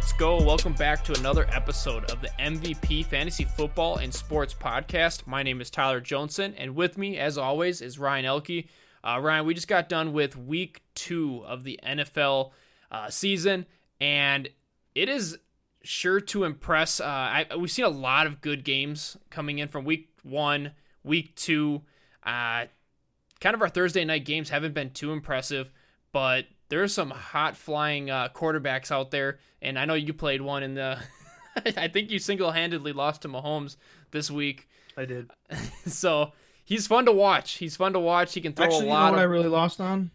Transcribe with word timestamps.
Let's 0.00 0.14
go. 0.14 0.42
Welcome 0.42 0.72
back 0.72 1.04
to 1.04 1.18
another 1.18 1.46
episode 1.50 2.10
of 2.10 2.22
the 2.22 2.30
MVP 2.38 3.04
Fantasy 3.04 3.44
Football 3.44 3.96
and 3.96 4.12
Sports 4.12 4.54
Podcast. 4.54 5.26
My 5.26 5.42
name 5.42 5.60
is 5.60 5.68
Tyler 5.68 6.00
Johnson, 6.00 6.54
and 6.56 6.74
with 6.74 6.96
me, 6.96 7.18
as 7.18 7.36
always, 7.36 7.82
is 7.82 7.98
Ryan 7.98 8.24
Oelke. 8.24 8.66
Uh, 9.04 9.20
Ryan, 9.20 9.44
we 9.44 9.52
just 9.52 9.68
got 9.68 9.90
done 9.90 10.14
with 10.14 10.38
week 10.38 10.80
two 10.94 11.44
of 11.46 11.64
the 11.64 11.78
NFL 11.86 12.52
uh, 12.90 13.10
season, 13.10 13.66
and 14.00 14.48
it 14.94 15.10
is 15.10 15.36
sure 15.82 16.18
to 16.18 16.44
impress. 16.44 16.98
Uh, 16.98 17.04
I, 17.04 17.46
we've 17.58 17.70
seen 17.70 17.84
a 17.84 17.90
lot 17.90 18.26
of 18.26 18.40
good 18.40 18.64
games 18.64 19.18
coming 19.28 19.58
in 19.58 19.68
from 19.68 19.84
week 19.84 20.08
one, 20.22 20.70
week 21.04 21.36
two. 21.36 21.82
Uh, 22.24 22.64
kind 23.38 23.54
of 23.54 23.60
our 23.60 23.68
Thursday 23.68 24.06
night 24.06 24.24
games 24.24 24.48
haven't 24.48 24.72
been 24.72 24.92
too 24.92 25.12
impressive, 25.12 25.70
but 26.10 26.46
there's 26.70 26.94
some 26.94 27.10
hot 27.10 27.56
flying 27.56 28.10
uh, 28.10 28.28
quarterbacks 28.32 28.90
out 28.90 29.10
there, 29.10 29.38
and 29.60 29.78
I 29.78 29.84
know 29.84 29.94
you 29.94 30.14
played 30.14 30.40
one 30.40 30.62
in 30.62 30.74
the. 30.74 30.98
I 31.76 31.88
think 31.88 32.10
you 32.10 32.18
single 32.18 32.52
handedly 32.52 32.92
lost 32.92 33.22
to 33.22 33.28
Mahomes 33.28 33.76
this 34.12 34.30
week. 34.30 34.68
I 34.96 35.04
did. 35.04 35.30
so 35.86 36.32
he's 36.64 36.86
fun 36.86 37.04
to 37.06 37.12
watch. 37.12 37.54
He's 37.54 37.76
fun 37.76 37.92
to 37.92 38.00
watch. 38.00 38.32
He 38.32 38.40
can 38.40 38.52
throw 38.52 38.66
Actually, 38.66 38.86
a 38.86 38.90
lot. 38.90 39.06
you 39.06 39.06
know 39.06 39.10
what 39.12 39.24
of... 39.24 39.30
I 39.30 39.32
really 39.32 39.48
lost 39.48 39.80
on? 39.80 40.10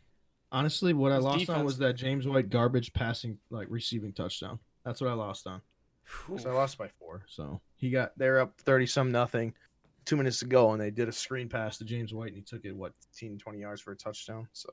Honestly, 0.51 0.93
what 0.93 1.11
I 1.11 1.17
lost 1.17 1.39
defense. 1.39 1.59
on 1.59 1.65
was 1.65 1.77
that 1.79 1.93
James 1.93 2.25
White 2.25 2.49
garbage 2.49 2.93
passing, 2.93 3.37
like 3.49 3.67
receiving 3.69 4.13
touchdown. 4.13 4.59
That's 4.85 5.01
what 5.01 5.09
I 5.09 5.13
lost 5.13 5.45
on. 5.47 5.61
So 6.37 6.49
I 6.49 6.53
lost 6.53 6.77
by 6.77 6.87
four. 6.87 7.25
So 7.27 7.59
he 7.75 7.89
got 7.89 8.13
they're 8.15 8.39
up 8.39 8.53
thirty 8.61 8.85
some 8.85 9.11
nothing, 9.11 9.53
two 10.05 10.15
minutes 10.15 10.39
to 10.39 10.45
go, 10.45 10.71
and 10.71 10.79
they 10.79 10.91
did 10.91 11.09
a 11.09 11.11
screen 11.11 11.49
pass 11.49 11.77
to 11.79 11.83
James 11.83 12.13
White, 12.13 12.27
and 12.27 12.37
he 12.37 12.43
took 12.43 12.63
it 12.63 12.75
what 12.75 12.93
15, 13.11 13.39
20 13.39 13.59
yards 13.59 13.81
for 13.81 13.91
a 13.91 13.95
touchdown. 13.95 14.47
So 14.53 14.69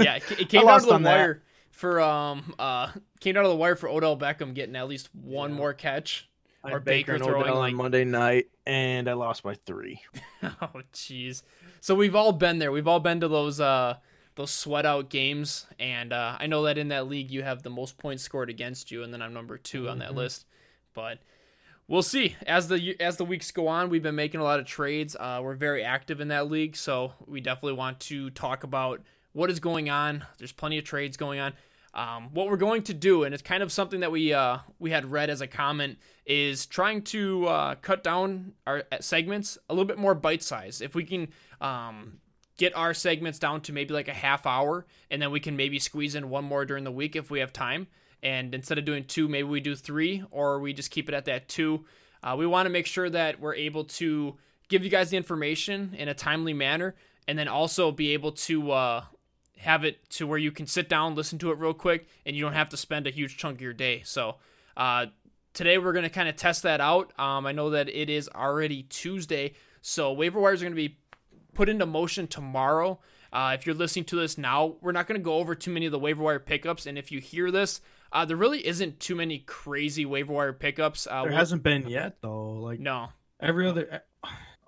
yeah, 0.00 0.16
it, 0.16 0.30
it 0.40 0.48
came 0.48 0.60
I 0.60 0.62
down 0.62 0.66
lost 0.66 0.84
to 0.84 0.88
the 0.90 0.94
on 0.94 1.02
that. 1.04 1.16
wire 1.16 1.42
for 1.70 2.00
um 2.00 2.54
uh 2.58 2.90
came 3.20 3.34
down 3.34 3.44
to 3.44 3.48
the 3.48 3.56
wire 3.56 3.76
for 3.76 3.88
Odell 3.88 4.16
Beckham 4.16 4.54
getting 4.54 4.76
at 4.76 4.88
least 4.88 5.08
one 5.14 5.50
Yeah. 5.50 5.56
more 5.56 5.74
catch. 5.74 6.28
I 6.62 6.68
Or 6.68 6.74
had 6.74 6.84
Baker 6.84 7.14
and 7.14 7.24
throwing, 7.24 7.42
Odell 7.44 7.58
like- 7.58 7.72
on 7.72 7.76
Monday 7.76 8.04
night, 8.04 8.48
and 8.66 9.08
I 9.08 9.14
lost 9.14 9.42
by 9.42 9.54
three. 9.54 10.02
oh 10.42 10.82
jeez. 10.92 11.42
So 11.80 11.94
we've 11.94 12.14
all 12.14 12.32
been 12.32 12.58
there. 12.58 12.70
We've 12.70 12.88
all 12.88 13.00
been 13.00 13.20
to 13.20 13.28
those 13.28 13.60
uh 13.60 13.96
those 14.36 14.50
sweat 14.50 14.86
out 14.86 15.10
games, 15.10 15.66
and 15.78 16.12
uh, 16.12 16.36
I 16.38 16.46
know 16.46 16.62
that 16.64 16.78
in 16.78 16.88
that 16.88 17.08
league 17.08 17.30
you 17.30 17.42
have 17.42 17.62
the 17.62 17.70
most 17.70 17.98
points 17.98 18.22
scored 18.22 18.48
against 18.48 18.90
you, 18.90 19.02
and 19.02 19.12
then 19.12 19.20
I'm 19.22 19.34
number 19.34 19.58
2 19.58 19.88
on 19.88 19.98
that 19.98 20.12
Mhm. 20.12 20.16
list. 20.16 20.46
But 20.94 21.18
we'll 21.88 22.02
see 22.02 22.36
as 22.46 22.68
the 22.68 22.96
as 23.00 23.16
the 23.16 23.24
weeks 23.24 23.50
go 23.50 23.66
on. 23.68 23.88
We've 23.90 24.02
been 24.02 24.14
making 24.14 24.40
a 24.40 24.44
lot 24.44 24.60
of 24.60 24.66
trades. 24.66 25.16
Uh, 25.18 25.40
we're 25.42 25.54
very 25.56 25.82
active 25.82 26.20
in 26.20 26.28
that 26.28 26.50
league, 26.50 26.76
so 26.76 27.12
we 27.26 27.40
definitely 27.40 27.72
want 27.78 28.00
to 28.00 28.30
talk 28.30 28.64
about 28.64 29.00
what 29.32 29.50
is 29.50 29.60
going 29.60 29.90
on. 29.90 30.24
There's 30.38 30.52
plenty 30.52 30.78
of 30.78 30.84
trades 30.84 31.16
going 31.16 31.40
on. 31.40 31.52
Um, 31.92 32.30
what 32.32 32.48
we're 32.48 32.56
going 32.56 32.82
to 32.84 32.94
do, 32.94 33.24
and 33.24 33.34
it's 33.34 33.42
kind 33.42 33.62
of 33.62 33.72
something 33.72 34.00
that 34.00 34.12
we 34.12 34.32
uh, 34.32 34.58
we 34.78 34.92
had 34.92 35.10
read 35.10 35.28
as 35.28 35.40
a 35.40 35.46
comment, 35.46 35.98
is 36.24 36.66
trying 36.66 37.02
to 37.02 37.46
uh, 37.48 37.74
cut 37.76 38.04
down 38.04 38.52
our 38.66 38.84
uh, 38.92 38.98
segments 39.00 39.58
a 39.68 39.74
little 39.74 39.86
bit 39.86 39.98
more 39.98 40.14
bite 40.14 40.42
size. 40.42 40.80
If 40.80 40.94
we 40.94 41.04
can 41.04 41.28
um, 41.60 42.20
get 42.56 42.76
our 42.76 42.94
segments 42.94 43.40
down 43.40 43.60
to 43.62 43.72
maybe 43.72 43.92
like 43.92 44.06
a 44.06 44.14
half 44.14 44.46
hour, 44.46 44.86
and 45.10 45.20
then 45.20 45.32
we 45.32 45.40
can 45.40 45.56
maybe 45.56 45.80
squeeze 45.80 46.14
in 46.14 46.30
one 46.30 46.44
more 46.44 46.64
during 46.64 46.84
the 46.84 46.92
week 46.92 47.16
if 47.16 47.28
we 47.28 47.40
have 47.40 47.52
time. 47.52 47.88
And 48.22 48.54
instead 48.54 48.78
of 48.78 48.84
doing 48.84 49.04
two, 49.04 49.26
maybe 49.26 49.48
we 49.48 49.60
do 49.60 49.74
three, 49.74 50.22
or 50.30 50.60
we 50.60 50.72
just 50.72 50.90
keep 50.90 51.08
it 51.08 51.14
at 51.14 51.24
that 51.24 51.48
two. 51.48 51.86
Uh, 52.22 52.36
we 52.38 52.46
want 52.46 52.66
to 52.66 52.70
make 52.70 52.86
sure 52.86 53.10
that 53.10 53.40
we're 53.40 53.54
able 53.54 53.84
to 53.84 54.36
give 54.68 54.84
you 54.84 54.90
guys 54.90 55.10
the 55.10 55.16
information 55.16 55.94
in 55.98 56.08
a 56.08 56.14
timely 56.14 56.52
manner, 56.52 56.94
and 57.26 57.36
then 57.36 57.48
also 57.48 57.90
be 57.90 58.12
able 58.12 58.30
to 58.32 58.70
uh, 58.70 59.04
have 59.60 59.84
it 59.84 60.08
to 60.10 60.26
where 60.26 60.38
you 60.38 60.50
can 60.50 60.66
sit 60.66 60.88
down, 60.88 61.14
listen 61.14 61.38
to 61.38 61.50
it 61.50 61.58
real 61.58 61.74
quick, 61.74 62.08
and 62.24 62.34
you 62.34 62.42
don't 62.42 62.54
have 62.54 62.70
to 62.70 62.76
spend 62.76 63.06
a 63.06 63.10
huge 63.10 63.36
chunk 63.36 63.58
of 63.58 63.62
your 63.62 63.72
day. 63.72 64.02
So 64.04 64.36
uh, 64.76 65.06
today 65.52 65.78
we're 65.78 65.92
going 65.92 66.04
to 66.04 66.10
kind 66.10 66.28
of 66.28 66.36
test 66.36 66.62
that 66.62 66.80
out. 66.80 67.12
Um, 67.18 67.46
I 67.46 67.52
know 67.52 67.70
that 67.70 67.88
it 67.88 68.08
is 68.08 68.28
already 68.34 68.84
Tuesday, 68.84 69.52
so 69.82 70.12
waiver 70.12 70.40
wires 70.40 70.62
are 70.62 70.64
going 70.64 70.72
to 70.72 70.88
be 70.88 70.98
put 71.52 71.68
into 71.68 71.84
motion 71.86 72.26
tomorrow. 72.26 73.00
Uh, 73.32 73.54
if 73.58 73.66
you're 73.66 73.74
listening 73.74 74.04
to 74.06 74.16
this 74.16 74.38
now, 74.38 74.76
we're 74.80 74.92
not 74.92 75.06
going 75.06 75.20
to 75.20 75.24
go 75.24 75.34
over 75.34 75.54
too 75.54 75.70
many 75.70 75.86
of 75.86 75.92
the 75.92 75.98
waiver 75.98 76.22
wire 76.22 76.38
pickups. 76.40 76.86
And 76.86 76.98
if 76.98 77.12
you 77.12 77.20
hear 77.20 77.50
this, 77.50 77.80
uh, 78.12 78.24
there 78.24 78.36
really 78.36 78.66
isn't 78.66 78.98
too 78.98 79.14
many 79.14 79.38
crazy 79.40 80.04
waiver 80.04 80.32
wire 80.32 80.52
pickups. 80.52 81.06
Uh, 81.06 81.24
There 81.24 81.32
hasn't 81.32 81.62
been 81.62 81.86
yet 81.88 82.16
though. 82.22 82.54
Like 82.54 82.80
no. 82.80 83.10
every 83.38 83.68
other, 83.68 84.02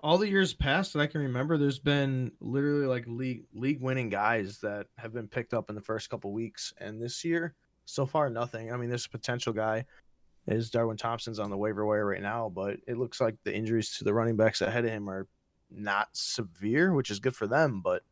all 0.03 0.17
the 0.17 0.29
years 0.29 0.53
past 0.53 0.93
that 0.93 0.99
I 0.99 1.07
can 1.07 1.21
remember, 1.21 1.57
there's 1.57 1.79
been 1.79 2.33
literally 2.41 2.85
like 2.85 3.05
league 3.07 3.45
league 3.53 3.81
winning 3.81 4.09
guys 4.09 4.59
that 4.59 4.87
have 4.97 5.13
been 5.13 5.29
picked 5.29 5.53
up 5.53 5.69
in 5.69 5.75
the 5.75 5.81
first 5.81 6.09
couple 6.09 6.33
weeks, 6.33 6.73
and 6.77 7.01
this 7.01 7.23
year 7.23 7.55
so 7.85 8.05
far 8.05 8.29
nothing. 8.29 8.71
I 8.71 8.77
mean, 8.77 8.89
this 8.89 9.07
potential 9.07 9.53
guy 9.53 9.85
is 10.45 10.69
Darwin 10.69 10.97
Thompson's 10.97 11.39
on 11.39 11.49
the 11.49 11.57
waiver 11.57 11.85
wire 11.85 12.05
right 12.05 12.21
now, 12.21 12.51
but 12.53 12.77
it 12.85 12.97
looks 12.97 13.21
like 13.21 13.35
the 13.43 13.55
injuries 13.55 13.97
to 13.97 14.03
the 14.03 14.13
running 14.13 14.35
backs 14.35 14.61
ahead 14.61 14.83
of 14.83 14.91
him 14.91 15.09
are 15.09 15.25
not 15.71 16.09
severe, 16.11 16.93
which 16.93 17.09
is 17.09 17.19
good 17.19 17.35
for 17.35 17.47
them, 17.47 17.79
but 17.81 18.03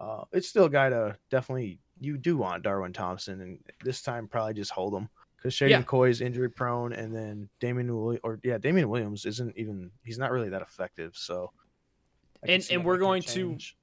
uh, 0.00 0.24
it's 0.32 0.48
still 0.48 0.64
a 0.64 0.70
guy 0.70 0.90
to 0.90 1.16
definitely 1.30 1.78
you 2.00 2.18
do 2.18 2.36
want 2.36 2.64
Darwin 2.64 2.92
Thompson, 2.92 3.40
and 3.40 3.58
this 3.84 4.02
time 4.02 4.26
probably 4.26 4.54
just 4.54 4.72
hold 4.72 4.92
him 4.92 5.08
because 5.38 5.54
Shady 5.54 5.70
Yeah. 5.70 5.82
McCoy 5.82 6.10
is 6.10 6.20
injury 6.20 6.50
prone, 6.50 6.92
and 6.92 7.14
then 7.14 7.48
Damien 7.60 7.96
Williams, 7.96 8.20
or 8.24 8.38
yeah, 8.44 8.58
Damien 8.58 8.88
Williams 8.90 9.24
isn't 9.24 9.56
even 9.56 9.90
he's 10.04 10.18
not 10.18 10.30
really 10.32 10.50
that 10.50 10.60
effective. 10.62 11.16
So, 11.16 11.52
And- 12.42 12.66
and 12.70 12.84
we're 12.84 12.98
going 12.98 13.22
to- 13.22 13.28
change. 13.50 13.76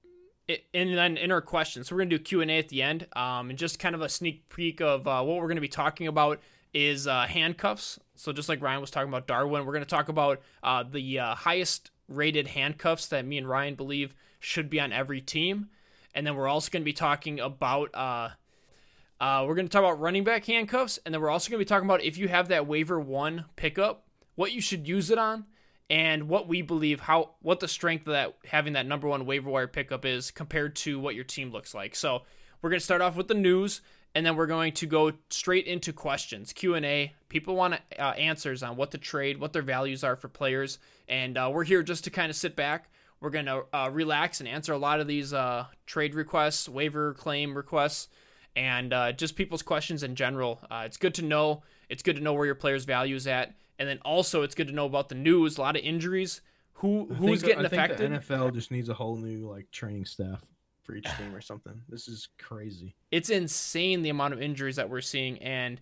it, 0.47 0.65
and 0.73 0.93
then 0.95 1.17
in 1.17 1.31
our 1.31 1.41
questions. 1.41 1.87
So 1.87 1.95
we're 1.95 2.01
gonna 2.01 2.11
do 2.11 2.19
Q 2.19 2.41
and 2.41 2.51
A 2.51 2.59
at 2.59 2.69
the 2.69 2.83
end, 2.83 3.07
um, 3.15 3.49
and 3.49 3.57
just 3.57 3.79
kind 3.79 3.95
of 3.95 4.01
a 4.01 4.09
sneak 4.09 4.47
peek 4.49 4.79
of 4.79 5.07
uh, 5.07 5.23
what 5.23 5.37
we're 5.41 5.47
gonna 5.47 5.59
be 5.61 5.67
talking 5.67 6.05
about 6.07 6.39
is 6.73 7.07
uh, 7.07 7.25
handcuffs. 7.25 7.97
So 8.15 8.31
just 8.31 8.47
like 8.49 8.61
Ryan 8.61 8.79
was 8.81 8.91
talking 8.91 9.07
about 9.09 9.25
Darwin, 9.27 9.65
we're 9.65 9.73
gonna 9.73 9.85
talk 9.85 10.07
about 10.09 10.41
uh, 10.61 10.83
the 10.83 11.19
uh, 11.19 11.35
highest 11.35 11.89
rated 12.07 12.47
handcuffs 12.47 13.07
that 13.07 13.25
me 13.25 13.37
and 13.39 13.49
Ryan 13.49 13.73
believe 13.75 14.13
should 14.39 14.69
be 14.69 14.79
on 14.79 14.91
every 14.93 15.19
team, 15.21 15.69
and 16.13 16.27
then 16.27 16.35
we're 16.35 16.47
also 16.47 16.69
gonna 16.69 16.85
be 16.85 16.93
talking 16.93 17.39
about. 17.39 17.89
Uh, 19.19 19.45
we're 19.47 19.55
going 19.55 19.67
to 19.67 19.71
talk 19.71 19.79
about 19.79 19.99
running 19.99 20.23
back 20.25 20.45
handcuffs, 20.45 20.99
and 21.05 21.13
then 21.13 21.21
we're 21.21 21.29
also 21.29 21.49
going 21.49 21.59
to 21.59 21.65
be 21.65 21.67
talking 21.67 21.87
about 21.87 22.03
if 22.03 22.17
you 22.17 22.27
have 22.27 22.49
that 22.49 22.67
waiver 22.67 22.99
one 22.99 23.45
pickup, 23.55 24.03
what 24.35 24.51
you 24.51 24.59
should 24.59 24.87
use 24.87 25.09
it 25.09 25.17
on, 25.17 25.45
and 25.89 26.27
what 26.27 26.47
we 26.47 26.61
believe 26.61 26.99
how 26.99 27.31
what 27.41 27.59
the 27.59 27.67
strength 27.67 28.07
of 28.07 28.13
that 28.13 28.35
having 28.45 28.73
that 28.73 28.85
number 28.85 29.07
one 29.07 29.25
waiver 29.25 29.49
wire 29.49 29.67
pickup 29.67 30.03
is 30.03 30.31
compared 30.31 30.75
to 30.75 30.99
what 30.99 31.15
your 31.15 31.23
team 31.23 31.51
looks 31.51 31.73
like. 31.73 31.95
So 31.95 32.23
we're 32.61 32.71
going 32.71 32.79
to 32.79 32.85
start 32.85 33.01
off 33.01 33.15
with 33.15 33.27
the 33.29 33.35
news, 33.35 33.81
and 34.13 34.25
then 34.25 34.35
we're 34.35 34.47
going 34.47 34.73
to 34.73 34.85
go 34.85 35.13
straight 35.29 35.65
into 35.65 35.93
questions 35.93 36.51
Q 36.51 36.75
and 36.75 36.85
A. 36.85 37.13
People 37.29 37.55
want 37.55 37.75
uh, 37.97 38.01
answers 38.01 38.63
on 38.63 38.75
what 38.75 38.91
to 38.91 38.97
trade, 38.97 39.39
what 39.39 39.53
their 39.53 39.61
values 39.61 40.03
are 40.03 40.17
for 40.17 40.27
players, 40.27 40.77
and 41.07 41.37
uh, 41.37 41.49
we're 41.53 41.63
here 41.63 41.83
just 41.83 42.03
to 42.03 42.09
kind 42.09 42.29
of 42.29 42.35
sit 42.35 42.55
back. 42.57 42.89
We're 43.21 43.29
going 43.29 43.45
to 43.45 43.63
uh, 43.71 43.89
relax 43.93 44.41
and 44.41 44.49
answer 44.49 44.73
a 44.73 44.77
lot 44.77 44.99
of 44.99 45.07
these 45.07 45.31
uh, 45.31 45.67
trade 45.85 46.15
requests, 46.15 46.67
waiver 46.67 47.13
claim 47.13 47.55
requests 47.55 48.09
and 48.55 48.93
uh, 48.93 49.11
just 49.11 49.35
people's 49.35 49.61
questions 49.61 50.03
in 50.03 50.15
general. 50.15 50.59
Uh, 50.69 50.83
it's 50.85 50.97
good 50.97 51.13
to 51.15 51.21
know. 51.21 51.63
It's 51.89 52.03
good 52.03 52.15
to 52.15 52.21
know 52.21 52.33
where 52.33 52.45
your 52.45 52.55
players' 52.55 52.85
value 52.85 53.15
is 53.15 53.27
at, 53.27 53.55
and 53.79 53.87
then 53.87 53.99
also 54.05 54.41
it's 54.43 54.55
good 54.55 54.67
to 54.67 54.73
know 54.73 54.85
about 54.85 55.09
the 55.09 55.15
news. 55.15 55.57
A 55.57 55.61
lot 55.61 55.75
of 55.75 55.81
injuries. 55.83 56.41
Who 56.79 57.07
I 57.11 57.13
who's 57.15 57.41
think- 57.41 57.53
getting 57.53 57.65
I 57.65 57.69
think 57.69 57.81
affected? 57.83 58.11
The 58.11 58.19
NFL 58.35 58.53
just 58.53 58.71
needs 58.71 58.89
a 58.89 58.93
whole 58.93 59.15
new 59.17 59.49
like 59.49 59.69
training 59.71 60.05
staff 60.05 60.41
for 60.83 60.95
each 60.95 61.07
team 61.17 61.33
or 61.33 61.41
something. 61.41 61.81
This 61.89 62.07
is 62.07 62.27
crazy. 62.37 62.95
It's 63.11 63.29
insane 63.29 64.01
the 64.03 64.09
amount 64.09 64.33
of 64.33 64.41
injuries 64.41 64.75
that 64.75 64.89
we're 64.89 65.01
seeing, 65.01 65.37
and 65.39 65.79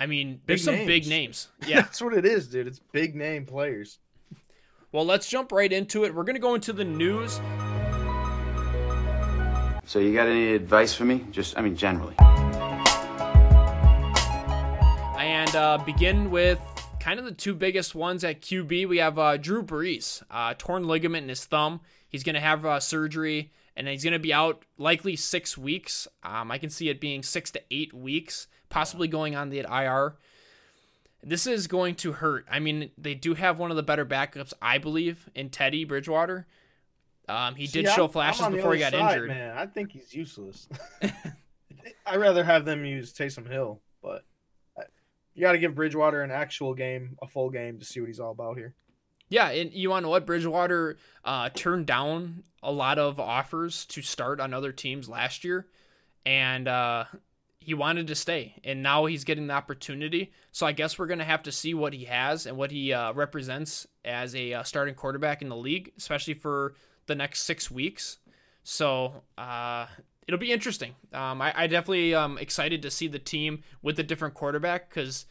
I 0.00 0.06
mean, 0.06 0.40
there's 0.46 0.64
Big 0.66 0.76
some 0.78 0.86
big 0.86 1.06
names. 1.06 1.48
names. 1.60 1.68
Yeah. 1.70 1.76
that's 1.82 2.02
what 2.02 2.12
it 2.14 2.26
is, 2.26 2.48
dude. 2.48 2.66
It's 2.66 2.80
big 2.92 3.14
name 3.14 3.46
players. 3.46 3.98
well, 4.92 5.04
let's 5.06 5.28
jump 5.28 5.52
right 5.52 5.72
into 5.72 6.04
it. 6.04 6.14
We're 6.14 6.24
gonna 6.24 6.38
go 6.38 6.54
into 6.54 6.72
the 6.72 6.84
news. 6.84 7.40
So 9.88 10.00
you 10.00 10.12
got 10.12 10.26
any 10.26 10.52
advice 10.52 10.94
for 10.94 11.04
me? 11.04 11.24
Just, 11.30 11.56
I 11.56 11.62
mean, 11.62 11.76
generally. 11.76 12.16
and 15.16 15.54
uh, 15.54 15.78
begin 15.78 16.28
with 16.32 16.60
kind 16.98 17.20
of 17.20 17.24
the 17.24 17.30
two 17.30 17.54
biggest 17.54 17.94
ones 17.94 18.24
at 18.24 18.40
QB. 18.40 18.88
We 18.88 18.96
have 18.98 19.16
uh, 19.16 19.36
Drew 19.36 19.62
Brees, 19.62 20.24
uh, 20.28 20.54
torn 20.58 20.88
ligament 20.88 21.22
in 21.22 21.28
his 21.28 21.44
thumb. 21.44 21.82
He's 22.08 22.24
going 22.24 22.34
to 22.34 22.40
have 22.40 22.66
uh, 22.66 22.80
surgery, 22.80 23.52
and 23.76 23.86
he's 23.86 24.02
going 24.02 24.12
to 24.12 24.18
be 24.18 24.34
out 24.34 24.64
likely 24.76 25.14
six 25.14 25.56
weeks. 25.56 26.08
Um, 26.24 26.50
I 26.50 26.58
can 26.58 26.68
see 26.68 26.88
it 26.88 27.00
being 27.00 27.22
six 27.22 27.52
to 27.52 27.62
eight 27.70 27.94
weeks, 27.94 28.48
possibly 28.68 29.06
going 29.06 29.36
on 29.36 29.50
the 29.50 29.60
IR. 29.60 30.16
This 31.22 31.46
is 31.46 31.68
going 31.68 31.94
to 31.96 32.10
hurt. 32.10 32.44
I 32.50 32.58
mean, 32.58 32.90
they 32.98 33.14
do 33.14 33.34
have 33.34 33.60
one 33.60 33.70
of 33.70 33.76
the 33.76 33.84
better 33.84 34.04
backups, 34.04 34.52
I 34.60 34.78
believe, 34.78 35.28
in 35.32 35.48
Teddy 35.48 35.84
Bridgewater. 35.84 36.48
Um, 37.28 37.54
he 37.56 37.66
did 37.66 37.86
See, 37.86 37.92
show 37.92 38.02
I'm- 38.04 38.10
flashes 38.12 38.42
I'm 38.42 38.52
before 38.52 38.74
he 38.74 38.80
got 38.80 38.92
side, 38.92 39.14
injured. 39.14 39.28
Man, 39.28 39.56
I 39.56 39.66
think 39.66 39.92
he's 39.92 40.14
useless. 40.14 40.68
I'd 42.06 42.20
rather 42.20 42.44
have 42.44 42.64
them 42.64 42.84
use 42.84 43.12
Taysom 43.12 43.50
Hill, 43.50 43.80
but 44.02 44.24
uh, 44.78 44.82
you 45.34 45.42
got 45.42 45.52
to 45.52 45.58
give 45.58 45.74
Bridgewater 45.74 46.22
an 46.22 46.30
actual 46.30 46.74
game, 46.74 47.16
a 47.20 47.26
full 47.26 47.50
game, 47.50 47.78
to 47.78 47.84
see 47.84 48.00
what 48.00 48.06
he's 48.06 48.20
all 48.20 48.30
about 48.30 48.56
here. 48.56 48.74
Yeah, 49.28 49.48
and 49.50 49.72
you 49.72 49.90
want 49.90 50.02
to 50.02 50.06
know 50.06 50.10
what? 50.10 50.24
Bridgewater 50.26 50.98
uh, 51.24 51.50
turned 51.52 51.86
down 51.86 52.44
a 52.62 52.70
lot 52.70 52.98
of 53.00 53.18
offers 53.18 53.84
to 53.86 54.02
start 54.02 54.40
on 54.40 54.54
other 54.54 54.70
teams 54.70 55.08
last 55.08 55.42
year, 55.42 55.66
and 56.24 56.68
uh, 56.68 57.04
he 57.58 57.74
wanted 57.74 58.06
to 58.06 58.14
stay, 58.14 58.54
and 58.62 58.84
now 58.84 59.06
he's 59.06 59.24
getting 59.24 59.48
the 59.48 59.54
opportunity. 59.54 60.32
So 60.52 60.64
I 60.64 60.70
guess 60.70 60.96
we're 60.96 61.06
gonna 61.08 61.24
have 61.24 61.42
to 61.42 61.52
see 61.52 61.74
what 61.74 61.92
he 61.92 62.04
has 62.04 62.46
and 62.46 62.56
what 62.56 62.70
he 62.70 62.92
uh, 62.92 63.12
represents 63.14 63.88
as 64.04 64.32
a 64.36 64.54
uh, 64.54 64.62
starting 64.62 64.94
quarterback 64.94 65.42
in 65.42 65.48
the 65.48 65.56
league, 65.56 65.92
especially 65.98 66.34
for 66.34 66.74
the 67.06 67.14
next 67.14 67.42
six 67.42 67.70
weeks. 67.70 68.18
So 68.62 69.22
uh, 69.38 69.86
it'll 70.26 70.40
be 70.40 70.52
interesting. 70.52 70.94
Um, 71.12 71.40
I, 71.40 71.52
I 71.56 71.66
definitely 71.66 72.14
am 72.14 72.38
excited 72.38 72.82
to 72.82 72.90
see 72.90 73.08
the 73.08 73.18
team 73.18 73.62
with 73.82 73.98
a 73.98 74.02
different 74.02 74.34
quarterback 74.34 74.88
because, 74.88 75.26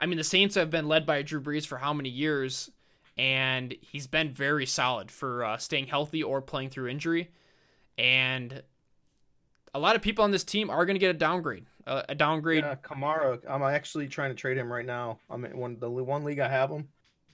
I 0.00 0.06
mean, 0.06 0.16
the 0.16 0.24
Saints 0.24 0.54
have 0.54 0.70
been 0.70 0.88
led 0.88 1.04
by 1.06 1.22
Drew 1.22 1.40
Brees 1.40 1.66
for 1.66 1.78
how 1.78 1.92
many 1.92 2.08
years, 2.08 2.70
and 3.16 3.74
he's 3.80 4.06
been 4.06 4.32
very 4.32 4.66
solid 4.66 5.10
for 5.10 5.44
uh, 5.44 5.58
staying 5.58 5.88
healthy 5.88 6.22
or 6.22 6.40
playing 6.40 6.70
through 6.70 6.88
injury. 6.88 7.30
And 7.98 8.62
a 9.74 9.78
lot 9.78 9.96
of 9.96 10.02
people 10.02 10.24
on 10.24 10.30
this 10.30 10.44
team 10.44 10.70
are 10.70 10.86
going 10.86 10.94
to 10.94 11.00
get 11.00 11.10
a 11.10 11.18
downgrade. 11.18 11.66
Uh, 11.86 12.02
a 12.08 12.14
downgrade. 12.14 12.64
Yeah, 12.64 12.76
Kamara. 12.76 13.40
I'm 13.48 13.62
actually 13.62 14.08
trying 14.08 14.30
to 14.30 14.34
trade 14.34 14.56
him 14.56 14.72
right 14.72 14.84
now. 14.86 15.18
I'm 15.30 15.44
in 15.44 15.56
one 15.56 15.78
the 15.78 15.90
one 15.90 16.24
league 16.24 16.38
I 16.38 16.48
have 16.48 16.70
him. 16.70 16.88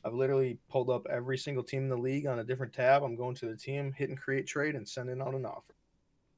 I've 0.05 0.15
literally 0.15 0.59
pulled 0.69 0.91
up 0.91 1.06
every 1.11 1.39
single 1.39 1.62
team 1.62 1.85
in 1.85 1.89
the 1.89 1.97
league 1.97 2.27
on 2.27 2.39
a 2.39 2.45
different 2.45 2.73
tab. 2.73 3.03
I'm 3.03 3.17
going 3.17 3.35
to 3.37 3.47
the 3.47 3.56
team, 3.56 3.93
hitting 3.93 4.17
create 4.17 4.47
trade, 4.47 4.75
and 4.75 4.87
sending 4.87 5.21
out 5.21 5.35
an 5.35 5.47
offer. 5.47 5.75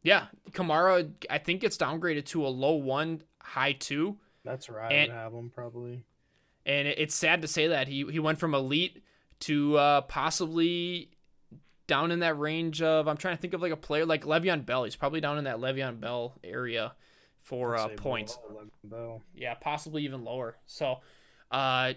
Yeah, 0.02 0.26
Kamara, 0.52 1.10
I 1.28 1.38
think 1.38 1.64
it's 1.64 1.76
downgraded 1.76 2.26
to 2.26 2.46
a 2.46 2.48
low 2.48 2.76
one, 2.76 3.22
high 3.40 3.72
two. 3.72 4.18
That's 4.44 4.68
right. 4.68 4.92
And, 4.92 5.12
I 5.12 5.16
have 5.16 5.32
him 5.32 5.50
probably. 5.50 6.04
And 6.64 6.86
it's 6.86 7.14
sad 7.14 7.42
to 7.42 7.48
say 7.48 7.68
that 7.68 7.88
he 7.88 8.04
he 8.10 8.18
went 8.18 8.38
from 8.38 8.54
elite 8.54 9.02
to 9.40 9.76
uh, 9.76 10.00
possibly 10.02 11.10
down 11.86 12.10
in 12.10 12.20
that 12.20 12.38
range 12.38 12.82
of 12.82 13.08
I'm 13.08 13.16
trying 13.16 13.36
to 13.36 13.40
think 13.40 13.54
of 13.54 13.62
like 13.62 13.72
a 13.72 13.76
player 13.76 14.06
like 14.06 14.24
Le'Veon 14.24 14.64
Bell. 14.64 14.84
He's 14.84 14.96
probably 14.96 15.20
down 15.20 15.38
in 15.38 15.44
that 15.44 15.58
Le'Veon 15.58 16.00
Bell 16.00 16.34
area 16.44 16.92
for 17.42 17.76
uh, 17.76 17.88
points. 17.96 18.38
Yeah, 19.34 19.54
possibly 19.54 20.04
even 20.04 20.24
lower. 20.24 20.56
So, 20.66 20.98
uh, 21.50 21.94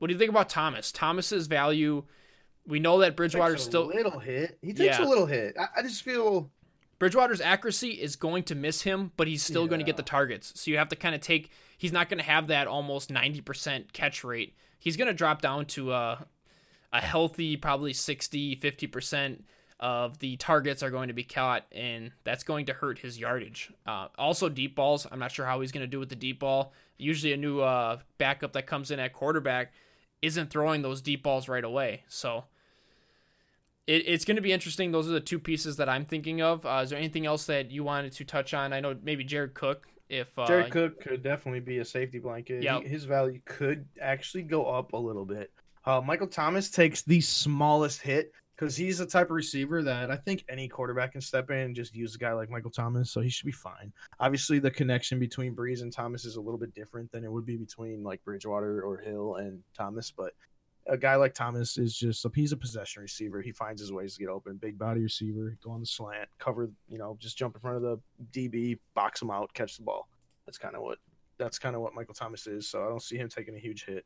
what 0.00 0.08
do 0.08 0.14
you 0.14 0.18
think 0.18 0.30
about 0.30 0.48
Thomas? 0.48 0.90
Thomas's 0.90 1.46
value. 1.46 2.04
We 2.66 2.80
know 2.80 2.98
that 3.00 3.16
Bridgewater's 3.16 3.62
still 3.62 3.84
a 3.84 3.92
little 3.92 4.18
hit. 4.18 4.58
He 4.62 4.72
takes 4.72 4.98
yeah. 4.98 5.04
a 5.04 5.08
little 5.08 5.26
hit. 5.26 5.56
I, 5.58 5.66
I, 5.76 5.82
just 5.82 6.02
feel 6.02 6.50
Bridgewater's 6.98 7.42
accuracy 7.42 7.90
is 7.90 8.16
going 8.16 8.44
to 8.44 8.54
miss 8.54 8.82
him, 8.82 9.12
but 9.18 9.28
he's 9.28 9.42
still 9.42 9.62
yeah. 9.62 9.68
going 9.68 9.78
to 9.80 9.84
get 9.84 9.98
the 9.98 10.02
targets. 10.02 10.58
So 10.58 10.70
you 10.70 10.78
have 10.78 10.88
to 10.88 10.96
kind 10.96 11.14
of 11.14 11.20
take. 11.20 11.50
He's 11.76 11.92
not 11.92 12.08
going 12.08 12.18
to 12.18 12.24
have 12.24 12.46
that 12.46 12.66
almost 12.66 13.10
ninety 13.10 13.42
percent 13.42 13.92
catch 13.92 14.24
rate. 14.24 14.54
He's 14.78 14.96
going 14.96 15.08
to 15.08 15.14
drop 15.14 15.42
down 15.42 15.66
to 15.66 15.92
a 15.92 16.26
a 16.92 17.00
healthy 17.00 17.56
probably 17.56 17.92
60 17.92 18.56
50 18.56 18.86
percent 18.86 19.44
of 19.78 20.18
the 20.18 20.36
targets 20.36 20.82
are 20.82 20.90
going 20.90 21.08
to 21.08 21.14
be 21.14 21.24
caught, 21.24 21.66
and 21.72 22.12
that's 22.24 22.44
going 22.44 22.66
to 22.66 22.72
hurt 22.72 22.98
his 22.98 23.18
yardage. 23.18 23.70
Uh, 23.86 24.08
also, 24.18 24.48
deep 24.48 24.76
balls. 24.76 25.06
I'm 25.10 25.18
not 25.18 25.32
sure 25.32 25.46
how 25.46 25.60
he's 25.60 25.72
going 25.72 25.84
to 25.84 25.86
do 25.90 25.98
with 25.98 26.10
the 26.10 26.16
deep 26.16 26.40
ball. 26.40 26.72
Usually, 26.98 27.32
a 27.32 27.36
new 27.36 27.60
uh, 27.60 27.98
backup 28.18 28.52
that 28.52 28.66
comes 28.66 28.90
in 28.90 28.98
at 28.98 29.12
quarterback 29.12 29.72
isn't 30.22 30.50
throwing 30.50 30.82
those 30.82 31.00
deep 31.00 31.22
balls 31.22 31.48
right 31.48 31.64
away. 31.64 32.04
So 32.08 32.44
it, 33.86 34.04
it's 34.06 34.24
going 34.24 34.36
to 34.36 34.42
be 34.42 34.52
interesting. 34.52 34.92
Those 34.92 35.08
are 35.08 35.12
the 35.12 35.20
two 35.20 35.38
pieces 35.38 35.76
that 35.76 35.88
I'm 35.88 36.04
thinking 36.04 36.42
of. 36.42 36.64
Uh, 36.64 36.80
is 36.82 36.90
there 36.90 36.98
anything 36.98 37.26
else 37.26 37.46
that 37.46 37.70
you 37.70 37.84
wanted 37.84 38.12
to 38.12 38.24
touch 38.24 38.54
on? 38.54 38.72
I 38.72 38.80
know 38.80 38.96
maybe 39.02 39.24
Jared 39.24 39.54
Cook. 39.54 39.86
If 40.08 40.36
uh, 40.38 40.46
Jared 40.46 40.70
Cook 40.72 41.00
could 41.00 41.22
definitely 41.22 41.60
be 41.60 41.78
a 41.78 41.84
safety 41.84 42.18
blanket, 42.18 42.62
yep. 42.62 42.82
his 42.82 43.04
value 43.04 43.40
could 43.44 43.86
actually 44.00 44.42
go 44.42 44.66
up 44.66 44.92
a 44.92 44.96
little 44.96 45.24
bit. 45.24 45.52
Uh, 45.84 46.00
Michael 46.00 46.26
Thomas 46.26 46.68
takes 46.68 47.02
the 47.02 47.20
smallest 47.20 48.02
hit 48.02 48.32
because 48.60 48.76
he's 48.76 48.98
the 48.98 49.06
type 49.06 49.28
of 49.28 49.36
receiver 49.36 49.82
that 49.82 50.10
I 50.10 50.16
think 50.16 50.44
any 50.46 50.68
quarterback 50.68 51.12
can 51.12 51.22
step 51.22 51.50
in 51.50 51.56
and 51.56 51.74
just 51.74 51.94
use 51.94 52.14
a 52.14 52.18
guy 52.18 52.32
like 52.34 52.50
Michael 52.50 52.70
Thomas, 52.70 53.10
so 53.10 53.22
he 53.22 53.30
should 53.30 53.46
be 53.46 53.52
fine. 53.52 53.90
Obviously, 54.18 54.58
the 54.58 54.70
connection 54.70 55.18
between 55.18 55.56
Brees 55.56 55.80
and 55.80 55.90
Thomas 55.90 56.26
is 56.26 56.36
a 56.36 56.40
little 56.42 56.58
bit 56.58 56.74
different 56.74 57.10
than 57.10 57.24
it 57.24 57.32
would 57.32 57.46
be 57.46 57.56
between 57.56 58.02
like 58.02 58.22
Bridgewater 58.22 58.82
or 58.82 58.98
Hill 58.98 59.36
and 59.36 59.62
Thomas, 59.74 60.12
but 60.14 60.34
a 60.86 60.98
guy 60.98 61.16
like 61.16 61.32
Thomas 61.32 61.78
is 61.78 61.96
just 61.96 62.22
a 62.26 62.30
he's 62.34 62.52
a 62.52 62.56
possession 62.56 63.00
receiver. 63.00 63.40
He 63.40 63.52
finds 63.52 63.80
his 63.80 63.92
ways 63.92 64.14
to 64.14 64.20
get 64.20 64.28
open. 64.28 64.56
Big 64.56 64.78
body 64.78 65.00
receiver, 65.00 65.56
go 65.64 65.70
on 65.70 65.80
the 65.80 65.86
slant, 65.86 66.28
cover, 66.38 66.70
you 66.86 66.98
know, 66.98 67.16
just 67.18 67.38
jump 67.38 67.54
in 67.54 67.62
front 67.62 67.78
of 67.78 67.82
the 67.82 67.98
DB, 68.30 68.78
box 68.92 69.22
him 69.22 69.30
out, 69.30 69.54
catch 69.54 69.78
the 69.78 69.84
ball. 69.84 70.06
That's 70.44 70.58
kind 70.58 70.76
of 70.76 70.82
what 70.82 70.98
that's 71.38 71.58
kind 71.58 71.74
of 71.74 71.80
what 71.80 71.94
Michael 71.94 72.12
Thomas 72.12 72.46
is. 72.46 72.68
So 72.68 72.84
I 72.84 72.88
don't 72.90 73.02
see 73.02 73.16
him 73.16 73.30
taking 73.30 73.54
a 73.54 73.58
huge 73.58 73.86
hit. 73.86 74.04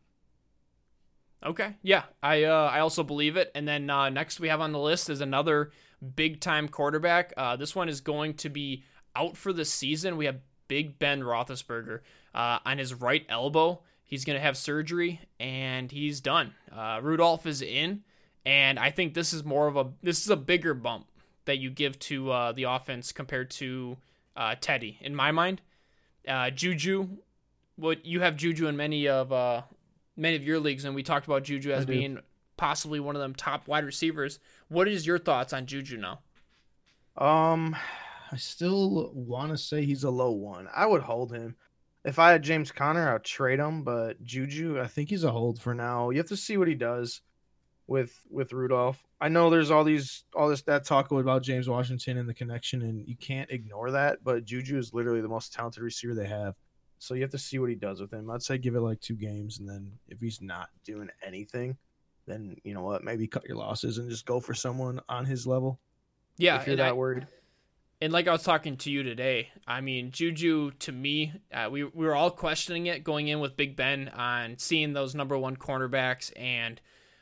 Okay, 1.45 1.75
yeah, 1.83 2.05
I 2.23 2.45
uh, 2.45 2.71
I 2.73 2.81
also 2.81 3.03
believe 3.03 3.37
it. 3.37 3.51
And 3.55 3.69
then 3.69 3.91
uh, 3.91 4.09
next 4.09 4.41
we 4.41 4.49
have 4.49 4.61
on 4.61 4.73
the 4.73 4.79
list 4.79 5.11
is 5.11 5.21
another 5.21 5.73
big 6.17 6.41
time 6.41 6.69
quarterback. 6.69 7.35
Uh, 7.37 7.57
this 7.57 7.75
one 7.75 7.89
is 7.89 8.01
going 8.01 8.35
to 8.35 8.49
be 8.49 8.85
out 9.15 9.37
for 9.37 9.53
the 9.53 9.65
season. 9.65 10.17
We 10.17 10.25
have 10.25 10.39
Big 10.69 10.99
Ben 10.99 11.21
Roethlisberger 11.23 12.01
uh, 12.35 12.59
on 12.65 12.79
his 12.79 12.95
right 12.95 13.27
elbow. 13.29 13.83
He's 14.03 14.25
going 14.25 14.37
to 14.37 14.41
have 14.41 14.57
surgery 14.57 15.21
and 15.39 15.91
he's 15.93 16.21
done. 16.21 16.55
Uh, 16.75 17.01
Rudolph 17.03 17.47
is 17.47 17.61
in, 17.61 18.05
and 18.47 18.79
I 18.79 18.91
think 18.91 19.13
this 19.13 19.33
is 19.33 19.45
more 19.45 19.67
of 19.67 19.77
a 19.77 19.91
this 20.03 20.23
is 20.23 20.31
a 20.31 20.37
bigger 20.37 20.73
bump 20.73 21.11
that 21.45 21.59
you 21.59 21.69
give 21.69 21.99
to 21.99 22.31
uh, 22.31 22.53
the 22.53 22.63
offense 22.63 23.13
compared 23.13 23.51
to 23.51 23.99
Teddy 24.61 24.99
in 25.03 25.15
my 25.15 25.31
mind. 25.31 25.61
Juju, 26.55 27.09
what 27.77 28.07
you 28.07 28.21
have 28.21 28.37
Juju 28.37 28.67
in 28.67 28.79
many 28.79 29.07
of 29.07 29.31
many 30.17 30.37
of 30.37 30.45
your 30.45 30.61
leagues, 30.61 30.85
and 30.85 30.95
we 30.95 31.03
talked 31.03 31.27
about 31.27 31.45
Juju 31.45 31.73
as 31.73 31.87
being 31.87 32.19
possibly 32.57 33.01
one 33.01 33.17
of 33.17 33.23
them 33.23 33.35
top 33.35 33.67
wide 33.67 33.85
receivers. 33.85 34.39
What 34.69 34.89
is 34.89 35.07
your 35.07 35.19
thoughts 35.19 35.53
on 35.53 35.67
Juju 35.67 35.97
now? 35.97 36.21
Um, 37.17 37.77
I 38.33 38.37
still 38.37 39.13
want 39.15 39.53
to 39.53 39.59
say 39.59 39.85
he's 39.85 40.05
a 40.05 40.11
low 40.11 40.33
one. 40.33 40.69
I 40.75 40.87
would 40.87 41.03
hold 41.03 41.33
him. 41.33 41.57
If 42.05 42.19
I 42.19 42.33
had 42.33 42.43
James 42.43 42.71
Conner, 42.71 43.15
I'd 43.15 43.25
trade 43.25 43.61
him, 43.61 43.83
but 43.83 44.23
Juju, 44.23 44.81
I 44.81 44.87
think 44.87 45.09
he's 45.09 45.25
a 45.25 45.31
hold 45.31 45.61
for 45.61 45.75
now. 45.75 46.11
You 46.11 46.19
have 46.19 46.29
to 46.29 46.37
see 46.37 46.57
what 46.57 46.69
he 46.69 46.75
does 46.75 47.23
with 47.87 48.19
with 48.31 48.53
Rudolph. 48.53 49.03
I 49.21 49.29
know 49.29 49.49
there's 49.49 49.71
all 49.71 49.85
these 49.85 50.25
all 50.35 50.49
this 50.49 50.63
that 50.63 50.85
talk 50.85 51.11
about 51.11 51.43
James 51.43 51.69
Washington 51.69 52.19
and 52.19 52.29
the 52.29 52.35
connection, 52.35 52.83
and 52.83 53.07
you 53.09 53.17
can't 53.17 53.51
ignore 53.51 53.91
that. 53.93 54.23
But 54.23 54.45
Juju 54.45 54.77
is 54.77 54.93
literally 54.93 55.23
the 55.23 55.29
most 55.29 55.53
talented 55.53 55.83
receiver 55.83 56.15
they 56.15 56.27
have. 56.27 56.55
So 57.05 57.13
you 57.13 57.21
have 57.21 57.31
to 57.33 57.39
see 57.39 57.59
what 57.59 57.69
he 57.69 57.77
does 57.77 58.01
with 58.01 58.13
him. 58.13 58.31
I'd 58.31 58.43
say 58.43 58.57
give 58.57 58.75
it 58.75 58.81
like 58.81 58.99
two 59.01 59.15
games, 59.15 59.59
and 59.59 59.69
then 59.69 59.93
if 60.09 60.21
he's 60.21 60.41
not 60.41 60.71
doing 60.85 61.11
anything, 61.23 61.77
then 62.27 62.57
you 62.65 62.73
know 62.73 62.83
what, 62.83 63.05
maybe 63.05 63.27
cut 63.27 63.47
your 63.47 63.59
losses 63.59 63.99
and 63.99 64.09
just 64.09 64.25
go 64.25 64.41
for 64.41 64.55
someone 64.55 65.01
on 65.07 65.27
his 65.27 65.47
level. 65.47 65.79
Yeah, 66.39 66.59
if 66.59 66.67
you're 66.67 66.77
that 66.77 66.89
I, 66.89 66.93
worried. 66.93 67.27
And 68.01 68.11
like 68.11 68.27
I 68.27 68.33
was 68.33 68.43
talking 68.43 68.79
to 68.79 68.91
you 68.91 69.03
today, 69.03 69.51
I 69.67 69.83
mean 69.83 70.13
Juju 70.13 70.71
to 70.71 70.93
me, 70.93 71.35
uh, 71.53 71.69
we 71.71 71.85
we 71.85 72.07
were 72.07 72.15
all 72.15 72.31
questioning 72.31 72.87
it 72.87 73.05
going 73.05 73.29
in 73.29 73.39
with 73.39 73.55
Big 73.55 73.77
Ben 73.77 74.09
on 74.09 74.57
seeing 74.57 74.95
those 74.95 75.15
number 75.15 75.37
one 75.37 75.57
cornerbacks 75.57 76.33
and 76.37 76.81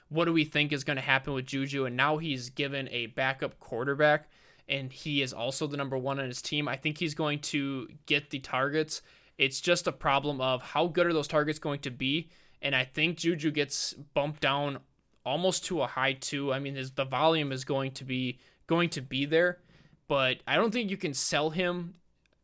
what 0.09 0.27
do 0.27 0.33
we 0.33 0.45
think 0.45 0.73
is 0.73 0.85
going 0.85 0.97
to 0.97 1.03
happen 1.03 1.33
with 1.33 1.47
Juju, 1.47 1.87
and 1.87 1.97
now 1.97 2.19
he's 2.19 2.51
given 2.51 2.89
a 2.91 3.07
backup 3.07 3.59
quarterback 3.59 4.29
and 4.69 4.93
he 4.93 5.23
is 5.23 5.33
also 5.33 5.67
the 5.67 5.77
number 5.77 5.99
one 5.99 6.21
on 6.21 6.27
his 6.27 6.41
team. 6.41 6.69
I 6.69 6.77
think 6.77 6.99
he's 6.99 7.15
going 7.15 7.41
to 7.41 7.89
get 8.07 8.31
the 8.31 8.39
targets 8.39 9.03
it's 9.43 9.61
just 9.61 9.89
a 9.89 9.93
problem 9.93 10.41
of 10.41 10.63
how 10.63 10.87
good 10.87 11.05
are 11.05 11.13
those 11.13 11.27
targets 11.27 11.59
going 11.59 11.81
to 11.81 11.91
be. 11.91 12.29
And 12.63 12.77
I 12.77 12.85
think 12.85 13.19
Juju 13.19 13.51
gets 13.51 13.93
bumped 13.93 14.41
down 14.41 14.79
almost 15.27 15.65
to 15.65 15.83
a 15.83 15.87
high 15.89 16.13
two. 16.13 16.53
I 16.53 16.61
mean, 16.61 16.77
his, 16.77 16.93
the 16.93 17.05
volume 17.05 17.51
is 17.51 17.65
going 17.65 17.91
to 17.93 18.05
be 18.05 18.39
going 18.69 18.89
to 18.91 19.01
be 19.01 19.25
there, 19.27 19.59
but 20.07 20.39
I 20.47 20.55
don't 20.55 20.73
think 20.73 20.91
you 20.91 20.97
can 20.97 21.13
sell 21.13 21.51
him 21.51 21.95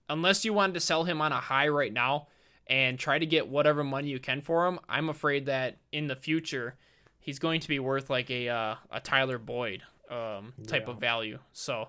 unless 0.08 0.44
you 0.44 0.52
wanted 0.52 0.74
to 0.74 0.80
sell 0.80 1.04
him 1.04 1.20
on 1.20 1.30
a 1.30 1.36
high 1.36 1.68
right 1.68 1.92
now 1.92 2.26
and 2.66 2.98
try 2.98 3.16
to 3.16 3.26
get 3.26 3.46
whatever 3.46 3.84
money 3.84 4.08
you 4.08 4.18
can 4.18 4.40
for 4.40 4.66
him. 4.66 4.80
I'm 4.88 5.08
afraid 5.08 5.46
that 5.46 5.76
in 5.92 6.08
the 6.08 6.16
future 6.16 6.74
he's 7.20 7.38
going 7.38 7.60
to 7.60 7.68
be 7.68 7.78
worth 7.78 8.10
like 8.10 8.28
a 8.28 8.48
uh, 8.48 8.74
a 8.90 8.98
Tyler 8.98 9.38
Boyd 9.38 9.84
um, 10.10 10.52
type 10.66 10.86
yeah. 10.86 10.92
of 10.92 10.98
value. 10.98 11.38
So. 11.52 11.88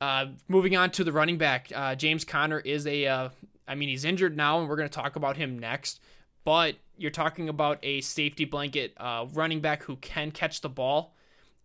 Uh, 0.00 0.26
moving 0.46 0.76
on 0.76 0.92
to 0.92 1.02
the 1.02 1.10
running 1.10 1.38
back, 1.38 1.72
uh, 1.74 1.92
James 1.96 2.24
Conner 2.24 2.60
is 2.60 2.86
a 2.86 3.04
uh, 3.04 3.28
I 3.68 3.74
mean, 3.74 3.88
he's 3.88 4.04
injured 4.04 4.36
now, 4.36 4.58
and 4.58 4.68
we're 4.68 4.76
going 4.76 4.88
to 4.88 4.94
talk 4.94 5.16
about 5.16 5.36
him 5.36 5.58
next. 5.58 6.00
But 6.44 6.76
you're 6.96 7.10
talking 7.10 7.48
about 7.48 7.78
a 7.82 8.00
safety 8.00 8.44
blanket 8.44 8.94
uh, 8.96 9.26
running 9.32 9.60
back 9.60 9.82
who 9.82 9.96
can 9.96 10.30
catch 10.30 10.60
the 10.60 10.68
ball. 10.68 11.14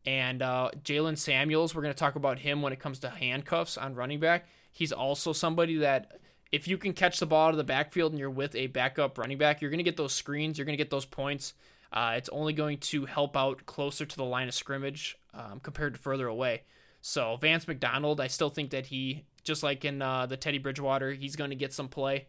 And 0.06 0.42
uh, 0.42 0.72
Jaylen 0.84 1.18
Samuels, 1.18 1.74
we're 1.74 1.82
going 1.82 1.94
to 1.94 2.00
talk 2.00 2.16
about 2.16 2.40
him 2.40 2.62
when 2.62 2.74
it 2.74 2.80
comes 2.80 3.00
to 3.00 3.10
handcuffs 3.10 3.78
on 3.78 3.96
running 3.96 4.20
back. 4.20 4.48
He's 4.72 4.92
also 4.92 5.32
somebody 5.32 5.78
that, 5.78 6.20
if 6.52 6.68
you 6.68 6.78
can 6.78 6.94
catch 6.94 7.20
the 7.20 7.26
ball 7.26 7.48
out 7.48 7.52
of 7.52 7.58
the 7.58 7.64
backfield 7.64 8.12
and 8.12 8.20
you're 8.20 8.30
with 8.30 8.56
a 8.56 8.68
backup 8.68 9.18
running 9.18 9.38
back, 9.38 9.62
you're 9.62 9.72
going 9.72 9.78
to 9.78 9.84
get 9.84 9.96
those 9.96 10.14
screens, 10.14 10.58
you're 10.58 10.66
going 10.66 10.78
to 10.78 10.84
get 10.84 10.90
those 10.90 11.06
points. 11.06 11.54
Uh, 11.94 12.16
it's 12.18 12.30
only 12.30 12.54
going 12.54 12.80
to 12.80 13.06
help 13.06 13.38
out 13.38 13.66
closer 13.66 14.06
to 14.06 14.18
the 14.18 14.26
line 14.26 14.48
of 14.48 14.54
scrimmage 14.54 15.16
um, 15.34 15.60
compared 15.62 15.94
to 15.94 16.00
further 16.00 16.28
away. 16.28 16.64
So 17.02 17.38
Vance 17.38 17.68
McDonald, 17.68 18.20
I 18.20 18.28
still 18.28 18.50
think 18.50 18.72
that 18.72 18.88
he 18.88 19.24
just 19.44 19.64
like 19.64 19.86
in 19.86 20.02
uh, 20.02 20.26
the 20.26 20.38
Teddy 20.38 20.58
Bridgewater, 20.58 21.12
he's 21.12 21.36
going 21.36 21.50
to 21.50 21.56
get 21.56 21.74
some 21.74 21.88
play. 21.88 22.28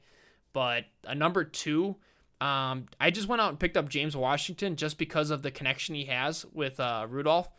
But 0.52 0.85
a 1.04 1.14
number 1.14 1.44
two, 1.44 1.97
um, 2.40 2.87
I 3.00 3.11
just 3.11 3.28
went 3.28 3.40
out 3.42 3.50
and 3.50 3.59
picked 3.59 3.76
up 3.76 3.88
James 3.88 4.16
Washington 4.16 4.76
just 4.76 4.99
because 4.99 5.30
of 5.30 5.42
the 5.42 5.50
connection 5.50 5.94
he 5.94 6.04
has 6.04 6.44
with 6.52 6.78
uh, 6.78 7.06
Rudolph, 7.09 7.50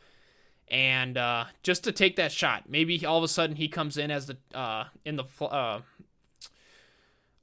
and 0.68 1.18
uh, 1.18 1.46
just 1.64 1.84
to 1.86 1.92
take 1.92 2.16
that 2.18 2.32
shot. 2.32 2.70
Maybe 2.70 3.06
all 3.06 3.18
of 3.18 3.24
a 3.24 3.28
sudden 3.28 3.56
he 3.56 3.68
comes 3.68 3.98
in 3.98 4.12
as 4.12 4.28
the 4.28 4.38
uh, 4.54 4.86
in 5.04 5.16
the 5.16 5.26
uh, 5.42 5.82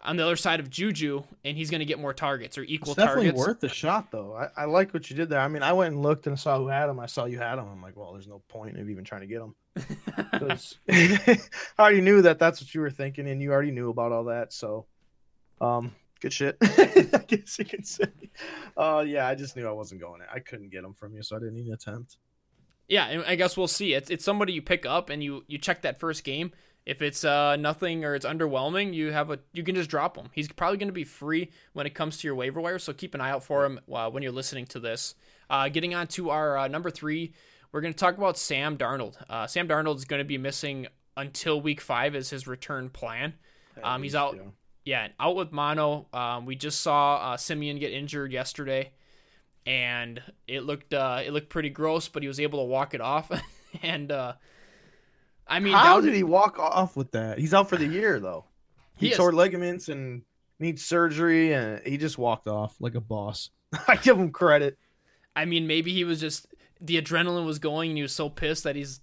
on 0.04 0.16
the 0.16 0.25
other 0.25 0.37
side 0.37 0.59
of 0.59 0.69
Juju, 0.69 1.23
and 1.45 1.57
he's 1.57 1.71
going 1.71 1.78
to 1.78 1.85
get 1.85 1.99
more 2.00 2.12
targets 2.12 2.59
or 2.59 2.62
equal 2.64 2.92
It's 2.92 2.99
definitely 2.99 3.26
targets. 3.26 3.47
worth 3.47 3.61
the 3.61 3.69
shot, 3.69 4.11
though. 4.11 4.35
I, 4.35 4.62
I 4.62 4.64
like 4.64 4.92
what 4.92 5.09
you 5.09 5.14
did 5.16 5.28
there. 5.28 5.38
I 5.38 5.47
mean, 5.47 5.62
I 5.62 5.73
went 5.73 5.95
and 5.95 6.02
looked 6.02 6.26
and 6.26 6.38
saw 6.38 6.59
who 6.59 6.66
had 6.66 6.88
him. 6.88 6.99
I 6.99 7.07
saw 7.07 7.26
you 7.26 7.38
had 7.38 7.59
him. 7.59 7.66
I'm 7.71 7.81
like, 7.81 7.97
well, 7.97 8.12
there's 8.12 8.26
no 8.26 8.40
point 8.49 8.78
of 8.78 8.90
even 8.90 9.04
trying 9.04 9.21
to 9.21 9.28
get 9.28 9.40
him. 9.40 9.54
I 10.90 11.38
already 11.78 12.00
knew 12.00 12.22
that 12.22 12.38
that's 12.38 12.61
what 12.61 12.75
you 12.75 12.80
were 12.80 12.90
thinking, 12.90 13.28
and 13.28 13.40
you 13.40 13.52
already 13.52 13.70
knew 13.70 13.90
about 13.90 14.12
all 14.12 14.25
that. 14.25 14.52
So, 14.52 14.87
um, 15.61 15.92
good 16.20 16.32
shit. 16.32 16.56
I 16.62 17.25
guess 17.26 17.58
you 17.58 17.64
could 17.64 17.87
say. 17.87 18.04
Uh, 18.76 19.04
yeah, 19.06 19.26
I 19.26 19.34
just 19.34 19.56
knew 19.56 19.66
I 19.66 19.72
wasn't 19.72 20.00
going. 20.00 20.20
It. 20.20 20.28
I 20.32 20.38
couldn't 20.38 20.70
get 20.70 20.84
him 20.84 20.94
from 20.94 21.14
you, 21.14 21.22
so 21.22 21.37
I 21.37 21.40
didn't 21.40 21.58
even 21.58 21.72
attempt. 21.72 22.16
Yeah, 22.88 23.06
and 23.06 23.25
I 23.25 23.37
guess 23.37 23.56
we'll 23.56 23.68
see. 23.68 23.94
It's 23.94 24.11
it's 24.11 24.25
somebody 24.25 24.52
you 24.52 24.62
pick 24.62 24.84
up 24.84 25.11
and 25.11 25.22
you 25.22 25.44
you 25.46 25.58
check 25.58 25.82
that 25.82 25.99
first 25.99 26.25
game. 26.25 26.52
If 26.84 27.00
it's 27.00 27.25
uh 27.25 27.56
nothing 27.56 28.04
or 28.04 28.14
it's 28.14 28.26
underwhelming, 28.26 28.92
you 28.92 29.12
have 29.12 29.30
a 29.30 29.38
you 29.52 29.62
can 29.62 29.75
just 29.75 29.88
drop 29.88 30.16
him. 30.16 30.28
He's 30.32 30.49
probably 30.49 30.78
going 30.78 30.88
to 30.88 30.92
be 30.92 31.04
free 31.04 31.50
when 31.72 31.87
it 31.87 31.94
comes 31.94 32.18
to 32.18 32.28
your 32.28 32.34
waiver 32.34 32.61
wire, 32.61 32.78
so 32.78 32.92
keep 32.92 33.14
an 33.14 33.20
eye 33.20 33.30
out 33.30 33.44
for 33.44 33.64
him 33.64 33.80
uh, 33.92 34.11
when 34.11 34.22
you're 34.22 34.32
listening 34.32 34.66
to 34.66 34.80
this. 34.80 35.14
Uh, 35.49 35.68
getting 35.68 35.94
on 35.94 36.06
to 36.08 36.30
our 36.30 36.58
uh, 36.58 36.68
number 36.68 36.90
three, 36.90 37.32
we're 37.73 37.81
going 37.81 37.93
to 37.93 37.99
talk 37.99 38.17
about 38.19 38.37
Sam 38.38 38.76
Darnold. 38.76 39.17
Uh, 39.29 39.47
Sam 39.47 39.67
Darnold 39.69 39.97
is 39.97 40.05
going 40.05 40.21
to 40.21 40.25
be 40.25 40.38
missing 40.38 40.87
until 41.17 41.61
week 41.61 41.81
five 41.81 42.14
is 42.14 42.31
his 42.31 42.47
return 42.47 42.88
plan. 42.91 43.35
Um, 43.83 44.02
he's 44.02 44.14
out. 44.14 44.38
Yeah, 44.85 45.09
out 45.21 45.37
with 45.37 45.52
mono. 45.52 46.07
Um, 46.12 46.45
we 46.45 46.57
just 46.57 46.81
saw 46.81 47.17
uh, 47.33 47.37
Siemian 47.37 47.79
get 47.79 47.93
injured 47.93 48.33
yesterday, 48.33 48.91
and 49.64 50.21
it 50.49 50.64
looked 50.64 50.93
uh, 50.93 51.21
it 51.25 51.33
looked 51.33 51.49
pretty 51.50 51.71
gross, 51.71 52.09
but 52.09 52.23
he 52.23 52.29
was 52.29 52.41
able 52.41 52.59
to 52.61 52.64
walk 52.64 52.93
it 52.95 53.00
off. 53.00 53.31
and 53.83 54.11
uh, 54.11 54.33
I 55.47 55.61
mean, 55.61 55.73
How 55.75 55.95
down- 55.95 56.05
did 56.05 56.14
he 56.14 56.25
walk 56.25 56.59
off 56.59 56.97
with 56.97 57.12
that? 57.12 57.38
He's 57.38 57.55
out 57.55 57.69
for 57.69 57.76
the 57.76 57.87
year 57.87 58.21
though. 58.21 58.45
He, 58.99 59.07
He 59.07 59.12
is. 59.12 59.19
tore 59.19 59.33
ligaments 59.33 59.88
and 59.88 60.23
needs 60.59 60.85
surgery, 60.85 61.55
and 61.55 61.81
he 61.87 61.97
just 61.97 62.19
walked 62.19 62.47
off 62.47 62.76
like 62.79 62.95
a 62.95 63.00
boss. 63.00 63.49
I 63.88 63.97
give 63.97 64.19
him 64.19 64.31
credit. 64.31 64.79
I 65.35 65.47
mean, 65.47 65.67
maybe 65.67 65.93
he 65.93 66.05
was 66.05 66.21
just 66.21 66.47
the 66.83 67.01
adrenaline 67.01 67.47
was 67.47 67.59
going, 67.59 67.91
and 67.91 67.97
he 67.97 68.03
was 68.03 68.15
so 68.15 68.29
pissed 68.29 68.65
that 68.65 68.77
he's 68.77 69.01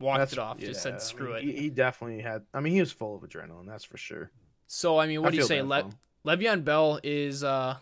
walked 0.00 0.18
That's- 0.18 0.32
it 0.32 0.38
off. 0.38 0.58
Just 0.58 0.72
yeah, 0.74 0.80
said 0.80 0.94
I 0.94 0.98
screw 0.98 1.34
mean, 1.34 1.36
it. 1.36 1.42
He, 1.42 1.52
he 1.62 1.70
definitely 1.70 2.22
had. 2.22 2.44
I 2.54 2.60
mean, 2.60 2.72
he 2.72 2.80
was 2.80 2.92
full 2.92 3.16
of 3.16 3.22
adrenaline. 3.22 3.66
That's 3.66 3.84
for 3.84 3.96
sure. 3.98 4.30
So 4.66 4.98
I 4.98 5.06
mean, 5.06 5.20
what 5.22 5.28
I 5.28 5.30
do 5.32 5.36
you 5.38 5.42
say? 5.42 5.62
Le-. 5.62 5.90
Le'Veon 6.24 6.64
Bell 6.64 7.00
is 7.02 7.42
uh 7.42 7.76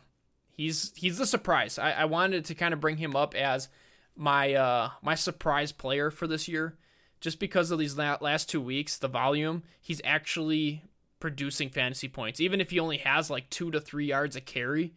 he's 0.51 0.93
he's 0.97 1.19
the 1.19 1.27
surprise. 1.27 1.79
I, 1.79 1.93
I 1.93 2.05
wanted 2.07 2.45
to 2.47 2.55
kind 2.55 2.73
of 2.73 2.81
bring 2.81 2.97
him 2.97 3.15
up 3.17 3.35
as 3.35 3.69
my 4.17 4.55
uh 4.55 4.91
my 5.03 5.15
surprise 5.15 5.73
player 5.73 6.11
for 6.11 6.27
this 6.27 6.49
year, 6.49 6.77
just 7.21 7.39
because 7.41 7.71
of 7.71 7.79
these 7.79 7.97
la- 7.99 8.19
last 8.21 8.49
two 8.49 8.61
weeks, 8.61 8.97
the 8.99 9.09
volume. 9.09 9.63
He's 9.81 10.01
actually 10.05 10.83
producing 11.19 11.71
fantasy 11.71 12.09
points, 12.09 12.41
even 12.41 12.61
if 12.61 12.71
he 12.71 12.79
only 12.79 12.99
has 12.99 13.31
like 13.31 13.51
two 13.51 13.71
to 13.73 13.81
three 13.81 14.07
yards 14.07 14.37
a 14.37 14.41
carry, 14.41 14.95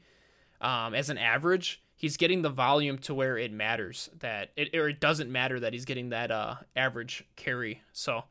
um, 0.62 0.93
as 0.93 1.10
an 1.10 1.17
average. 1.17 1.81
He's 1.99 2.17
getting 2.17 2.41
the 2.41 2.49
volume 2.49 2.97
to 2.99 3.13
where 3.13 3.37
it 3.37 3.51
matters 3.51 4.09
that 4.21 4.49
it 4.55 4.73
or 4.75 4.89
it 4.89 4.99
doesn't 4.99 5.31
matter 5.31 5.59
that 5.59 5.73
he's 5.73 5.85
getting 5.85 6.09
that 6.09 6.31
uh 6.31 6.55
average 6.75 7.25
carry. 7.35 7.83
So. 7.93 8.23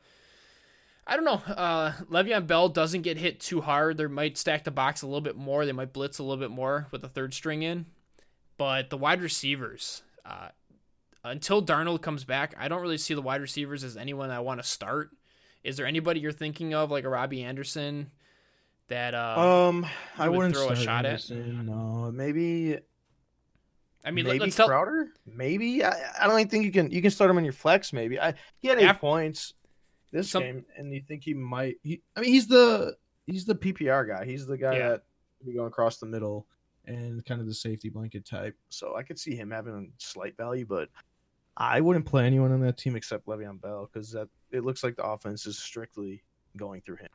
I 1.11 1.17
don't 1.17 1.25
know. 1.25 1.55
Uh, 1.55 1.93
Le'Veon 2.11 2.47
Bell 2.47 2.69
doesn't 2.69 3.01
get 3.01 3.17
hit 3.17 3.41
too 3.41 3.63
hard. 3.63 3.97
They 3.97 4.07
might 4.09 4.37
stack 4.37 4.65
the 4.65 4.71
box 4.71 5.01
a 5.01 5.07
little 5.07 5.23
bit 5.23 5.37
more. 5.37 5.65
They 5.65 5.73
might 5.73 5.95
blitz 5.95 6.19
a 6.19 6.23
little 6.23 6.37
bit 6.37 6.51
more 6.51 6.87
with 6.91 7.01
the 7.01 7.09
third 7.09 7.33
string 7.33 7.63
in. 7.63 7.87
But 8.59 8.91
the 8.91 8.99
wide 8.99 9.23
receivers, 9.23 10.03
uh, 10.27 10.49
until 11.25 11.65
Darnold 11.65 12.03
comes 12.03 12.25
back, 12.25 12.55
I 12.59 12.69
don't 12.69 12.83
really 12.83 12.99
see 12.99 13.15
the 13.15 13.23
wide 13.23 13.41
receivers 13.41 13.85
as 13.85 13.97
anyone 13.97 14.31
I 14.31 14.41
want 14.41 14.61
to 14.61 14.69
start. 14.69 15.09
Is 15.65 15.79
there 15.79 15.87
anybody 15.87 16.21
you're 16.21 16.31
thinking 16.31 16.75
of, 16.75 16.91
like 16.91 17.05
a 17.05 17.09
Robbie 17.09 17.43
Anderson, 17.43 18.11
that 18.89 19.15
uh, 19.15 19.69
Um, 19.69 19.87
I 20.19 20.29
would 20.29 20.37
wouldn't 20.37 20.57
throw 20.57 20.69
a 20.69 20.77
shot 20.77 21.07
at? 21.07 21.31
No, 21.31 22.13
maybe 22.13 22.81
I 24.09 24.11
mean, 24.11 24.25
maybe 24.25 24.39
let's 24.41 24.57
tell. 24.57 24.69
Crowder. 24.69 25.09
Maybe 25.27 25.85
I, 25.85 25.93
I 26.21 26.27
don't 26.27 26.39
even 26.41 26.49
think 26.51 26.65
you 26.65 26.73
can. 26.73 26.91
You 26.91 27.03
can 27.03 27.11
start 27.11 27.31
him 27.31 27.37
on 27.37 27.45
your 27.45 27.53
flex. 27.53 27.93
Maybe 27.93 28.19
I 28.19 28.35
he 28.61 28.69
had 28.69 28.79
eight 28.79 28.87
Af- 28.89 29.01
points 29.01 29.55
this 30.13 30.31
Some- 30.31 30.43
game, 30.43 30.65
and 30.77 30.93
you 30.93 31.03
think 31.07 31.23
he 31.25 31.35
might. 31.35 31.77
He, 31.83 32.01
I 32.17 32.21
mean, 32.21 32.31
he's 32.31 32.49
the 32.49 32.97
he's 33.27 33.45
the 33.45 33.55
PPR 33.55 34.09
guy. 34.09 34.25
He's 34.25 34.47
the 34.47 34.57
guy 34.57 34.77
Yeah. 34.77 34.89
that 34.91 35.03
be 35.47 35.53
going 35.53 35.69
across 35.69 35.99
the 35.99 36.07
middle 36.07 36.47
and 36.87 37.25
kind 37.27 37.41
of 37.41 37.47
the 37.47 37.55
safety 37.55 37.91
blanket 37.91 38.25
type. 38.25 38.57
So 38.71 38.97
I 38.97 39.03
could 39.03 39.19
see 39.19 39.37
him 39.37 39.51
having 39.51 39.75
a 39.75 40.03
slight 40.03 40.37
value, 40.37 40.65
but 40.67 40.89
I 41.57 41.81
wouldn't 41.83 42.07
play 42.07 42.25
anyone 42.25 42.51
on 42.51 42.61
that 42.63 42.79
team 42.79 42.97
except 42.97 43.27
Le'Veon 43.27 43.61
Bell 43.61 43.91
because 43.93 44.11
that 44.13 44.29
it 44.51 44.65
looks 44.65 44.83
like 44.83 44.97
the 44.97 45.05
offense 45.05 45.47
is 45.47 45.59
strictly 45.59 46.23
going 46.57 46.81
through 46.81 46.97
him. 46.97 47.09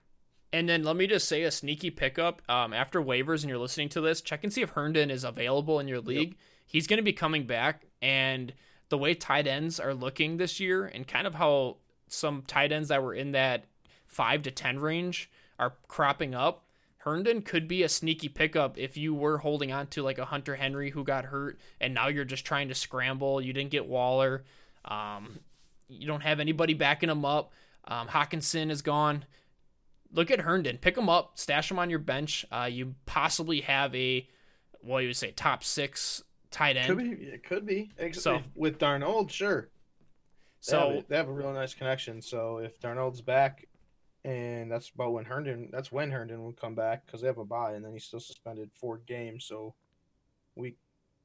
And 0.54 0.70
then 0.70 0.84
let 0.84 0.96
me 0.96 1.08
just 1.08 1.28
say 1.28 1.42
a 1.44 1.50
sneaky 1.52 1.90
pickup. 1.90 2.44
Um, 2.48 2.74
after 2.74 3.02
waivers 3.02 3.42
and 3.42 3.50
you're 3.50 3.58
listening 3.58 3.90
to 3.90 4.02
this, 4.02 4.22
check 4.22 4.44
and 4.44 4.54
see 4.54 4.62
if 4.62 4.70
Herndon 4.70 5.10
is 5.10 5.24
available 5.24 5.80
in 5.80 5.88
your 5.88 6.00
league. 6.00 6.38
He's 6.74 6.88
going 6.88 6.98
to 6.98 7.03
be 7.03 7.13
coming 7.13 7.46
back, 7.46 7.86
and 8.01 8.53
the 8.89 8.98
way 8.98 9.15
tight 9.15 9.48
ends 9.48 9.80
are 9.80 9.94
looking 9.94 10.36
this 10.36 10.60
year, 10.60 10.86
and 10.86 11.08
kind 11.08 11.25
of 11.25 11.36
how 11.36 11.77
some 12.10 12.44
tight 12.46 12.74
ends 12.74 12.89
that 12.89 13.01
were 13.01 13.13
in 13.13 13.32
that 13.32 13.63
five 14.06 14.42
to 14.42 14.51
ten 14.51 14.80
range 14.80 15.32
are 15.58 15.75
cropping 15.88 16.36
up. 16.36 16.65
Herndon 16.98 17.44
could 17.44 17.68
be 17.68 17.84
a 17.84 17.89
sneaky 17.89 18.27
pickup 18.27 18.77
if 18.77 18.98
you 18.98 19.13
were 19.13 19.38
holding 19.38 19.72
on 19.72 19.88
to 19.88 20.03
like 20.03 20.18
a 20.18 20.25
Hunter 20.25 20.56
Henry 20.56 20.89
who 20.89 21.06
got 21.06 21.25
hurt, 21.25 21.58
and 21.80 21.94
now 21.94 22.10
you're 22.10 22.25
just 22.25 22.44
trying 22.44 22.68
to 22.68 22.75
scramble. 22.75 23.39
You 23.39 23.53
didn't 23.53 23.72
get 23.72 23.86
Waller. 23.86 24.44
Um, 24.84 25.39
you 25.88 26.08
don't 26.08 26.22
have 26.22 26.42
anybody 26.42 26.74
backing 26.74 27.10
him 27.10 27.24
up. 27.24 27.53
Um, 27.86 28.08
Hockenson 28.08 28.70
is 28.72 28.82
gone 28.82 29.25
look 30.13 30.32
at 30.32 30.42
Herndon, 30.42 30.77
pick 30.77 30.98
him 30.98 31.10
up, 31.10 31.38
stash 31.38 31.70
him 31.70 31.80
on 31.80 31.89
your 31.89 32.00
bench. 32.00 32.46
Uh, 32.51 32.70
you 32.72 32.96
possibly 33.06 33.62
have 33.62 33.94
a, 33.96 34.27
what 34.82 35.00
you 35.00 35.10
would 35.10 35.18
say, 35.18 35.32
top 35.32 35.63
six 35.63 36.24
tight 36.53 36.77
end. 36.77 36.88
Could 36.88 36.98
be, 36.98 37.25
it 37.25 37.43
could 37.43 37.65
be. 37.65 37.91
So- 38.13 38.41
with 38.55 38.79
Darnold, 38.79 39.29
sure. 39.29 39.69
So 40.60 40.72
they 40.72 40.77
have, 40.77 40.95
a, 40.95 41.07
they 41.10 41.15
have 41.17 41.27
a 41.27 41.33
really 41.33 41.53
nice 41.53 41.74
connection. 41.74 42.22
So 42.22 42.60
if 42.60 42.79
Darnold's 42.79 43.19
back, 43.19 43.67
and 44.24 44.72
that's 44.72 44.89
about 44.89 45.12
when 45.12 45.25
Herndon, 45.25 45.67
that's 45.74 45.91
when 45.91 46.10
Herndon 46.10 46.41
will 46.41 46.53
come 46.53 46.74
back 46.75 47.05
because 47.05 47.19
they 47.19 47.27
have 47.27 47.38
a 47.38 47.43
bye, 47.43 47.74
and 47.74 47.83
then 47.83 47.91
he's 47.91 48.05
still 48.05 48.22
suspended 48.22 48.69
four 48.74 49.00
games. 49.00 49.43
So 49.43 49.75
week 50.55 50.77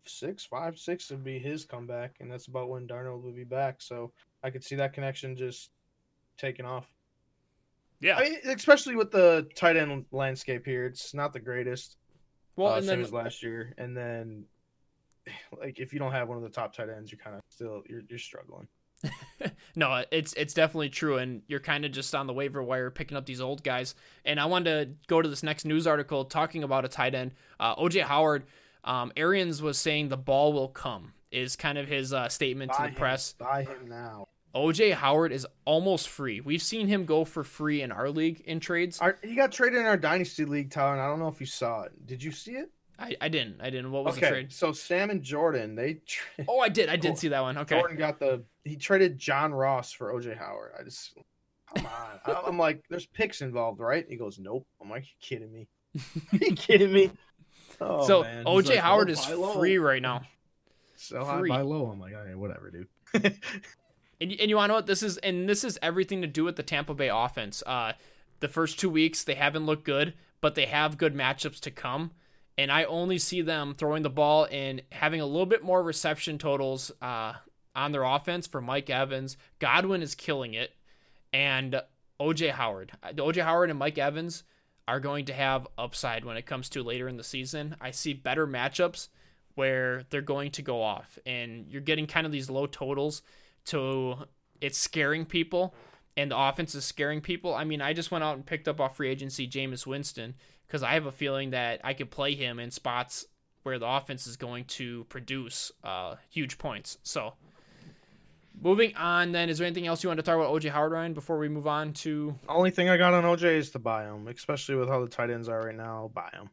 six, 0.05 0.45
five, 0.45 0.77
six 0.77 1.09
would 1.11 1.23
be 1.23 1.39
his 1.39 1.65
comeback, 1.65 2.17
and 2.19 2.29
that's 2.29 2.49
about 2.49 2.69
when 2.69 2.89
Darnold 2.89 3.23
would 3.23 3.37
be 3.37 3.45
back. 3.45 3.81
So 3.81 4.13
I 4.43 4.51
could 4.51 4.65
see 4.65 4.75
that 4.75 4.93
connection 4.93 5.37
just 5.37 5.71
taking 6.37 6.67
off. 6.67 6.87
yeah, 8.01 8.17
I 8.17 8.23
mean, 8.25 8.39
especially 8.47 8.97
with 8.97 9.13
the 9.13 9.47
tight 9.55 9.77
end 9.77 10.05
landscape 10.11 10.65
here, 10.67 10.85
it's 10.87 11.15
not 11.15 11.33
the 11.33 11.41
greatest. 11.41 11.97
well, 12.57 12.73
uh, 12.73 12.77
and 12.79 12.87
same 12.87 12.97
then 12.97 13.05
as 13.05 13.13
last 13.13 13.43
year, 13.45 13.73
and 13.79 13.97
then 13.97 14.47
like 15.59 15.79
if 15.79 15.93
you 15.93 15.99
don't 15.99 16.13
have 16.13 16.29
one 16.29 16.37
of 16.37 16.43
the 16.43 16.49
top 16.49 16.75
tight 16.75 16.89
ends, 16.89 17.11
you're 17.11 17.19
kind 17.19 17.37
of 17.37 17.43
still 17.49 17.83
you're 17.89 18.03
you're 18.09 18.19
struggling. 18.19 18.69
no, 19.77 20.05
it's 20.11 20.33
it's 20.35 20.55
definitely 20.55 20.89
true, 20.89 21.19
and 21.19 21.43
you're 21.47 21.61
kind 21.61 21.85
of 21.85 21.93
just 21.93 22.15
on 22.15 22.27
the 22.27 22.33
waiver 22.33 22.63
wire 22.63 22.91
picking 22.91 23.17
up 23.17 23.27
these 23.27 23.41
old 23.41 23.63
guys. 23.63 23.95
And 24.25 24.41
I 24.41 24.47
wanted 24.47 24.71
to 24.71 25.07
go 25.07 25.23
to 25.23 25.29
this 25.29 25.43
next 25.43 25.65
news 25.65 25.87
article 25.87 26.25
talking 26.25 26.65
about 26.65 26.85
a 26.85 26.89
tight 26.89 27.15
end, 27.15 27.33
uh, 27.61 27.77
OJ 27.77 28.03
Howard. 28.03 28.45
Um, 28.85 29.13
Arians 29.17 29.61
was 29.61 29.79
saying 29.79 30.09
the 30.09 30.17
ball 30.17 30.53
will 30.53 30.69
come 30.69 31.13
is 31.31 31.57
kind 31.57 31.79
of 31.79 31.89
his 31.89 32.13
uh, 32.13 32.29
statement 32.29 32.73
to 32.73 32.83
the 32.83 32.89
him. 32.89 32.95
press. 32.95 33.35
Buy 33.35 33.65
him 33.65 33.89
now. 33.89 34.29
OJ 34.55 34.95
Howard 34.95 35.31
is 35.31 35.47
almost 35.65 36.09
free. 36.09 36.41
We've 36.41 36.63
seen 36.63 36.89
him 36.89 37.05
go 37.05 37.25
for 37.25 37.45
free 37.45 37.83
in 37.83 37.93
our 37.93 38.11
league 38.11 38.41
in 38.41 38.61
trades. 38.61 38.99
Our, 38.99 39.19
he 39.23 39.35
got 39.35 39.53
traded 39.53 39.79
in 39.81 39.87
our 39.87 39.99
dynasty 39.99 40.45
league, 40.45 40.71
Tyler. 40.71 40.95
And 40.95 41.03
I 41.03 41.07
don't 41.07 41.19
know 41.19 41.29
if 41.29 41.39
you 41.39 41.47
saw 41.47 41.83
it. 41.83 42.07
Did 42.07 42.23
you 42.23 42.33
see 42.33 42.53
it? 42.53 42.71
I, 42.99 43.17
I 43.21 43.29
didn't. 43.29 43.61
I 43.61 43.71
didn't. 43.71 43.93
What 43.93 44.05
was 44.05 44.17
the 44.17 44.27
okay, 44.27 44.31
trade? 44.31 44.53
so 44.53 44.73
Sam 44.73 45.11
and 45.11 45.23
Jordan, 45.23 45.77
they 45.77 46.01
tra- 46.05 46.45
Oh, 46.49 46.59
I 46.59 46.69
did. 46.69 46.89
I 46.89 46.97
did 46.97 47.17
see 47.17 47.29
that 47.29 47.41
one. 47.41 47.57
Okay. 47.59 47.79
Jordan 47.79 47.97
got 47.97 48.19
the 48.19 48.43
he 48.65 48.77
traded 48.77 49.19
John 49.19 49.55
Ross 49.55 49.93
for 49.93 50.13
OJ 50.13 50.37
Howard. 50.37 50.73
I 50.79 50.83
just 50.83 51.15
come 51.75 51.87
on. 51.87 52.37
I'm 52.47 52.59
like, 52.59 52.85
there's 52.91 53.07
picks 53.07 53.41
involved, 53.41 53.81
right? 53.81 54.05
He 54.09 54.17
goes, 54.17 54.39
nope. 54.39 54.67
I'm 54.83 54.91
like, 54.91 55.05
you 55.05 55.15
kidding 55.21 55.53
me? 55.53 55.69
you 56.33 56.55
kidding 56.55 56.93
me? 56.93 57.11
Oh, 57.81 58.07
so 58.07 58.23
man. 58.23 58.45
OJ 58.45 58.71
like, 58.71 58.79
Howard 58.79 59.11
oh, 59.11 59.13
is 59.13 59.55
free 59.55 59.79
right 59.79 60.03
now. 60.03 60.23
So 60.97 61.25
high, 61.25 61.39
free. 61.39 61.51
buy 61.51 61.61
low. 61.61 61.87
I'm 61.87 62.01
like, 62.01 62.15
okay, 62.15 62.35
whatever, 62.35 62.71
dude. 62.71 63.37
And, 64.21 64.33
and 64.33 64.51
you 64.51 64.57
want 64.57 64.65
to 64.65 64.69
know 64.69 64.75
what 64.79 64.87
this 64.87 65.03
is? 65.03 65.17
And 65.19 65.49
this 65.49 65.65
is 65.65 65.79
everything 65.81 66.23
to 66.23 66.27
do 66.27 66.45
with 66.45 66.57
the 66.57 66.63
Tampa 66.63 66.95
Bay 66.95 67.09
offense. 67.09 67.63
Uh, 67.65 67.93
the 68.41 68.49
first 68.49 68.79
two 68.79 68.91
weeks 68.91 69.25
they 69.25 69.35
haven't 69.35 69.67
looked 69.67 69.85
good, 69.85 70.15
but 70.41 70.55
they 70.55 70.67
have 70.67 70.99
good 70.99 71.15
matchups 71.15 71.61
to 71.61 71.71
come. 71.71 72.13
And 72.59 72.73
I 72.73 72.85
only 72.85 73.19
see 73.19 73.41
them 73.41 73.75
throwing 73.75 74.03
the 74.03 74.11
ball 74.11 74.49
and 74.51 74.83
having 74.91 75.21
a 75.21 75.27
little 75.27 75.47
bit 75.47 75.63
more 75.63 75.83
reception 75.83 76.39
totals 76.39 76.91
uh, 77.01 77.35
on 77.77 77.93
their 77.93 78.03
offense 78.03 78.49
for 78.49 78.61
Mike 78.61 78.91
Evans. 78.91 79.37
Godwin 79.61 80.03
is 80.03 80.17
killing 80.17 80.55
it, 80.55 80.73
and 81.33 81.81
OJ 82.21 82.51
Howard. 82.51 82.93
Uh, 83.03 83.13
OJ 83.13 83.45
Howard 83.45 83.71
and 83.71 83.79
Mike 83.79 83.97
Evans 83.97 84.43
are 84.89 84.99
going 84.99 85.25
to 85.27 85.33
have 85.33 85.69
upside 85.79 86.25
when 86.25 86.37
it 86.37 86.47
comes 86.47 86.69
to 86.71 86.83
later 86.83 87.09
in 87.09 87.17
the 87.17 87.23
season. 87.25 87.77
I 87.81 87.93
see 87.93 88.13
better 88.13 88.47
matchups 88.47 89.09
where 89.55 90.03
they're 90.11 90.21
going 90.21 90.51
to 90.53 90.63
go 90.63 90.83
off, 90.83 91.19
and 91.25 91.67
you're 91.69 91.81
getting 91.81 92.07
kind 92.09 92.27
of 92.27 92.33
these 92.33 92.51
low 92.51 92.67
totals 92.67 93.23
to 93.67 94.17
it's 94.61 94.79
scaring 94.79 95.25
people 95.25 95.75
and 96.19 96.33
the 96.33 96.39
offense 96.39 96.75
is 96.75 96.85
scaring 96.85 97.21
people. 97.21 97.55
I 97.55 97.63
mean, 97.63 97.81
I 97.81 97.93
just 97.93 98.11
went 98.11 98.25
out 98.25 98.35
and 98.35 98.45
picked 98.45 98.67
up 98.67 98.81
off 98.81 98.97
free 98.97 99.09
agency 99.09 99.47
Jameis 99.47 99.87
Winston 99.87 100.35
because 100.69 100.83
I 100.83 100.93
have 100.93 101.07
a 101.07 101.13
feeling 101.13 101.51
that 101.51 101.81
I 101.83 101.95
could 101.95 102.11
play 102.11 102.35
him 102.35 102.61
in 102.61 102.71
spots 102.71 103.27
where 103.63 103.79
the 103.79 103.89
offense 103.89 104.27
is 104.27 104.37
going 104.37 104.65
to 104.65 105.05
produce 105.05 105.73
uh, 105.83 106.17
huge 106.29 106.59
points. 106.59 106.99
So, 107.03 107.35
moving 108.61 108.95
on, 108.97 109.33
then, 109.33 109.49
is 109.49 109.59
there 109.59 109.67
anything 109.67 109.87
else 109.87 110.03
you 110.03 110.09
want 110.09 110.19
to 110.19 110.23
talk 110.23 110.37
about 110.37 110.53
OJ 110.53 110.71
Howard, 110.71 110.93
Ryan, 110.93 111.15
before 111.15 111.39
we 111.39 111.49
move 111.49 111.67
on 111.67 111.93
to? 111.95 112.35
Only 112.49 112.71
thing 112.71 112.89
I 112.89 112.97
got 112.97 113.15
on 113.15 113.25
OJ 113.25 113.45
is 113.57 113.71
to 113.71 113.79
buy 113.79 114.05
him, 114.05 114.29
especially 114.29 114.77
with 114.77 114.89
how 114.89 115.01
the 115.01 115.09
tight 115.09 115.31
ends 115.31 115.49
are 115.49 115.61
right 115.61 115.75
now. 115.75 116.11
Buy 116.15 116.31
him. 116.33 116.51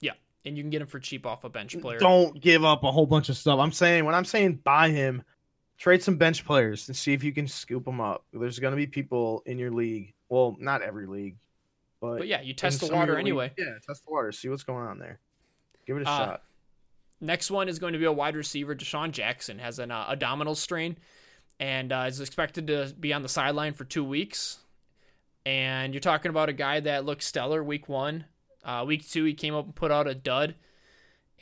Yeah, 0.00 0.12
and 0.44 0.56
you 0.56 0.62
can 0.62 0.70
get 0.70 0.82
him 0.82 0.88
for 0.88 0.98
cheap 0.98 1.26
off 1.26 1.44
a 1.44 1.48
bench 1.48 1.78
player. 1.80 1.98
Don't 1.98 2.40
give 2.40 2.64
up 2.64 2.84
a 2.84 2.90
whole 2.90 3.06
bunch 3.06 3.28
of 3.28 3.36
stuff. 3.36 3.58
I'm 3.58 3.72
saying 3.72 4.04
when 4.04 4.14
I'm 4.14 4.24
saying 4.24 4.60
buy 4.64 4.90
him, 4.90 5.22
trade 5.78 6.02
some 6.02 6.16
bench 6.16 6.44
players 6.44 6.88
and 6.88 6.96
see 6.96 7.12
if 7.12 7.22
you 7.22 7.32
can 7.32 7.46
scoop 7.46 7.84
them 7.84 8.00
up. 8.00 8.24
There's 8.32 8.58
going 8.58 8.72
to 8.72 8.76
be 8.76 8.86
people 8.86 9.42
in 9.46 9.58
your 9.58 9.70
league. 9.70 10.14
Well, 10.28 10.56
not 10.58 10.82
every 10.82 11.06
league, 11.06 11.36
but, 12.00 12.18
But 12.18 12.26
yeah, 12.28 12.40
you 12.40 12.54
test 12.54 12.80
the 12.80 12.94
water 12.94 13.12
league- 13.14 13.20
anyway. 13.20 13.52
Yeah, 13.58 13.74
test 13.86 14.04
the 14.06 14.12
water. 14.12 14.30
See 14.32 14.48
what's 14.48 14.62
going 14.64 14.86
on 14.86 14.98
there. 14.98 15.20
Give 15.86 15.96
it 15.96 16.02
a 16.06 16.08
Uh, 16.10 16.18
shot. 16.26 16.42
Next 17.20 17.50
one 17.50 17.68
is 17.68 17.78
going 17.78 17.94
to 17.94 17.98
be 17.98 18.04
a 18.04 18.12
wide 18.12 18.36
receiver. 18.36 18.74
DeSean 18.76 19.10
Jackson 19.10 19.58
has 19.58 19.78
an 19.80 19.90
uh, 19.90 20.06
abdominal 20.08 20.54
strain 20.54 20.96
and 21.58 21.92
uh, 21.92 22.04
is 22.06 22.20
expected 22.20 22.68
to 22.68 22.94
be 23.00 23.12
on 23.12 23.22
the 23.22 23.28
sideline 23.28 23.72
for 23.74 23.84
two 23.84 24.04
weeks. 24.04 24.58
And 25.44 25.92
you're 25.92 26.00
talking 26.00 26.30
about 26.30 26.48
a 26.48 26.52
guy 26.52 26.78
that 26.80 27.04
looked 27.04 27.22
stellar 27.22 27.64
week 27.64 27.88
one. 27.88 28.26
Uh, 28.62 28.84
week 28.86 29.08
two, 29.08 29.24
he 29.24 29.34
came 29.34 29.54
up 29.54 29.64
and 29.64 29.74
put 29.74 29.90
out 29.90 30.06
a 30.06 30.14
dud. 30.14 30.54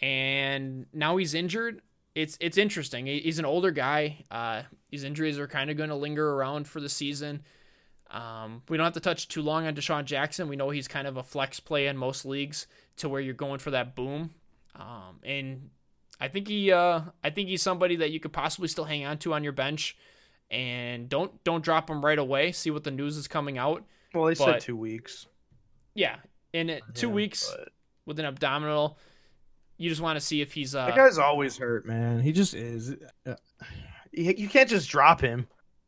And 0.01 0.87
now 0.93 1.17
he's 1.17 1.35
injured. 1.35 1.83
It's 2.15 2.39
it's 2.41 2.57
interesting. 2.57 3.07
He's 3.07 3.39
an 3.39 3.45
older 3.45 3.71
guy. 3.71 4.25
Uh, 4.31 4.63
these 4.91 5.05
injuries 5.05 5.39
are 5.39 5.47
kind 5.49 5.71
of 5.71 5.77
going 5.77 5.91
to 5.91 5.97
linger 5.97 6.33
around 6.33 6.67
for 6.69 6.81
the 6.81 6.89
season. 6.89 7.43
Um, 8.11 8.63
we 8.69 8.77
don't 8.77 8.85
have 8.85 8.95
to 8.95 9.01
touch 9.01 9.29
too 9.29 9.43
long 9.43 9.67
on 9.67 9.75
DeSean 9.75 10.05
Jackson. 10.05 10.49
We 10.49 10.57
know 10.57 10.71
he's 10.71 10.87
kind 10.89 11.07
of 11.07 11.17
a 11.17 11.23
flex 11.23 11.59
play 11.61 11.87
in 11.89 11.97
most 11.97 12.25
leagues 12.25 12.67
to 12.99 13.09
where 13.09 13.21
you're 13.21 13.35
going 13.35 13.59
for 13.59 13.73
that 13.73 13.95
boom. 13.97 14.31
Um, 14.77 15.19
and 15.25 15.71
I 16.21 16.29
think 16.29 16.49
he, 16.49 16.71
uh, 16.73 17.01
I 17.25 17.31
think 17.31 17.49
he's 17.49 17.63
somebody 17.63 17.97
that 17.97 18.11
you 18.13 18.21
could 18.21 18.33
possibly 18.33 18.69
still 18.69 18.85
hang 18.85 19.05
on 19.05 19.19
to 19.19 19.35
on 19.35 19.43
your 19.43 19.53
bench, 19.53 19.97
and 20.51 21.09
don't 21.09 21.43
don't 21.45 21.65
drop 21.65 21.91
him 21.91 22.05
right 22.05 22.19
away. 22.19 22.53
See 22.53 22.71
what 22.71 22.85
the 22.85 22.91
news 22.91 23.17
is 23.17 23.27
coming 23.29 23.59
out. 23.59 23.85
Well, 24.15 24.27
they 24.27 24.35
but- 24.35 24.45
said 24.45 24.61
two 24.61 24.77
weeks. 24.77 25.27
Yeah, 25.95 26.17
in 26.53 26.71
it, 26.71 26.83
two 26.95 27.09
Yeah, 27.09 27.15
weeks 27.15 27.53
but- 27.57 27.71
with 28.07 28.19
an 28.21 28.27
abdominal, 28.27 28.99
you 29.79 29.89
just 29.89 30.01
want 30.01 30.17
to 30.19 30.25
see 30.25 30.41
if 30.43 30.53
he's. 30.53 30.75
Uh, 30.75 30.87
That 30.87 30.97
guy's 30.97 31.19
always 31.19 31.57
hurt, 31.59 31.87
man. 31.87 32.21
He 32.21 32.33
just 32.33 32.55
is. 32.55 32.95
Uh, 33.27 33.35
You 34.13 34.33
you 34.37 34.49
can't 34.49 34.69
just 34.71 34.89
drop 34.89 35.21
him, 35.21 35.47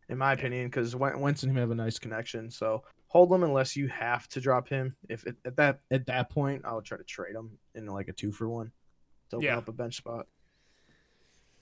in 0.09 0.19
my 0.19 0.33
opinion, 0.33 0.67
because 0.67 0.95
Wentz 0.97 1.43
and 1.43 1.51
him 1.53 1.57
have 1.59 1.71
a 1.71 1.75
nice 1.75 1.99
connection. 1.99 2.51
So 2.51 2.83
hold 3.09 3.33
him 3.33 3.43
unless 3.43 3.77
you 3.77 3.89
have 3.89 4.29
to 4.29 4.41
drop 4.41 4.69
him. 4.69 4.97
If 5.09 5.27
it, 5.27 5.37
at 5.45 5.57
that 5.57 5.81
at 5.91 6.07
that 6.07 6.31
point, 6.31 6.63
I 6.65 6.75
would 6.75 6.85
try 6.85 6.99
to 6.99 7.05
trade 7.05 7.35
him 7.35 7.59
in 7.75 7.87
like 7.87 8.09
a 8.09 8.13
two 8.13 8.33
for 8.33 8.49
one 8.49 8.73
to 9.31 9.37
open 9.37 9.47
Yeah. 9.47 9.59
up 9.59 9.69
a 9.69 9.73
bench 9.73 9.97
spot. 9.97 10.27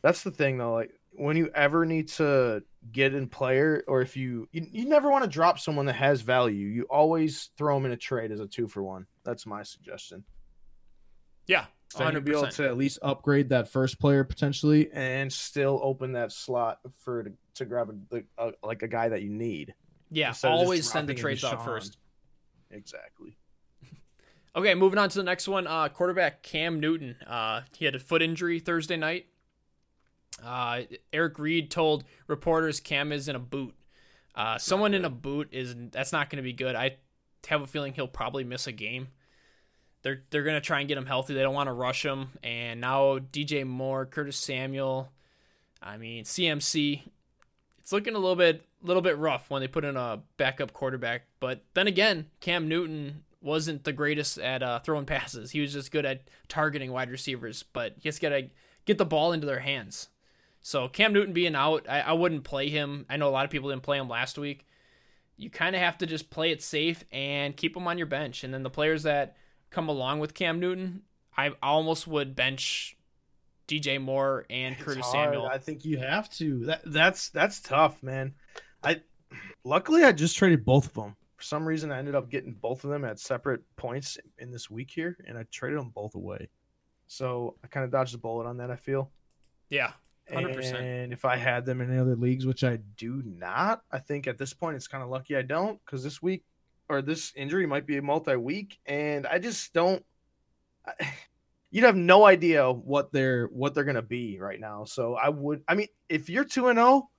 That's 0.02 0.22
the 0.22 0.30
thing 0.30 0.58
though. 0.58 0.74
Like 0.74 0.92
when 1.12 1.36
you 1.36 1.50
ever 1.54 1.84
need 1.86 2.08
to 2.08 2.62
get 2.92 3.14
in 3.14 3.26
player, 3.28 3.82
or 3.88 4.02
if 4.02 4.16
you 4.16 4.48
you, 4.52 4.66
you 4.70 4.84
never 4.86 5.10
want 5.10 5.24
to 5.24 5.30
drop 5.30 5.58
someone 5.58 5.86
that 5.86 5.94
has 5.94 6.20
value, 6.20 6.66
you 6.68 6.84
always 6.84 7.50
throw 7.58 7.74
them 7.76 7.86
in 7.86 7.92
a 7.92 7.96
trade 7.96 8.30
as 8.30 8.38
a 8.40 8.46
two 8.46 8.68
for 8.68 8.82
one. 8.82 9.06
That's 9.24 9.46
my 9.46 9.62
suggestion. 9.64 10.24
yeah, 11.46 11.66
So 11.92 11.98
you'll 12.00 12.04
hundred 12.06 12.24
be 12.24 12.32
able 12.32 12.48
to 12.48 12.66
at 12.66 12.76
least 12.76 12.98
upgrade 13.02 13.48
that 13.48 13.68
first 13.68 13.98
player 13.98 14.22
potentially, 14.24 14.90
and 14.92 15.32
still 15.32 15.80
open 15.82 16.12
that 16.12 16.30
slot 16.32 16.78
for 17.00 17.32
to, 17.56 17.64
grab 17.64 17.94
a, 18.12 18.22
a, 18.38 18.52
like 18.62 18.82
a 18.82 18.88
guy 18.88 19.08
that 19.08 19.22
you 19.22 19.30
need. 19.30 19.74
Yeah, 20.10 20.28
instead 20.28 20.48
of 20.48 20.54
just 20.54 20.64
always 20.64 20.90
send 20.90 21.08
the 21.08 21.14
trades 21.14 21.44
out 21.44 21.64
first. 21.64 21.98
Exactly. 22.70 23.36
Okay, 24.54 24.74
moving 24.74 24.98
on 24.98 25.10
to 25.10 25.18
the 25.18 25.22
next 25.22 25.48
one. 25.48 25.66
Uh, 25.66 25.90
quarterback 25.90 26.42
Cam 26.42 26.80
Newton. 26.80 27.16
Uh, 27.26 27.60
he 27.76 27.84
had 27.84 27.94
a 27.94 27.98
foot 27.98 28.22
injury 28.22 28.58
Thursday 28.58 28.96
night. 28.96 29.26
Uh, 30.42 30.82
Eric 31.12 31.38
Reid 31.38 31.70
told 31.70 32.04
reporters 32.26 32.80
Cam 32.80 33.12
is 33.12 33.28
in 33.28 33.36
a 33.36 33.38
boot. 33.38 33.74
Uh, 34.34 34.56
someone 34.56 34.94
in 34.94 35.04
a 35.04 35.10
boot 35.10 35.48
is 35.52 35.74
that's 35.90 36.10
not 36.10 36.30
going 36.30 36.38
to 36.38 36.42
be 36.42 36.54
good. 36.54 36.74
I 36.74 36.96
have 37.48 37.62
a 37.62 37.66
feeling 37.66 37.92
he'll 37.92 38.08
probably 38.08 38.44
miss 38.44 38.66
a 38.66 38.72
game. 38.72 39.08
They're 40.02 40.22
they're 40.30 40.44
going 40.44 40.56
to 40.56 40.60
try 40.60 40.80
and 40.80 40.88
get 40.88 40.98
him 40.98 41.06
healthy. 41.06 41.34
They 41.34 41.42
don't 41.42 41.54
want 41.54 41.68
to 41.68 41.72
rush 41.72 42.04
him. 42.04 42.28
And 42.42 42.80
now 42.80 43.18
DJ 43.18 43.66
Moore, 43.66 44.06
Curtis 44.06 44.36
Samuel, 44.36 45.10
I 45.82 45.96
mean 45.96 46.24
CMC. 46.24 47.02
It's 47.86 47.92
looking 47.92 48.16
a 48.16 48.18
little 48.18 48.34
bit 48.34 48.66
little 48.82 49.00
bit 49.00 49.16
rough 49.16 49.48
when 49.48 49.60
they 49.60 49.68
put 49.68 49.84
in 49.84 49.96
a 49.96 50.18
backup 50.38 50.72
quarterback. 50.72 51.22
But 51.38 51.62
then 51.74 51.86
again, 51.86 52.26
Cam 52.40 52.66
Newton 52.66 53.22
wasn't 53.40 53.84
the 53.84 53.92
greatest 53.92 54.38
at 54.38 54.60
uh, 54.60 54.80
throwing 54.80 55.06
passes. 55.06 55.52
He 55.52 55.60
was 55.60 55.72
just 55.72 55.92
good 55.92 56.04
at 56.04 56.22
targeting 56.48 56.90
wide 56.90 57.12
receivers. 57.12 57.62
But 57.62 57.94
he 57.94 58.08
just 58.08 58.20
gotta 58.20 58.48
get 58.86 58.98
the 58.98 59.04
ball 59.04 59.32
into 59.32 59.46
their 59.46 59.60
hands. 59.60 60.08
So 60.62 60.88
Cam 60.88 61.12
Newton 61.12 61.32
being 61.32 61.54
out, 61.54 61.86
I, 61.88 62.00
I 62.00 62.12
wouldn't 62.14 62.42
play 62.42 62.70
him. 62.70 63.06
I 63.08 63.18
know 63.18 63.28
a 63.28 63.30
lot 63.30 63.44
of 63.44 63.52
people 63.52 63.70
didn't 63.70 63.84
play 63.84 63.98
him 63.98 64.08
last 64.08 64.36
week. 64.36 64.66
You 65.36 65.48
kind 65.48 65.76
of 65.76 65.80
have 65.80 65.96
to 65.98 66.06
just 66.06 66.28
play 66.28 66.50
it 66.50 66.64
safe 66.64 67.04
and 67.12 67.56
keep 67.56 67.76
him 67.76 67.86
on 67.86 67.98
your 67.98 68.08
bench. 68.08 68.42
And 68.42 68.52
then 68.52 68.64
the 68.64 68.68
players 68.68 69.04
that 69.04 69.36
come 69.70 69.88
along 69.88 70.18
with 70.18 70.34
Cam 70.34 70.58
Newton, 70.58 71.02
I 71.36 71.52
almost 71.62 72.08
would 72.08 72.34
bench 72.34 72.96
DJ 73.68 74.00
Moore 74.00 74.46
and 74.50 74.74
It's 74.74 74.84
Curtis 74.84 75.06
hard. 75.06 75.26
Samuel. 75.26 75.46
I 75.46 75.58
think 75.58 75.84
you 75.84 75.98
have 75.98 76.30
to. 76.30 76.64
That 76.66 76.82
that's 76.86 77.30
that's 77.30 77.60
tough, 77.60 78.02
man. 78.02 78.34
I 78.82 79.00
luckily 79.64 80.04
I 80.04 80.12
just 80.12 80.36
traded 80.36 80.64
both 80.64 80.86
of 80.86 80.94
them. 80.94 81.16
For 81.36 81.42
some 81.42 81.66
reason, 81.66 81.92
I 81.92 81.98
ended 81.98 82.14
up 82.14 82.30
getting 82.30 82.54
both 82.54 82.84
of 82.84 82.90
them 82.90 83.04
at 83.04 83.18
separate 83.18 83.60
points 83.76 84.16
in 84.38 84.50
this 84.50 84.70
week 84.70 84.90
here, 84.90 85.18
and 85.26 85.36
I 85.36 85.44
traded 85.50 85.78
them 85.78 85.90
both 85.94 86.14
away. 86.14 86.48
So 87.08 87.56
I 87.62 87.66
kind 87.66 87.84
of 87.84 87.90
dodged 87.90 88.14
the 88.14 88.18
bullet 88.18 88.46
on 88.46 88.56
that. 88.56 88.70
I 88.70 88.76
feel. 88.76 89.10
yeah, 89.68 89.92
100%. 90.32 90.74
And 90.80 91.12
if 91.12 91.24
I 91.24 91.36
had 91.36 91.66
them 91.66 91.80
in 91.80 91.90
any 91.90 91.98
other 92.00 92.16
leagues, 92.16 92.46
which 92.46 92.64
I 92.64 92.78
do 92.96 93.22
not, 93.24 93.82
I 93.92 93.98
think 93.98 94.26
at 94.26 94.38
this 94.38 94.54
point 94.54 94.76
it's 94.76 94.88
kind 94.88 95.04
of 95.04 95.10
lucky 95.10 95.36
I 95.36 95.42
don't 95.42 95.78
because 95.84 96.02
this 96.02 96.22
week 96.22 96.44
or 96.88 97.02
this 97.02 97.32
injury 97.36 97.66
might 97.66 97.86
be 97.86 97.98
a 97.98 98.02
multi 98.02 98.36
week, 98.36 98.78
and 98.86 99.26
I 99.26 99.38
just 99.38 99.72
don't. 99.72 100.04
I, 100.86 100.92
you'd 101.76 101.84
have 101.84 101.94
no 101.94 102.24
idea 102.24 102.72
what 102.72 103.12
they're 103.12 103.48
what 103.48 103.74
they're 103.74 103.84
gonna 103.84 104.00
be 104.00 104.38
right 104.40 104.58
now. 104.58 104.84
So 104.84 105.14
I 105.14 105.28
would. 105.28 105.62
I 105.68 105.74
mean, 105.74 105.88
if 106.08 106.30
you're 106.30 106.42
two 106.42 106.68
and 106.68 106.78
zero, 106.78 107.10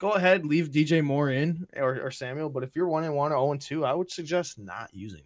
go 0.00 0.10
ahead 0.10 0.44
leave 0.44 0.72
DJ 0.72 1.04
Moore 1.04 1.30
in 1.30 1.68
or, 1.76 2.06
or 2.06 2.10
Samuel. 2.10 2.50
But 2.50 2.64
if 2.64 2.74
you're 2.74 2.88
one 2.88 3.04
and 3.04 3.14
one 3.14 3.30
or 3.30 3.36
zero 3.36 3.52
and 3.52 3.60
two, 3.60 3.84
I 3.84 3.94
would 3.94 4.10
suggest 4.10 4.58
not 4.58 4.90
using. 4.92 5.22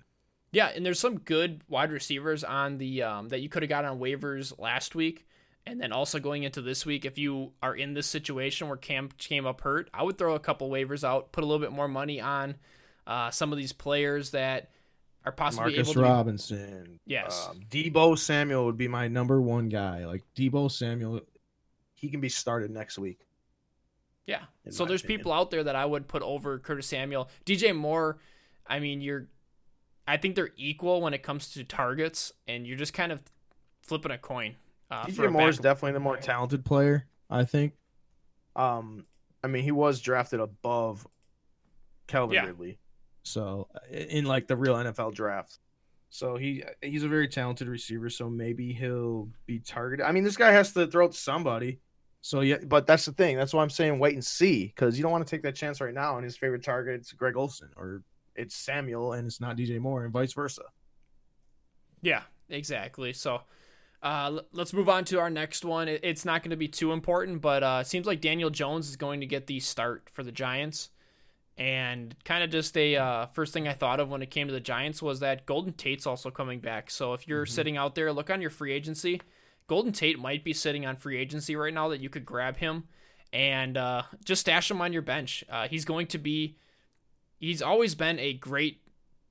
Yeah, 0.53 0.67
and 0.67 0.85
there's 0.85 1.01
some 1.01 1.21
good 1.21 1.62
wide 1.69 1.91
receivers 1.91 2.45
on 2.45 2.77
the 2.77 3.03
um, 3.03 3.31
that 3.31 3.41
you 3.41 3.49
could 3.49 3.62
have 3.62 3.71
got 3.71 3.87
on 3.87 3.99
waivers 3.99 4.53
last 4.59 4.95
week, 4.95 5.27
and 5.65 5.81
then 5.81 5.91
also 5.91 6.19
going 6.19 6.43
into 6.43 6.61
this 6.61 6.85
week. 6.85 7.07
If 7.07 7.17
you 7.17 7.53
are 7.62 7.75
in 7.75 7.95
this 7.95 8.07
situation 8.07 8.69
where 8.69 8.77
Cam 8.77 9.09
came 9.17 9.47
up 9.47 9.62
hurt, 9.62 9.89
I 9.95 10.03
would 10.03 10.19
throw 10.19 10.35
a 10.35 10.39
couple 10.39 10.69
waivers 10.69 11.03
out, 11.03 11.33
put 11.33 11.45
a 11.45 11.47
little 11.47 11.65
bit 11.65 11.73
more 11.73 11.89
money 11.89 12.21
on 12.21 12.57
uh, 13.07 13.31
some 13.31 13.53
of 13.53 13.57
these 13.57 13.73
players 13.73 14.33
that 14.33 14.69
are 15.27 15.33
possibly 15.33 15.73
Marcus 15.73 15.89
able 15.89 15.93
to. 15.95 15.99
be- 15.99 16.05
Robinson, 16.05 17.01
Yes. 17.05 17.49
um, 17.51 17.61
Deebo 17.69 18.17
Samuel 18.17 18.65
would 18.67 18.77
be 18.79 18.89
my 18.89 19.09
number 19.09 19.41
one 19.43 19.69
guy. 19.69 20.07
Like 20.07 20.23
Deebo 20.35 20.71
Samuel, 20.71 21.21
he 21.95 22.09
can 22.09 22.21
be 22.21 22.29
started 22.29 22.71
next 22.71 22.97
week. 22.99 23.27
Yeah. 24.27 24.45
So 24.71 24.85
there's 24.85 25.03
opinion. 25.03 25.19
people 25.21 25.33
out 25.33 25.51
there 25.51 25.65
that 25.65 25.77
I 25.77 25.85
would 25.85 26.09
put 26.09 26.23
over 26.23 26.59
Curtis 26.59 26.87
Samuel, 26.87 27.29
DJ 27.45 27.75
Moore. 27.77 28.19
I 28.67 28.79
mean, 28.81 29.01
you're. 29.01 29.29
I 30.09 30.17
think 30.17 30.37
they're 30.37 30.51
equal 30.57 31.01
when 31.01 31.15
it 31.15 31.23
comes 31.25 31.53
to 31.55 31.65
targets, 31.65 32.33
and 32.47 32.65
you're 32.67 32.77
just 32.77 32.95
kind 32.95 33.11
of 33.12 33.21
flipping 33.83 34.12
a 34.12 34.19
coin. 34.19 34.55
Uh, 34.91 35.05
DJ 35.07 35.31
Moore 35.33 35.49
is 35.49 35.59
definitely 35.59 35.93
the 35.93 36.01
more 36.01 36.17
talented 36.17 36.65
player, 36.65 37.07
I 37.29 37.45
think. 37.45 37.75
Um, 38.55 39.07
I 39.43 39.49
mean, 39.49 39.65
he 39.65 39.73
was 39.73 40.01
drafted 40.01 40.39
above 40.41 41.07
Calvin 42.07 42.35
Yeah. 42.35 42.47
Ridley, 42.47 42.79
so 43.27 43.69
in 43.91 44.25
like 44.25 44.47
the 44.47 44.57
real 44.57 44.75
NFL 44.75 45.15
draft. 45.15 45.59
So 46.09 46.37
he 46.37 46.62
he's 46.81 47.03
a 47.03 47.09
very 47.09 47.29
talented 47.29 47.69
receiver. 47.69 48.09
So 48.09 48.31
maybe 48.31 48.73
he'll 48.73 49.29
be 49.47 49.59
targeted. 49.59 50.07
I 50.07 50.12
mean, 50.12 50.23
this 50.25 50.37
guy 50.37 50.53
has 50.53 50.73
to 50.75 50.87
throw 50.87 51.09
to 51.09 51.17
somebody. 51.17 51.81
So 52.21 52.41
yeah, 52.41 52.59
but 52.65 52.87
that's 52.87 53.05
the 53.05 53.12
thing. 53.12 53.37
That's 53.37 53.53
why 53.53 53.62
I'm 53.62 53.71
saying 53.71 53.99
wait 53.99 54.15
and 54.15 54.25
see 54.25 54.67
because 54.67 54.97
you 54.97 55.03
don't 55.03 55.12
want 55.12 55.27
to 55.27 55.31
take 55.31 55.43
that 55.43 55.57
chance 55.57 55.81
right 55.81 55.93
now. 55.93 56.17
And 56.17 56.25
his 56.25 56.37
favorite 56.37 56.62
target 56.65 57.01
is 57.01 57.12
Greg 57.12 57.37
Olsen 57.37 57.71
or 57.77 58.03
it's 58.37 58.55
Samuel 58.55 59.12
and 59.15 59.27
it's 59.27 59.41
not 59.41 59.57
DJ 59.57 59.79
Moore 59.81 60.05
and 60.05 60.12
vice 60.12 60.33
versa. 60.33 60.62
Yeah, 62.03 62.23
exactly. 62.49 63.12
So 63.12 63.43
uh, 64.03 64.41
let's 64.53 64.73
move 64.73 64.89
on 64.89 65.05
to 65.07 65.19
our 65.19 65.31
next 65.31 65.65
one. 65.65 65.89
It- 65.89 66.05
it's 66.05 66.25
not 66.25 66.43
going 66.43 66.51
to 66.51 66.57
be 66.57 66.69
too 66.69 66.93
important, 66.93 67.41
but 67.41 67.62
uh, 67.62 67.79
it 67.81 67.87
seems 67.89 68.07
like 68.07 68.21
Daniel 68.21 68.51
Jones 68.51 68.89
is 68.89 68.97
going 68.97 69.21
to 69.21 69.27
get 69.27 69.47
the 69.47 69.59
start 69.61 70.09
for 70.12 70.23
the 70.23 70.33
Giants. 70.33 70.91
And 71.59 72.14
kind 72.25 72.45
of 72.45 72.51
just 72.51 72.77
a 72.77 72.97
uh, 72.97 73.27
first 73.29 73.55
thing 73.55 73.66
I 73.66 73.73
thought 73.73 73.99
of 73.99 74.11
when 74.11 74.21
it 74.23 74.31
came 74.31 74.47
to 74.47 74.53
the 74.53 74.61
Giants 74.61 75.01
was 75.01 75.21
that 75.21 75.47
Golden 75.47 75.73
Tate's 75.73 76.07
also 76.07 76.31
coming 76.31 76.61
back. 76.61 76.90
So 76.90 77.14
if 77.14 77.27
you're 77.27 77.47
Mhm. 77.47 77.51
sitting 77.51 77.77
out 77.79 77.95
there, 77.95 78.12
look 78.12 78.29
on 78.29 78.42
your 78.42 78.51
free 78.51 78.73
agency. 78.73 79.23
Golden 79.66 79.92
Tate 79.92 80.19
might 80.19 80.45
be 80.45 80.53
sitting 80.53 80.85
on 80.85 80.97
free 80.97 81.16
agency 81.19 81.57
right 81.57 81.73
now 81.73 81.88
that 81.88 82.01
you 82.01 82.11
could 82.11 82.27
grab 82.27 82.59
him 82.59 82.85
and 83.33 83.77
uh, 83.77 84.03
just 84.25 84.42
stash 84.42 84.71
him 84.71 84.81
on 84.83 84.92
your 84.92 85.03
bench. 85.03 85.45
Uh, 85.49 85.66
he's 85.66 85.85
going 85.87 86.07
to 86.09 86.19
be, 86.19 86.57
he's 87.40 87.62
always 87.62 87.95
been 87.95 88.19
a 88.19 88.35
great 88.35 88.83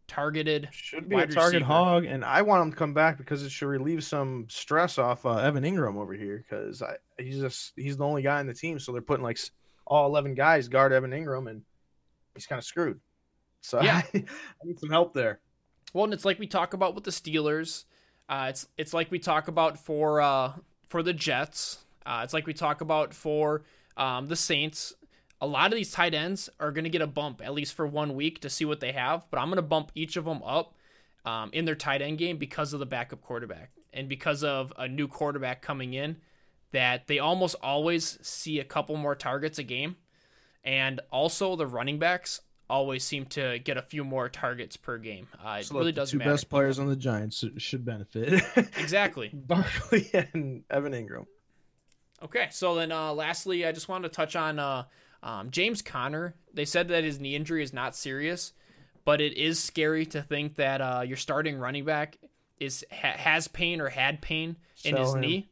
targeted. 0.08 0.68
Should 0.72 1.08
be 1.08 1.16
a 1.18 1.28
target 1.28 1.62
hog, 1.62 2.06
and 2.06 2.26
I 2.26 2.42
want 2.42 2.64
him 2.64 2.72
to 2.72 2.78
come 2.78 2.94
back 2.94 3.18
because 3.18 3.44
it 3.44 3.52
should 3.52 3.68
relieve 3.68 4.04
some 4.04 4.48
stress 4.50 4.98
off 4.98 5.26
uh, 5.26 5.38
Evan 5.38 5.64
Engram 5.64 5.96
over 5.96 6.14
here 6.14 6.44
because 6.48 6.84
he's 7.18 7.40
just 7.40 7.74
he's 7.76 7.98
the 7.98 8.04
only 8.06 8.22
guy 8.22 8.40
in 8.42 8.48
the 8.48 8.54
team, 8.54 8.78
so 8.80 8.92
they're 8.92 9.02
putting 9.02 9.24
like 9.24 9.40
all 9.88 10.06
eleven 10.08 10.34
guys 10.36 10.68
guard 10.68 10.92
Evan 10.92 11.12
Engram 11.12 11.50
and 11.50 11.62
he's 12.36 12.46
kind 12.46 12.60
of 12.60 12.66
screwed. 12.66 13.00
So 13.62 13.82
yeah, 13.82 14.02
I, 14.14 14.24
need 14.64 14.80
some 14.80 14.90
help 14.90 15.14
there. 15.14 15.40
Well, 15.94 16.04
and 16.04 16.14
it's 16.14 16.26
like 16.26 16.40
we 16.40 16.48
talk 16.48 16.74
about 16.74 16.94
with 16.94 17.04
the 17.04 17.12
Steelers. 17.12 17.86
Uh, 18.30 18.48
it's 18.50 18.68
it's 18.78 18.94
like 18.94 19.12
we 19.12 19.20
talk 19.20 19.48
about 19.48 19.80
for 19.80 20.22
uh, 20.22 20.54
for 20.88 21.02
the 21.02 21.14
Jets. 21.14 21.80
Uh, 22.06 22.22
it's 22.24 22.34
like 22.34 22.46
we 22.46 22.54
talk 22.54 22.82
about 22.82 23.14
for 23.14 23.64
um, 23.98 24.28
the 24.28 24.36
Saints 24.36 24.94
a 25.42 25.48
lot 25.48 25.72
of 25.72 25.76
these 25.76 25.92
tight 25.92 26.14
ends 26.14 26.50
are 26.60 26.72
going 26.72 26.86
to 26.86 26.90
get 26.90 27.02
a 27.02 27.08
bump 27.08 27.42
at 27.44 27.54
least 27.54 27.74
for 27.74 27.86
one 27.86 28.16
week 28.16 28.42
to 28.42 28.50
see 28.50 28.66
what 28.66 28.80
they 28.80 28.92
have. 28.92 29.26
But 29.30 29.40
I'm 29.40 29.48
going 29.48 29.58
to 29.58 29.62
bump 29.62 29.92
each 29.96 30.18
of 30.18 30.26
them 30.26 30.42
up 30.44 30.76
um, 31.26 31.50
in 31.54 31.66
their 31.66 31.76
tight 31.76 32.02
end 32.02 32.18
game 32.18 32.38
because 32.38 32.74
of 32.74 32.80
the 32.80 32.86
backup 32.86 33.22
quarterback 33.22 33.72
and 33.94 34.08
because 34.08 34.44
of 34.44 34.72
a 34.78 34.88
new 34.88 35.08
quarterback 35.08 35.62
coming 35.62 35.94
in 35.94 36.18
that 36.72 37.08
they 37.08 37.20
almost 37.20 37.56
always 37.62 38.18
see 38.22 38.60
a 38.60 38.64
couple 38.64 38.96
more 38.98 39.16
targets 39.16 39.60
a 39.60 39.64
game. 39.64 39.98
And 40.66 41.00
also 41.12 41.56
the 41.56 41.68
running 41.68 42.00
backs 42.00 42.42
always 42.70 43.04
seem 43.04 43.26
to 43.28 43.60
get 43.60 43.78
a 43.78 43.82
few 43.82 44.04
more 44.04 44.28
targets 44.28 44.76
per 44.76 44.98
game. 44.98 45.28
Uh, 45.44 45.60
it 45.60 45.66
so 45.68 45.78
really 45.78 45.92
does 45.92 46.12
two 46.12 46.18
matter. 46.18 46.32
best 46.32 46.50
players 46.50 46.80
on 46.80 46.88
the 46.88 46.96
Giants 46.96 47.46
should 47.58 47.86
benefit. 47.86 48.42
exactly. 48.58 49.30
Barkley 49.34 50.10
and 50.14 50.64
Evan 50.70 50.94
Engram. 50.94 51.28
Okay, 52.24 52.48
so 52.50 52.76
then 52.76 52.92
uh, 52.92 53.14
lastly, 53.14 53.66
I 53.66 53.72
just 53.72 53.88
wanted 53.88 54.10
to 54.10 54.16
touch 54.16 54.36
on 54.36 54.58
uh, 54.58 54.86
um, 55.26 55.50
James 55.50 55.82
Conner, 55.82 56.36
they 56.54 56.66
said 56.66 56.90
that 56.90 57.04
his 57.04 57.20
knee 57.20 57.36
injury 57.36 57.64
is 57.64 57.74
not 57.74 57.96
serious, 57.96 58.54
but 59.06 59.22
it 59.22 59.36
is 59.36 59.60
scary 59.60 60.06
to 60.08 60.22
think 60.22 60.56
that 60.58 60.82
uh, 60.82 61.02
your 61.06 61.18
starting 61.18 61.58
running 61.58 61.84
back 61.84 62.20
is 62.60 62.86
ha- 62.92 63.18
has 63.18 63.48
pain 63.48 63.82
or 63.82 63.90
had 63.90 64.22
pain 64.22 64.56
in 64.84 64.96
sell 64.96 65.04
his 65.04 65.14
him. 65.16 65.22
knee. 65.22 65.50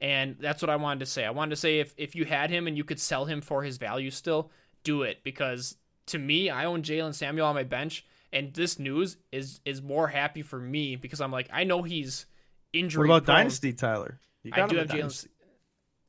And 0.00 0.36
that's 0.38 0.62
what 0.62 0.70
I 0.70 0.76
wanted 0.76 1.00
to 1.00 1.06
say. 1.06 1.24
I 1.24 1.30
wanted 1.30 1.50
to 1.50 1.56
say 1.56 1.80
if, 1.80 1.92
if 1.96 2.14
you 2.14 2.24
had 2.24 2.50
him 2.50 2.66
and 2.66 2.76
you 2.76 2.84
could 2.84 3.00
sell 3.00 3.24
him 3.24 3.40
for 3.40 3.62
his 3.64 3.78
value 3.78 4.10
still, 4.10 4.50
do 4.84 5.02
it 5.02 5.18
because 5.24 5.76
to 6.06 6.18
me, 6.18 6.50
I 6.50 6.64
own 6.64 6.82
Jaylen 6.82 7.14
Samuel 7.14 7.46
on 7.46 7.54
my 7.54 7.64
bench, 7.64 8.04
and 8.32 8.52
this 8.54 8.78
news 8.78 9.16
is 9.32 9.60
is 9.64 9.82
more 9.82 10.08
happy 10.08 10.42
for 10.42 10.58
me 10.58 10.96
because 10.96 11.20
I'm 11.20 11.32
like 11.32 11.48
I 11.52 11.64
know 11.64 11.82
he's 11.82 12.26
injury. 12.72 13.08
What 13.08 13.16
about 13.16 13.26
prone. 13.26 13.36
Dynasty 13.38 13.72
Tyler? 13.72 14.20
I 14.52 14.66
do 14.66 14.76
have 14.76 14.88
Jaylen. 14.88 15.28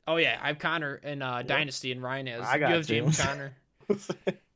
Oh 0.06 0.16
yeah, 0.16 0.38
I 0.42 0.48
have 0.48 0.58
Conner 0.58 1.00
and 1.02 1.22
uh, 1.22 1.36
yep. 1.38 1.46
Dynasty, 1.46 1.92
and 1.92 2.02
Ryan 2.02 2.26
has. 2.28 2.42
I 2.42 2.58
got 2.58 2.70
you 2.70 2.74
have 2.76 2.86
James, 2.86 3.16
James 3.16 3.26
Conner. 3.26 3.56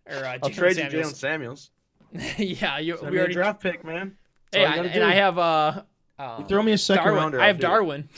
or 0.06 0.24
uh, 0.24 0.38
I'll 0.42 0.50
trade 0.50 0.76
Samuels. 0.76 0.92
you 0.92 1.00
Jaylen 1.00 1.14
Samuels. 1.14 1.70
yeah, 2.38 2.78
you. 2.78 2.96
Send 2.96 3.10
we 3.10 3.18
already 3.18 3.34
draft 3.34 3.62
pick, 3.62 3.84
man. 3.84 4.16
That's 4.50 4.74
hey, 4.74 4.80
I, 4.80 4.84
and 4.84 5.04
I 5.04 5.14
have 5.14 5.38
uh. 5.38 5.82
Um, 6.16 6.46
throw 6.46 6.62
me 6.62 6.70
a 6.72 6.78
second 6.78 7.04
Darwin. 7.04 7.22
rounder. 7.22 7.40
I 7.40 7.48
have 7.48 7.58
Darwin. 7.58 8.08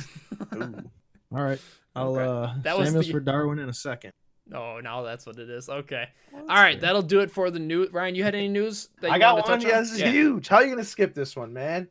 All 1.36 1.44
right, 1.44 1.60
I'll 1.94 2.16
okay. 2.16 2.24
uh 2.24 2.54
that 2.62 2.78
was 2.78 2.88
Samuels 2.88 3.06
the... 3.06 3.12
for 3.12 3.20
Darwin 3.20 3.58
in 3.58 3.68
a 3.68 3.74
second. 3.74 4.12
Oh, 4.54 4.80
now 4.82 5.02
that's 5.02 5.26
what 5.26 5.38
it 5.38 5.50
is. 5.50 5.68
Okay. 5.68 6.06
All 6.32 6.46
right, 6.46 6.80
that'll 6.80 7.02
do 7.02 7.20
it 7.20 7.30
for 7.30 7.50
the 7.50 7.58
news. 7.58 7.92
Ryan, 7.92 8.14
you 8.14 8.22
had 8.22 8.34
any 8.34 8.48
news? 8.48 8.88
That 9.00 9.10
I 9.10 9.18
got 9.18 9.46
one. 9.46 9.60
Yeah, 9.60 9.80
this 9.80 9.92
is 9.92 10.00
yeah. 10.00 10.10
huge. 10.10 10.48
How 10.48 10.56
are 10.56 10.64
you 10.64 10.70
gonna 10.70 10.84
skip 10.84 11.14
this 11.14 11.36
one, 11.36 11.52
man? 11.52 11.88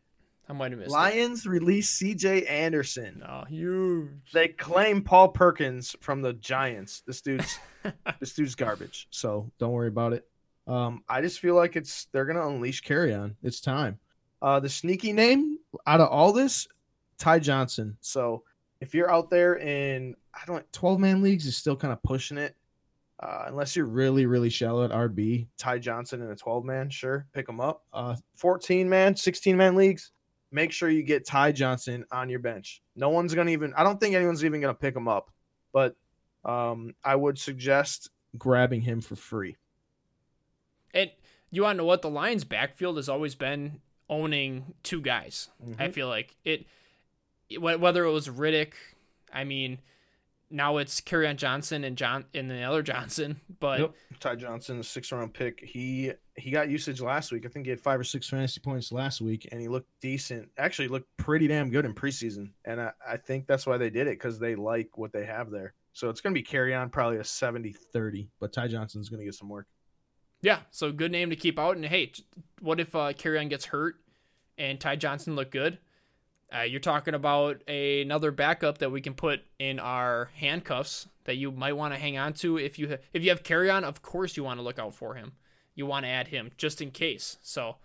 I 0.47 0.53
might 0.53 0.71
have 0.71 0.79
missed 0.79 0.91
Lions 0.91 1.45
it. 1.45 1.49
release 1.49 1.89
C.J. 1.89 2.45
Anderson. 2.45 3.23
Oh, 3.27 3.45
huge. 3.45 4.09
They 4.31 4.49
claim 4.49 5.01
Paul 5.01 5.29
Perkins 5.29 5.95
from 6.01 6.21
the 6.21 6.33
Giants. 6.33 7.01
This 7.05 7.21
dude's 7.21 7.59
this 8.19 8.33
dude's 8.33 8.55
garbage. 8.55 9.07
So 9.09 9.51
don't 9.59 9.71
worry 9.71 9.87
about 9.87 10.13
it. 10.13 10.27
Um, 10.67 11.03
I 11.09 11.21
just 11.21 11.39
feel 11.39 11.55
like 11.55 11.75
it's 11.75 12.07
they're 12.11 12.25
gonna 12.25 12.47
unleash 12.47 12.83
Kerryon. 12.83 13.35
It's 13.43 13.59
time. 13.59 13.99
Uh, 14.41 14.59
the 14.59 14.69
sneaky 14.69 15.13
name 15.13 15.57
out 15.87 16.01
of 16.01 16.09
all 16.09 16.31
this, 16.31 16.67
Ty 17.17 17.39
Johnson. 17.39 17.97
So 18.01 18.43
if 18.81 18.93
you're 18.93 19.11
out 19.11 19.29
there 19.29 19.57
in 19.57 20.15
I 20.33 20.45
don't 20.45 20.71
12 20.73 20.99
man 20.99 21.21
leagues 21.21 21.45
is 21.45 21.57
still 21.57 21.75
kind 21.75 21.93
of 21.93 22.01
pushing 22.03 22.37
it. 22.37 22.55
Uh, 23.17 23.45
unless 23.47 23.77
you're 23.77 23.85
really, 23.85 24.25
really 24.25 24.49
shallow 24.49 24.83
at 24.83 24.91
RB, 24.91 25.47
Ty 25.57 25.79
Johnson 25.79 26.21
in 26.21 26.29
a 26.29 26.35
12 26.35 26.65
man, 26.65 26.89
sure, 26.89 27.25
pick 27.31 27.47
him 27.47 27.61
up. 27.61 27.83
Uh, 27.93 28.15
14 28.35 28.89
man, 28.89 29.15
16 29.15 29.55
man 29.55 29.75
leagues, 29.75 30.11
make 30.51 30.73
sure 30.73 30.89
you 30.89 31.01
get 31.01 31.25
Ty 31.25 31.53
Johnson 31.53 32.03
on 32.11 32.29
your 32.29 32.39
bench. 32.39 32.81
No 32.95 33.09
one's 33.09 33.33
going 33.33 33.47
to 33.47 33.53
even, 33.53 33.73
I 33.75 33.83
don't 33.83 34.01
think 34.01 34.15
anyone's 34.15 34.43
even 34.43 34.59
going 34.59 34.73
to 34.73 34.79
pick 34.79 34.93
him 34.93 35.07
up, 35.07 35.31
but 35.71 35.95
um, 36.43 36.93
I 37.05 37.15
would 37.15 37.39
suggest 37.39 38.09
grabbing 38.37 38.81
him 38.81 38.99
for 38.99 39.15
free. 39.15 39.55
And 40.93 41.09
you 41.51 41.63
want 41.63 41.75
to 41.75 41.77
know 41.77 41.85
what? 41.85 42.01
The 42.01 42.09
Lions' 42.09 42.43
backfield 42.43 42.97
has 42.97 43.07
always 43.07 43.33
been 43.33 43.79
owning 44.09 44.73
two 44.83 45.01
guys. 45.01 45.49
Mm-hmm. 45.65 45.81
I 45.81 45.89
feel 45.89 46.07
like 46.07 46.35
it, 46.43 46.65
whether 47.59 48.05
it 48.05 48.11
was 48.11 48.27
Riddick, 48.27 48.73
I 49.31 49.43
mean, 49.43 49.79
now 50.49 50.77
it's 50.77 51.01
Kerryon 51.01 51.35
Johnson 51.35 51.83
and 51.83 51.97
John 51.97 52.25
and 52.33 52.49
the 52.49 52.61
other 52.63 52.81
Johnson, 52.81 53.39
but. 53.59 53.93
Ty 54.19 54.35
Johnson, 54.35 54.81
six 54.83 55.11
round 55.11 55.33
pick. 55.33 55.59
He 55.61 56.11
he 56.35 56.51
got 56.51 56.69
usage 56.69 57.01
last 57.01 57.31
week. 57.31 57.45
I 57.45 57.49
think 57.49 57.65
he 57.65 57.69
had 57.69 57.79
five 57.79 57.99
or 57.99 58.03
six 58.03 58.29
fantasy 58.29 58.59
points 58.59 58.91
last 58.91 59.21
week, 59.21 59.47
and 59.51 59.59
he 59.59 59.67
looked 59.67 59.89
decent. 60.01 60.49
Actually, 60.57 60.87
looked 60.87 61.09
pretty 61.17 61.47
damn 61.47 61.69
good 61.69 61.85
in 61.85 61.93
preseason, 61.93 62.51
and 62.65 62.81
I, 62.81 62.91
I 63.07 63.17
think 63.17 63.47
that's 63.47 63.65
why 63.65 63.77
they 63.77 63.89
did 63.89 64.07
it 64.07 64.19
because 64.19 64.39
they 64.39 64.55
like 64.55 64.97
what 64.97 65.11
they 65.11 65.25
have 65.25 65.49
there. 65.49 65.73
So 65.93 66.09
it's 66.09 66.19
going 66.19 66.35
to 66.35 66.39
be 66.39 66.45
Kerryon, 66.45 66.91
probably 66.91 67.19
a 67.19 67.21
70-30, 67.21 68.27
but 68.41 68.51
Ty 68.51 68.67
Johnson's 68.67 69.07
going 69.07 69.21
to 69.21 69.25
get 69.25 69.33
some 69.33 69.47
work. 69.47 69.65
Yeah, 70.41 70.59
so 70.69 70.91
good 70.91 71.11
name 71.11 71.29
to 71.29 71.37
keep 71.37 71.57
out. 71.57 71.77
And 71.77 71.85
hey, 71.85 72.11
what 72.59 72.81
if 72.81 72.93
uh, 72.93 73.13
Kerryon 73.13 73.49
gets 73.49 73.65
hurt 73.65 73.95
and 74.57 74.77
Ty 74.77 74.97
Johnson 74.97 75.35
look 75.35 75.51
good? 75.51 75.79
Uh, 76.53 76.61
you're 76.61 76.79
talking 76.79 77.13
about 77.13 77.61
a, 77.67 78.01
another 78.01 78.31
backup 78.31 78.77
that 78.77 78.91
we 78.91 79.01
can 79.01 79.13
put 79.13 79.41
in 79.59 79.79
our 79.79 80.29
handcuffs 80.35 81.07
that 81.23 81.37
you 81.37 81.51
might 81.51 81.73
want 81.73 81.93
to 81.93 81.99
hang 81.99 82.17
on 82.17 82.33
to 82.33 82.57
if 82.57 82.77
you 82.77 82.89
ha- 82.89 82.97
if 83.13 83.23
you 83.23 83.29
have 83.29 83.43
Kerryon. 83.43 83.83
Of 83.83 84.01
course, 84.01 84.37
you 84.37 84.43
want 84.43 84.59
to 84.59 84.63
look 84.63 84.79
out 84.79 84.93
for 84.93 85.15
him. 85.15 85.33
You 85.73 85.85
want 85.85 86.05
to 86.05 86.09
add 86.09 86.27
him 86.27 86.51
just 86.57 86.81
in 86.81 86.91
case. 86.91 87.37
So 87.41 87.77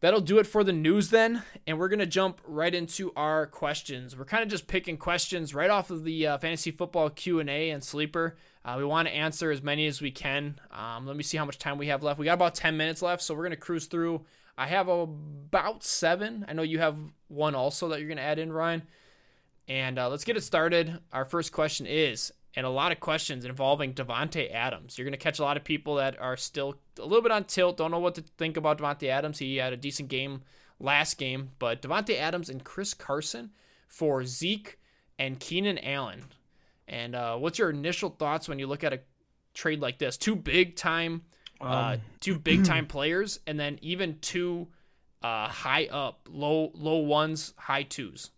that'll 0.00 0.20
do 0.20 0.38
it 0.38 0.46
for 0.46 0.64
the 0.64 0.72
news 0.72 1.10
then, 1.10 1.42
and 1.66 1.78
we're 1.78 1.88
gonna 1.88 2.04
jump 2.04 2.40
right 2.44 2.74
into 2.74 3.12
our 3.14 3.46
questions. 3.46 4.16
We're 4.16 4.24
kind 4.24 4.42
of 4.42 4.48
just 4.48 4.66
picking 4.66 4.96
questions 4.96 5.54
right 5.54 5.70
off 5.70 5.90
of 5.90 6.04
the 6.04 6.26
uh, 6.26 6.38
fantasy 6.38 6.72
football 6.72 7.10
Q 7.10 7.38
and 7.38 7.48
A 7.48 7.70
and 7.70 7.82
sleeper. 7.84 8.36
Uh, 8.64 8.74
we 8.76 8.84
want 8.84 9.08
to 9.08 9.14
answer 9.14 9.50
as 9.50 9.62
many 9.62 9.86
as 9.86 10.02
we 10.02 10.10
can. 10.10 10.60
Um, 10.72 11.06
let 11.06 11.16
me 11.16 11.22
see 11.22 11.38
how 11.38 11.44
much 11.44 11.58
time 11.58 11.78
we 11.78 11.86
have 11.86 12.02
left. 12.02 12.18
We 12.18 12.24
got 12.26 12.34
about 12.34 12.54
ten 12.54 12.76
minutes 12.76 13.02
left, 13.02 13.22
so 13.22 13.34
we're 13.34 13.44
gonna 13.44 13.56
cruise 13.56 13.86
through 13.86 14.24
I 14.60 14.66
have 14.66 14.88
about 14.88 15.82
seven. 15.82 16.44
I 16.46 16.52
know 16.52 16.60
you 16.60 16.80
have 16.80 16.98
one 17.28 17.54
also 17.54 17.88
that 17.88 17.98
you're 17.98 18.08
going 18.08 18.18
to 18.18 18.22
add 18.22 18.38
in, 18.38 18.52
Ryan. 18.52 18.82
And 19.66 19.98
uh, 19.98 20.10
let's 20.10 20.24
get 20.24 20.36
it 20.36 20.42
started. 20.42 21.00
Our 21.14 21.24
first 21.24 21.50
question 21.50 21.86
is, 21.86 22.30
and 22.54 22.66
a 22.66 22.70
lot 22.70 22.92
of 22.92 23.00
questions 23.00 23.46
involving 23.46 23.94
Davante 23.94 24.52
Adams. 24.52 24.98
You're 24.98 25.06
going 25.06 25.12
to 25.12 25.18
catch 25.18 25.38
a 25.38 25.44
lot 25.44 25.56
of 25.56 25.64
people 25.64 25.94
that 25.94 26.20
are 26.20 26.36
still 26.36 26.76
a 26.98 27.06
little 27.06 27.22
bit 27.22 27.32
on 27.32 27.44
tilt, 27.44 27.78
don't 27.78 27.90
know 27.90 28.00
what 28.00 28.16
to 28.16 28.24
think 28.36 28.58
about 28.58 28.76
Davante 28.76 29.08
Adams. 29.08 29.38
He 29.38 29.56
had 29.56 29.72
a 29.72 29.78
decent 29.78 30.10
game 30.10 30.42
last 30.78 31.16
game, 31.16 31.52
but 31.58 31.80
Davante 31.80 32.18
Adams 32.18 32.50
and 32.50 32.62
Chris 32.62 32.92
Carson 32.92 33.52
for 33.88 34.26
Zeke 34.26 34.78
and 35.18 35.40
Keenan 35.40 35.78
Allen. 35.78 36.26
And 36.86 37.14
uh, 37.14 37.38
what's 37.38 37.58
your 37.58 37.70
initial 37.70 38.10
thoughts 38.10 38.46
when 38.46 38.58
you 38.58 38.66
look 38.66 38.84
at 38.84 38.92
a 38.92 39.00
trade 39.54 39.80
like 39.80 39.98
this? 39.98 40.18
Two 40.18 40.36
big 40.36 40.76
time 40.76 41.22
uh, 41.60 41.94
um, 41.94 42.00
two 42.20 42.38
big 42.38 42.64
time 42.64 42.86
players, 42.86 43.40
and 43.46 43.58
then 43.58 43.78
even 43.82 44.18
two 44.20 44.68
uh, 45.22 45.48
high 45.48 45.86
up, 45.90 46.28
low 46.30 46.70
low 46.74 46.98
ones, 46.98 47.54
high 47.56 47.82
twos. 47.82 48.30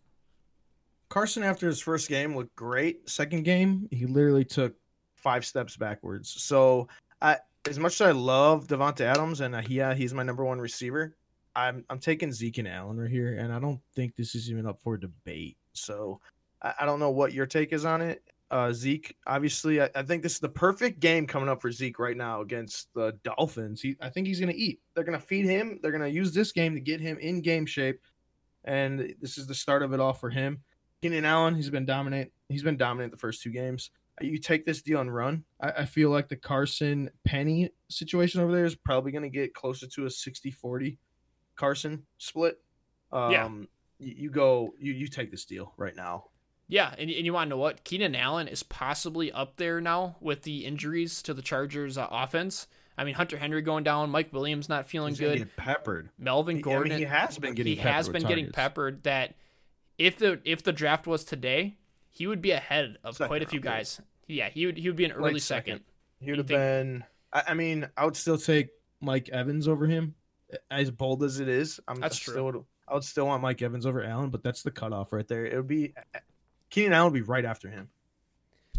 Carson, 1.09 1.43
after 1.43 1.67
his 1.67 1.81
first 1.81 2.09
game, 2.09 2.35
looked 2.35 2.57
great. 2.57 3.09
Second 3.09 3.43
game, 3.43 3.87
he 3.91 4.07
literally 4.07 4.47
took 4.47 4.75
five 5.17 5.45
steps 5.45 5.77
backwards. 5.77 6.31
So, 6.31 6.89
I, 7.21 7.37
as 7.69 7.79
much 7.79 8.01
as 8.01 8.01
I 8.01 8.13
love 8.13 8.67
Davante 8.67 9.03
Adams, 9.03 9.41
and 9.41 9.55
uh, 9.55 9.63
yeah, 9.69 9.95
he's 9.95 10.15
my 10.15 10.23
number 10.23 10.45
one 10.45 10.59
receiver, 10.59 11.15
I'm 11.55 11.85
I'm 11.91 11.99
taking 11.99 12.33
Zeke 12.33 12.59
and 12.59 12.69
Allen 12.69 12.99
right 12.99 13.11
here, 13.11 13.37
and 13.39 13.53
I 13.53 13.59
don't 13.59 13.81
think 13.95 14.17
this 14.17 14.35
is 14.35 14.51
even 14.51 14.67
up 14.67 14.81
for 14.81 14.97
debate. 14.97 15.59
So, 15.75 16.21
I, 16.63 16.75
I 16.81 16.87
don't 16.87 16.99
know 16.99 17.11
what 17.11 17.35
your 17.35 17.47
take 17.47 17.73
is 17.73 17.85
on 17.85 18.01
it 18.01 18.23
uh, 18.53 18.71
Zeke. 18.71 19.17
Obviously, 19.27 19.81
I, 19.81 19.89
I, 19.95 20.03
think 20.03 20.23
this 20.23 20.35
is 20.35 20.39
the 20.39 20.49
perfect 20.49 21.01
game 21.01 21.27
coming 21.27 21.49
up 21.49 21.63
for 21.63 21.73
Zeke 21.73 21.99
right 21.99 22.17
now 22.17 22.43
against 22.43 22.93
the 22.95 23.19
Dolphins. 23.25 23.81
He, 23.81 23.97
I 24.01 24.11
think 24.11 24.27
he's 24.27 24.39
going 24.39 24.53
to 24.53 24.59
eat. 24.59 24.81
They're 24.95 25.05
going 25.05 25.19
to 25.19 25.27
feed 25.27 25.47
him. 25.47 25.81
They're 25.83 25.91
going 25.91 26.03
to 26.03 26.11
use 26.11 26.35
this 26.35 26.53
game 26.53 26.75
to 26.75 26.81
get 26.81 27.01
him 27.01 27.17
in 27.19 27.41
game 27.41 27.65
shape, 27.65 28.01
and 28.65 29.15
this 29.21 29.39
is 29.39 29.47
the 29.47 29.55
start 29.55 29.83
of 29.83 29.95
it 29.95 30.01
all 30.01 30.13
for 30.13 30.29
him. 30.29 30.61
Keenan 31.01 31.25
Allen, 31.25 31.55
he's 31.55 31.71
been 31.71 31.87
dominant. 31.87 32.31
He's 32.51 32.63
been 32.63 32.77
dominant 32.77 33.11
the 33.11 33.19
first 33.19 33.43
two 33.43 33.51
games. 33.51 33.91
You 34.21 34.37
take 34.37 34.67
this 34.67 34.83
deal 34.83 35.01
and 35.01 35.13
run. 35.13 35.45
I, 35.61 35.71
I 35.71 35.85
feel 35.87 36.11
like 36.11 36.29
the 36.29 36.37
Carson 36.37 37.11
Penny 37.25 37.71
situation 37.89 38.43
over 38.43 38.53
there 38.53 38.67
is 38.67 38.75
probably 38.77 39.13
going 39.13 39.23
to 39.23 39.31
get 39.31 39.55
closer 39.55 39.87
to 39.87 40.05
a 40.05 40.09
60-40 40.09 40.99
Carson 41.57 42.03
split. 42.19 42.59
Um, 43.11 43.33
yeah. 43.33 43.49
You, 43.99 44.15
you 44.25 44.31
go. 44.31 44.75
You 44.79 44.93
you 44.93 45.07
take 45.07 45.31
this 45.31 45.45
deal 45.45 45.73
right 45.77 45.97
now. 45.97 46.25
Yeah, 46.69 46.95
and, 46.97 47.11
and 47.11 47.27
you 47.27 47.33
want 47.35 47.49
to 47.49 47.51
know 47.51 47.59
what? 47.59 47.85
Keenan 47.85 48.15
Allen 48.15 48.49
is 48.49 48.63
possibly 48.63 49.31
up 49.31 49.57
there 49.57 49.81
now 49.81 50.17
with 50.21 50.43
the 50.43 50.65
injuries 50.65 51.23
to 51.23 51.35
the 51.35 51.43
Chargers 51.43 51.99
uh, 51.99 52.07
offense. 52.11 52.67
I 52.97 53.05
mean, 53.05 53.15
Hunter 53.15 53.37
Henry 53.37 53.63
going 53.63 53.85
down, 53.85 54.11
Mike 54.11 54.33
Williams 54.33 54.69
not 54.69 54.87
feeling 54.87 55.11
He's 55.11 55.21
good, 55.21 55.51
peppered. 55.57 56.11
Melvin 56.19 56.57
He- 56.57 56.63
I 56.63 56.65
Gordon. 56.65 56.91
mean, 56.91 56.99
he 57.01 57.05
has 57.05 57.39
been 57.39 57.55
getting. 57.55 57.73
he 57.73 57.77
peppered 57.77 57.93
has 57.95 58.09
been 58.09 58.23
getting 58.23 58.45
targets. 58.47 58.57
peppered. 58.57 59.03
That 59.05 59.35
if 59.99 60.17
the 60.19 60.41
if 60.45 60.63
the 60.63 60.73
draft 60.73 61.07
was 61.07 61.25
today, 61.25 61.77
he 62.11 62.27
would 62.27 62.41
be 62.43 62.51
ahead 62.53 62.97
of 63.05 63.17
Second 63.17 63.29
quite 63.29 63.43
a 63.43 63.47
few 63.47 63.61
round, 63.61 63.79
guys. 63.79 64.01
Yeah, 64.27 64.49
he 64.51 64.67
would 64.67 64.79
he 64.79 64.89
would 64.89 64.97
be 64.97 65.05
an 65.05 65.13
early 65.13 65.35
Late 65.35 65.43
second. 65.43 65.73
second. 65.79 65.85
He 66.21 66.31
would 66.31 66.39
have 66.39 66.47
think- 66.49 66.59
been. 66.59 67.05
I, 67.33 67.43
I 67.49 67.55
mean, 67.55 67.89
I 67.97 68.05
would 68.05 68.17
still 68.17 68.39
take 68.39 68.69
Mike 69.01 69.29
Evans 69.31 69.67
over 69.69 69.87
him. 69.87 70.15
As 70.71 70.91
bold 70.91 71.23
as 71.23 71.41
it 71.41 71.49
is, 71.49 71.81
I'm 71.89 71.99
That's 71.99 72.17
I 72.17 72.25
true. 72.25 72.35
Still, 72.35 72.67
I 72.89 72.95
would 72.95 73.05
still 73.05 73.27
want 73.27 73.43
Mike 73.43 73.63
Evans 73.63 73.87
over 73.87 74.05
Allen, 74.05 74.29
but 74.29 74.43
that's 74.43 74.63
the 74.63 74.71
cutoff 74.71 75.13
right 75.13 75.27
there. 75.27 75.47
It 75.47 75.57
would 75.57 75.67
be 75.67 75.95
Keenan 76.73 76.95
Allen 76.95 77.13
would 77.13 77.19
be 77.19 77.23
right 77.23 77.45
after 77.45 77.69
him, 77.69 77.91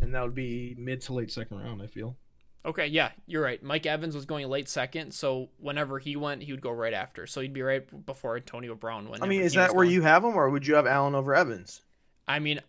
and 0.01 0.13
that 0.15 0.23
would 0.23 0.34
be 0.34 0.75
mid 0.79 1.01
to 1.01 1.13
late 1.13 1.32
second 1.32 1.60
round. 1.60 1.82
I 1.82 1.86
feel. 1.88 2.17
Okay, 2.65 2.88
yeah, 2.88 3.12
you're 3.27 3.43
right. 3.43 3.62
Mike 3.62 3.86
Evans 3.86 4.15
was 4.15 4.25
going 4.25 4.49
late 4.49 4.67
second, 4.67 5.13
so 5.13 5.49
whenever 5.60 5.99
he 5.99 6.15
went, 6.15 6.41
he 6.41 6.51
would 6.51 6.62
go 6.62 6.71
right 6.71 6.93
after. 6.93 7.27
So 7.27 7.39
he'd 7.39 7.53
be 7.53 7.62
right 7.62 8.06
before 8.06 8.36
Antonio 8.36 8.73
Brown. 8.73 9.10
Went. 9.10 9.21
I 9.21 9.27
mean, 9.27 9.41
is 9.41 9.53
that 9.53 9.75
where 9.75 9.86
going. 9.86 9.93
you 9.93 10.01
have 10.01 10.23
him, 10.23 10.36
or 10.36 10.49
would 10.49 10.65
you 10.65 10.73
have 10.73 10.88
Allen 10.88 11.13
over 11.13 11.36
Evans? 11.36 11.82
I 12.27 12.39
mean, 12.39 12.62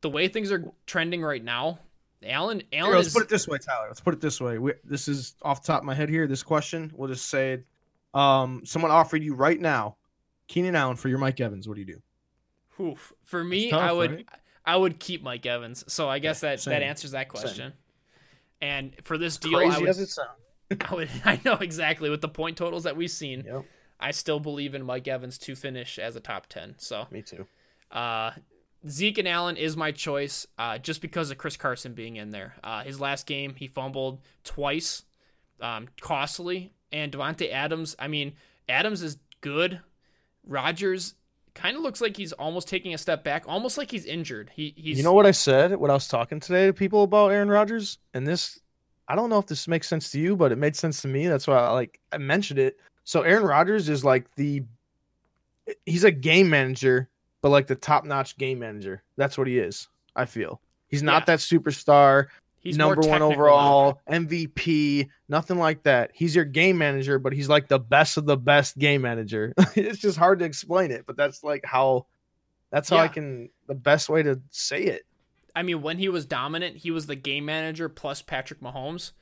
the 0.00 0.08
way 0.08 0.28
things 0.28 0.50
are 0.50 0.72
trending 0.86 1.20
right 1.20 1.44
now, 1.44 1.78
Allen 2.24 2.62
Here, 2.70 2.80
Allen 2.80 2.94
let's 2.94 3.08
is 3.08 3.12
put 3.12 3.24
it 3.24 3.28
this 3.28 3.46
way, 3.46 3.58
Tyler. 3.58 3.88
Let's 3.88 4.00
put 4.00 4.14
it 4.14 4.22
this 4.22 4.40
way. 4.40 4.56
We, 4.56 4.72
this 4.84 5.06
is 5.06 5.34
off 5.42 5.60
the 5.62 5.66
top 5.66 5.82
of 5.82 5.84
my 5.84 5.94
head 5.94 6.08
here. 6.08 6.26
This 6.26 6.42
question, 6.42 6.90
we'll 6.96 7.08
just 7.08 7.26
say 7.26 7.52
it. 7.52 7.66
Um, 8.14 8.62
someone 8.64 8.90
offered 8.90 9.22
you 9.22 9.34
right 9.34 9.60
now, 9.60 9.96
Keenan 10.48 10.76
Allen 10.76 10.96
for 10.96 11.10
your 11.10 11.18
Mike 11.18 11.40
Evans. 11.40 11.68
What 11.68 11.74
do 11.74 11.80
you 11.80 11.86
do? 11.86 12.02
oof. 12.82 13.12
for 13.24 13.42
me. 13.42 13.70
tough, 13.70 13.82
I 13.82 13.92
would 13.92 14.10
right? 14.12 14.28
I 14.64 14.76
would 14.76 14.98
keep 14.98 15.22
Mike 15.22 15.44
Evans. 15.46 15.84
So 15.88 16.08
I 16.08 16.18
guess 16.18 16.40
that 16.40 16.56
that 16.56 16.60
same. 16.60 16.82
answers 16.82 17.12
that 17.12 17.26
Same. 17.26 17.40
question. 17.40 17.72
And 18.60 18.94
for 19.02 19.18
this 19.18 19.36
deal, 19.38 19.56
I 19.58 19.78
would, 19.78 19.88
as 19.88 19.98
it 19.98 20.08
sounds. 20.08 20.30
I 20.88 20.94
would 20.94 21.10
I 21.24 21.40
know 21.44 21.54
exactly 21.54 22.10
with 22.10 22.20
the 22.20 22.28
point 22.28 22.56
totals 22.56 22.84
that 22.84 22.96
we've 22.96 23.10
seen. 23.10 23.44
Yep, 23.44 23.64
I 23.98 24.10
still 24.12 24.40
believe 24.40 24.74
in 24.74 24.84
Mike 24.84 25.08
Evans 25.08 25.38
to 25.38 25.56
finish 25.56 25.98
as 25.98 26.16
a 26.16 26.20
top 26.20 26.46
ten. 26.46 26.74
So 26.78 27.06
me 27.10 27.22
too. 27.22 27.46
Uh, 27.90 28.32
Zeke 28.88 29.18
and 29.18 29.28
Allen 29.28 29.56
is 29.56 29.76
my 29.76 29.92
choice, 29.92 30.46
uh, 30.58 30.78
just 30.78 31.02
because 31.02 31.30
of 31.30 31.38
Chris 31.38 31.56
Carson 31.56 31.92
being 31.92 32.16
in 32.16 32.30
there. 32.30 32.54
Uh, 32.64 32.82
his 32.82 33.00
last 33.00 33.26
game, 33.26 33.54
he 33.56 33.68
fumbled 33.68 34.20
twice, 34.44 35.04
um, 35.60 35.88
costly, 36.00 36.72
and 36.90 37.12
Davante 37.12 37.52
Adams. 37.52 37.94
I 37.98 38.08
mean, 38.08 38.32
Adams 38.68 39.02
is 39.02 39.18
good. 39.40 39.80
Rodgers 40.44 41.14
kind 41.54 41.76
of 41.76 41.82
looks 41.82 42.00
like 42.00 42.16
he's 42.16 42.32
almost 42.32 42.68
taking 42.68 42.94
a 42.94 42.98
step 42.98 43.22
back, 43.24 43.44
almost 43.46 43.76
like 43.78 43.90
he's 43.90 44.04
injured. 44.06 44.50
He 44.54 44.74
he's 44.76 44.96
You 44.98 45.04
know 45.04 45.12
what 45.12 45.26
I 45.26 45.30
said? 45.32 45.76
What 45.76 45.90
I 45.90 45.94
was 45.94 46.08
talking 46.08 46.40
today 46.40 46.66
to 46.66 46.72
people 46.72 47.02
about 47.02 47.32
Aaron 47.32 47.48
Rodgers, 47.48 47.98
and 48.14 48.26
this, 48.26 48.60
I 49.08 49.14
don't 49.14 49.30
know 49.30 49.38
if 49.38 49.46
this 49.46 49.68
makes 49.68 49.88
sense 49.88 50.10
to 50.12 50.20
you, 50.20 50.36
but 50.36 50.52
it 50.52 50.56
made 50.58 50.76
sense 50.76 51.02
to 51.02 51.08
me. 51.08 51.26
That's 51.28 51.46
why 51.46 51.56
I 51.58 51.70
like 51.70 52.00
I 52.12 52.18
mentioned 52.18 52.58
it. 52.58 52.78
So 53.04 53.22
Aaron 53.22 53.44
Rodgers 53.44 53.88
is 53.88 54.04
like 54.04 54.32
the, 54.36 54.62
he's 55.86 56.04
a 56.04 56.10
game 56.10 56.48
manager, 56.48 57.08
but 57.40 57.48
like 57.50 57.66
the 57.66 57.74
top 57.74 58.04
notch 58.04 58.38
game 58.38 58.58
manager. 58.60 59.02
That's 59.16 59.36
what 59.36 59.46
he 59.46 59.58
is. 59.58 59.88
I 60.14 60.24
feel 60.26 60.60
he's 60.88 61.02
not 61.02 61.22
Yeah. 61.22 61.24
that 61.36 61.38
superstar, 61.40 62.26
he's 62.62 62.78
number 62.78 63.02
one 63.02 63.22
overall, 63.22 64.00
MVP, 64.10 65.08
nothing 65.28 65.58
like 65.58 65.82
that. 65.82 66.12
He's 66.14 66.34
your 66.34 66.44
game 66.44 66.78
manager, 66.78 67.18
but 67.18 67.32
he's 67.32 67.48
like 67.48 67.68
the 67.68 67.78
best 67.78 68.16
of 68.16 68.26
the 68.26 68.36
best 68.36 68.78
game 68.78 69.02
manager. 69.02 69.52
it's 69.74 69.98
just 69.98 70.16
hard 70.16 70.38
to 70.38 70.44
explain 70.44 70.90
it, 70.90 71.04
but 71.06 71.16
that's 71.16 71.42
like 71.44 71.64
how. 71.64 72.06
That's 72.70 72.88
how 72.88 72.96
I 72.96 73.08
can 73.08 73.50
the 73.66 73.74
best 73.74 74.08
way 74.08 74.22
to 74.22 74.40
say 74.50 74.84
it. 74.84 75.02
I 75.54 75.62
mean, 75.62 75.82
when 75.82 75.98
he 75.98 76.08
was 76.08 76.24
dominant, 76.24 76.78
he 76.78 76.90
was 76.90 77.06
the 77.06 77.16
game 77.16 77.44
manager 77.44 77.90
plus 77.90 78.22
Patrick 78.22 78.60
Mahomes. 78.60 79.12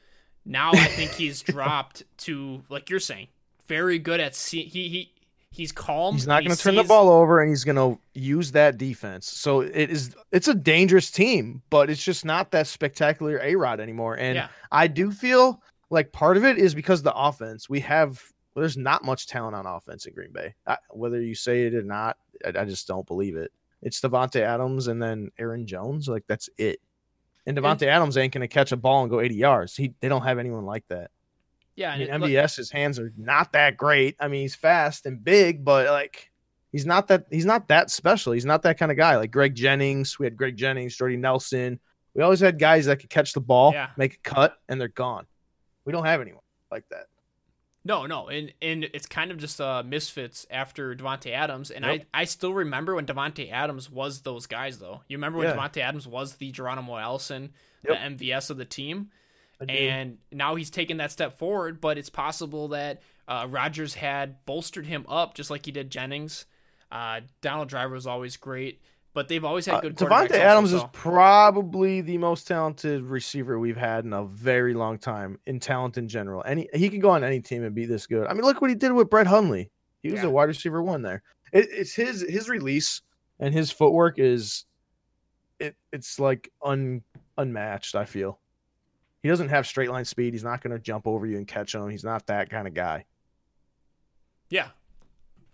Now 0.45 0.71
I 0.73 0.85
think 0.85 1.13
he's 1.13 1.43
dropped 1.43 2.05
to 2.19 2.63
like 2.69 2.91
you're 2.91 3.01
saying, 3.01 3.29
very 3.67 3.99
good 3.99 4.21
at 4.21 4.35
see 4.35 4.63
he 4.63 4.89
he 4.89 5.13
he's 5.51 5.73
calm. 5.73 6.15
He's 6.15 6.27
not 6.27 6.43
he 6.43 6.49
going 6.49 6.57
to 6.57 6.63
turn 6.63 6.75
the 6.75 6.85
ball 6.85 7.09
over, 7.09 7.41
and 7.41 7.51
he's 7.51 7.65
going 7.65 7.77
to 7.77 8.01
use 8.15 8.53
that 8.53 8.79
defense. 8.79 9.31
So 9.31 9.61
it 9.61 9.91
is. 9.91 10.15
It's 10.33 10.49
a 10.49 10.55
dangerous 10.55 11.11
team, 11.11 11.63
but 11.71 11.91
it's 11.91 12.03
just 12.03 12.25
not 12.25 12.51
that 12.53 12.67
spectacular 12.67 13.41
a 13.43 13.55
Rod 13.57 13.81
anymore. 13.81 14.15
And 14.17 14.37
Yeah. 14.37 14.49
I 14.73 14.87
do 14.87 15.11
feel 15.11 15.63
like 15.91 16.13
part 16.13 16.37
of 16.37 16.45
it 16.45 16.59
is 16.59 16.75
because 16.75 17.01
of 17.01 17.05
the 17.05 17.15
offense. 17.15 17.69
We 17.69 17.81
have 17.81 18.23
there's 18.57 18.77
not 18.77 19.05
much 19.05 19.27
talent 19.27 19.55
on 19.55 19.67
offense 19.67 20.07
in 20.07 20.15
Green 20.15 20.33
Bay. 20.33 20.55
I, 20.67 20.77
whether 20.91 21.21
you 21.21 21.35
say 21.35 21.67
it 21.67 21.75
or 21.75 21.83
not, 21.83 22.17
I, 22.45 22.61
I 22.61 22.65
just 22.65 22.87
don't 22.87 23.07
believe 23.07 23.37
it. 23.37 23.53
It's 23.83 24.01
Davante 24.01 24.41
Adams 24.41 24.89
and 24.89 25.03
then 25.03 25.31
Aaron 25.39 25.67
Jones. 25.67 26.09
Like 26.09 26.25
that's 26.27 26.49
it. 26.59 26.81
And 27.47 27.57
Davante 27.57 27.87
Adams 27.87 28.17
ain't 28.19 28.35
going 28.35 28.43
to 28.43 28.49
catch 28.49 28.71
a 28.73 28.77
ball 28.77 29.03
and 29.03 29.11
go 29.11 29.21
80 29.21 29.35
yards. 29.35 29.77
He 29.77 29.95
they 30.01 30.09
don't 30.09 30.23
have 30.23 30.39
anyone 30.39 30.67
like 30.67 30.87
that. 30.89 31.11
Yeah, 31.81 31.93
I 31.93 31.97
and 31.97 32.23
mean, 32.23 32.31
MVS's 32.31 32.71
hands 32.71 32.99
are 32.99 33.13
not 33.17 33.53
that 33.55 33.77
great. 33.77 34.15
I 34.21 34.29
mean, 34.29 34.43
he's 34.43 34.55
fast 34.55 35.07
and 35.07 35.23
big, 35.25 35.65
but 35.65 35.87
like 35.87 36.31
he's 36.73 36.85
not 36.85 37.09
that 37.09 37.25
he's 37.31 37.47
not 37.47 37.69
that 37.69 37.91
special. 37.91 38.33
He's 38.33 38.45
not 38.45 38.63
that 38.63 38.79
kind 38.79 38.93
of 38.93 38.99
guy. 38.99 39.17
Like 39.17 39.31
Greg 39.31 39.55
Jennings, 39.55 40.19
we 40.19 40.27
had 40.27 40.37
Greg 40.37 40.57
Jennings, 40.57 40.95
Jordy 40.95 41.17
Nelson. 41.17 41.81
We 42.15 42.23
always 42.23 42.41
had 42.41 42.59
guys 42.59 42.87
that 42.87 42.99
could 42.99 43.09
catch 43.09 43.33
the 43.33 43.41
ball, 43.41 43.73
Yeah. 43.73 43.91
make 43.97 44.15
a 44.15 44.19
cut, 44.19 44.59
and 44.69 44.81
they're 44.81 44.89
gone. 44.89 45.27
We 45.85 45.93
don't 45.93 46.05
have 46.05 46.21
anyone 46.21 46.43
like 46.71 46.85
that. 46.91 47.07
No, 47.83 48.05
no, 48.05 48.29
and 48.29 48.53
and 48.61 48.85
it's 48.93 49.07
kind 49.07 49.31
of 49.31 49.39
just 49.39 49.59
uh, 49.59 49.83
misfits 49.87 50.47
after 50.51 50.95
Davante 50.95 51.31
Adams, 51.33 51.71
and 51.71 51.83
Yep. 51.85 52.07
I 52.13 52.21
I 52.21 52.25
still 52.25 52.53
remember 52.53 52.95
when 52.95 53.07
Davante 53.07 53.51
Adams 53.51 53.89
was 53.91 54.21
those 54.21 54.47
guys 54.47 54.79
though. 54.79 55.01
You 55.09 55.17
remember 55.17 55.39
when 55.39 55.49
Yeah. 55.49 55.57
Davante 55.57 55.79
Adams 55.79 56.07
was 56.07 56.35
the 56.35 56.51
Geronimo 56.53 56.99
Allison, 56.99 57.55
Yep. 57.89 58.19
the 58.19 58.25
MVS 58.27 58.51
of 58.51 58.59
the 58.59 58.67
team. 58.67 59.11
And 59.69 60.19
now 60.33 60.55
he's 60.55 60.71
taken 60.71 60.97
that 60.99 61.13
step 61.13 61.39
forward. 61.39 61.81
But 61.81 61.99
it's 61.99 62.11
possible 62.11 62.69
that 62.69 63.03
uh, 63.29 63.47
Rodgers 63.49 63.95
had 63.95 64.45
bolstered 64.47 64.87
him 64.87 65.05
up 65.09 65.35
just 65.35 65.51
like 65.51 65.67
he 65.67 65.73
did 65.73 65.91
Jennings. 65.91 66.47
Uh, 66.91 67.21
Donald 67.41 67.69
Driver 67.69 67.95
was 67.95 68.07
always 68.07 68.37
great, 68.37 68.81
but 69.15 69.29
they've 69.29 69.45
always 69.45 69.67
had 69.67 69.77
Uh, 69.77 69.81
good. 69.83 69.97
Davante 69.97 70.09
quarterbacks 70.09 70.23
also, 70.33 70.35
Adams 70.41 70.73
is 70.73 70.83
probably 70.93 72.01
the 72.01 72.19
most 72.19 72.49
talented 72.49 73.05
receiver 73.05 73.59
we've 73.61 73.77
had 73.77 74.05
in 74.05 74.13
a 74.13 74.25
very 74.25 74.75
long 74.75 74.99
time 74.99 75.39
in 75.47 75.61
talent 75.61 75.99
in 75.99 76.09
general. 76.09 76.43
Any 76.45 76.69
he 76.75 76.89
can 76.89 76.99
go 76.99 77.11
on 77.11 77.23
any 77.23 77.41
team 77.41 77.63
and 77.63 77.75
be 77.75 77.87
this 77.87 78.07
good. 78.09 78.27
I 78.27 78.33
mean, 78.33 78.43
look 78.43 78.61
what 78.61 78.71
he 78.71 78.75
did 78.77 78.93
with 78.93 79.09
Brett 79.09 79.29
Hundley. 79.29 79.71
He 80.03 80.11
was 80.11 80.21
Yeah. 80.23 80.27
a 80.29 80.31
wide 80.31 80.49
receiver 80.49 80.83
one 80.83 81.03
there. 81.03 81.23
It, 81.53 81.69
it's 81.71 81.95
his 81.95 82.23
his 82.29 82.49
release 82.49 83.03
and 83.39 83.55
his 83.55 83.71
footwork 83.71 84.19
is 84.19 84.65
it 85.61 85.77
it's 85.93 86.19
like 86.19 86.51
un 86.65 87.03
unmatched. 87.39 87.95
I 87.95 88.05
feel 88.07 88.41
he 89.23 89.29
doesn't 89.29 89.49
have 89.49 89.67
straight 89.67 89.91
line 89.91 90.05
speed. 90.05 90.35
He's 90.35 90.45
not 90.45 90.63
going 90.63 90.73
to 90.73 90.79
jump 90.79 91.07
over 91.07 91.27
you 91.27 91.37
and 91.37 91.47
catch 91.47 91.75
him. 91.75 91.89
He's 91.89 92.05
not 92.05 92.27
that 92.27 92.51
kind 92.51 92.67
of 92.67 92.75
guy. 92.75 93.05
Yeah, 94.49 94.69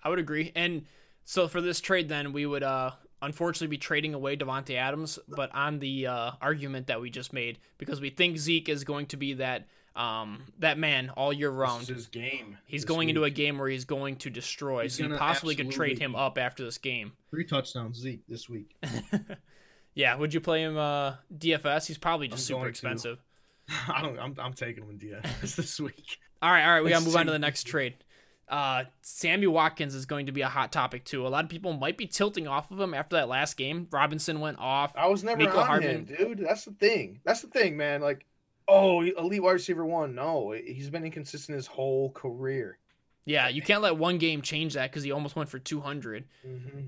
I 0.02 0.08
would 0.08 0.18
agree. 0.18 0.52
And 0.54 0.86
so 1.24 1.48
for 1.48 1.60
this 1.60 1.80
trade, 1.80 2.08
then 2.08 2.32
we 2.32 2.46
would 2.46 2.62
uh, 2.62 2.92
unfortunately 3.20 3.68
be 3.68 3.78
trading 3.78 4.14
away 4.14 4.36
Davante 4.36 4.76
Adams, 4.76 5.18
but 5.28 5.54
on 5.54 5.78
the 5.80 6.06
uh, 6.06 6.30
argument 6.40 6.86
that 6.86 7.00
we 7.00 7.10
just 7.10 7.32
made, 7.32 7.58
because 7.78 8.00
we 8.00 8.10
think 8.10 8.38
Zeke 8.38 8.68
is 8.68 8.84
going 8.84 9.06
to 9.06 9.16
be 9.16 9.34
that 9.34 9.66
um, 9.96 10.42
that 10.58 10.78
man 10.78 11.10
all 11.10 11.32
year 11.32 11.50
round. 11.50 11.88
his 11.88 12.06
game. 12.08 12.58
He's 12.66 12.84
going 12.84 13.08
into 13.08 13.24
a 13.24 13.30
game 13.30 13.58
where 13.58 13.68
he's 13.68 13.86
going 13.86 14.16
to 14.16 14.30
destroy, 14.30 14.82
He's 14.82 14.96
so 14.96 15.02
you 15.02 15.08
gonna 15.08 15.18
possibly 15.18 15.56
could 15.56 15.70
trade 15.70 15.98
him 15.98 16.14
up 16.14 16.36
after 16.38 16.64
this 16.64 16.78
game. 16.78 17.12
three 17.30 17.44
touchdowns 17.44 17.98
Zeke 17.98 18.26
this 18.28 18.48
week. 18.48 18.76
yeah, 19.94 20.14
would 20.16 20.34
you 20.34 20.40
play 20.40 20.62
him 20.62 20.76
uh, 20.76 21.14
DFS? 21.34 21.86
He's 21.86 21.96
probably 21.98 22.28
just 22.28 22.50
I'm 22.50 22.56
super 22.56 22.68
expensive. 22.68 23.16
to. 23.16 23.22
I 23.88 24.02
don't. 24.02 24.18
I'm, 24.18 24.34
I'm 24.38 24.52
taking 24.52 24.84
him 24.84 24.90
in 24.90 24.98
DFS 24.98 25.56
this 25.56 25.80
week. 25.80 26.18
All 26.42 26.50
right, 26.50 26.64
all 26.66 26.74
right, 26.74 26.84
we 26.84 26.90
gotta 26.90 27.04
move 27.04 27.16
on 27.16 27.24
to 27.26 27.32
the 27.32 27.38
next 27.38 27.64
trade. 27.64 27.94
Uh, 28.46 28.84
Sammy 29.00 29.46
Watkins 29.46 29.94
is 29.94 30.04
going 30.04 30.26
to 30.26 30.32
be 30.32 30.42
a 30.42 30.48
hot 30.48 30.70
topic 30.70 31.04
too. 31.04 31.26
A 31.26 31.28
lot 31.28 31.44
of 31.44 31.50
people 31.50 31.72
might 31.72 31.96
be 31.96 32.06
tilting 32.06 32.46
off 32.46 32.70
of 32.70 32.78
him 32.78 32.92
after 32.92 33.16
that 33.16 33.28
last 33.28 33.56
game. 33.56 33.88
Robinson 33.90 34.40
went 34.40 34.58
off. 34.58 34.92
I 34.96 35.08
was 35.08 35.24
never 35.24 35.48
on 35.48 35.66
Hardman- 35.66 36.06
him, 36.06 36.16
dude. 36.16 36.38
That's 36.38 36.66
the 36.66 36.72
thing. 36.72 37.20
That's 37.24 37.40
the 37.40 37.48
thing, 37.48 37.76
man. 37.76 38.02
Like, 38.02 38.26
oh, 38.68 39.00
elite 39.00 39.42
wide 39.42 39.52
receiver 39.52 39.84
one. 39.84 40.14
No, 40.14 40.52
he's 40.52 40.90
been 40.90 41.04
inconsistent 41.04 41.56
his 41.56 41.66
whole 41.66 42.10
career. 42.10 42.78
Yeah, 43.24 43.48
you 43.48 43.62
can't 43.62 43.82
let 43.82 43.96
one 43.96 44.18
game 44.18 44.42
change 44.42 44.74
that 44.74 44.90
because 44.90 45.02
he 45.02 45.10
almost 45.10 45.34
went 45.34 45.48
for 45.48 45.58
200. 45.58 46.24
Mm-hmm. 46.46 46.80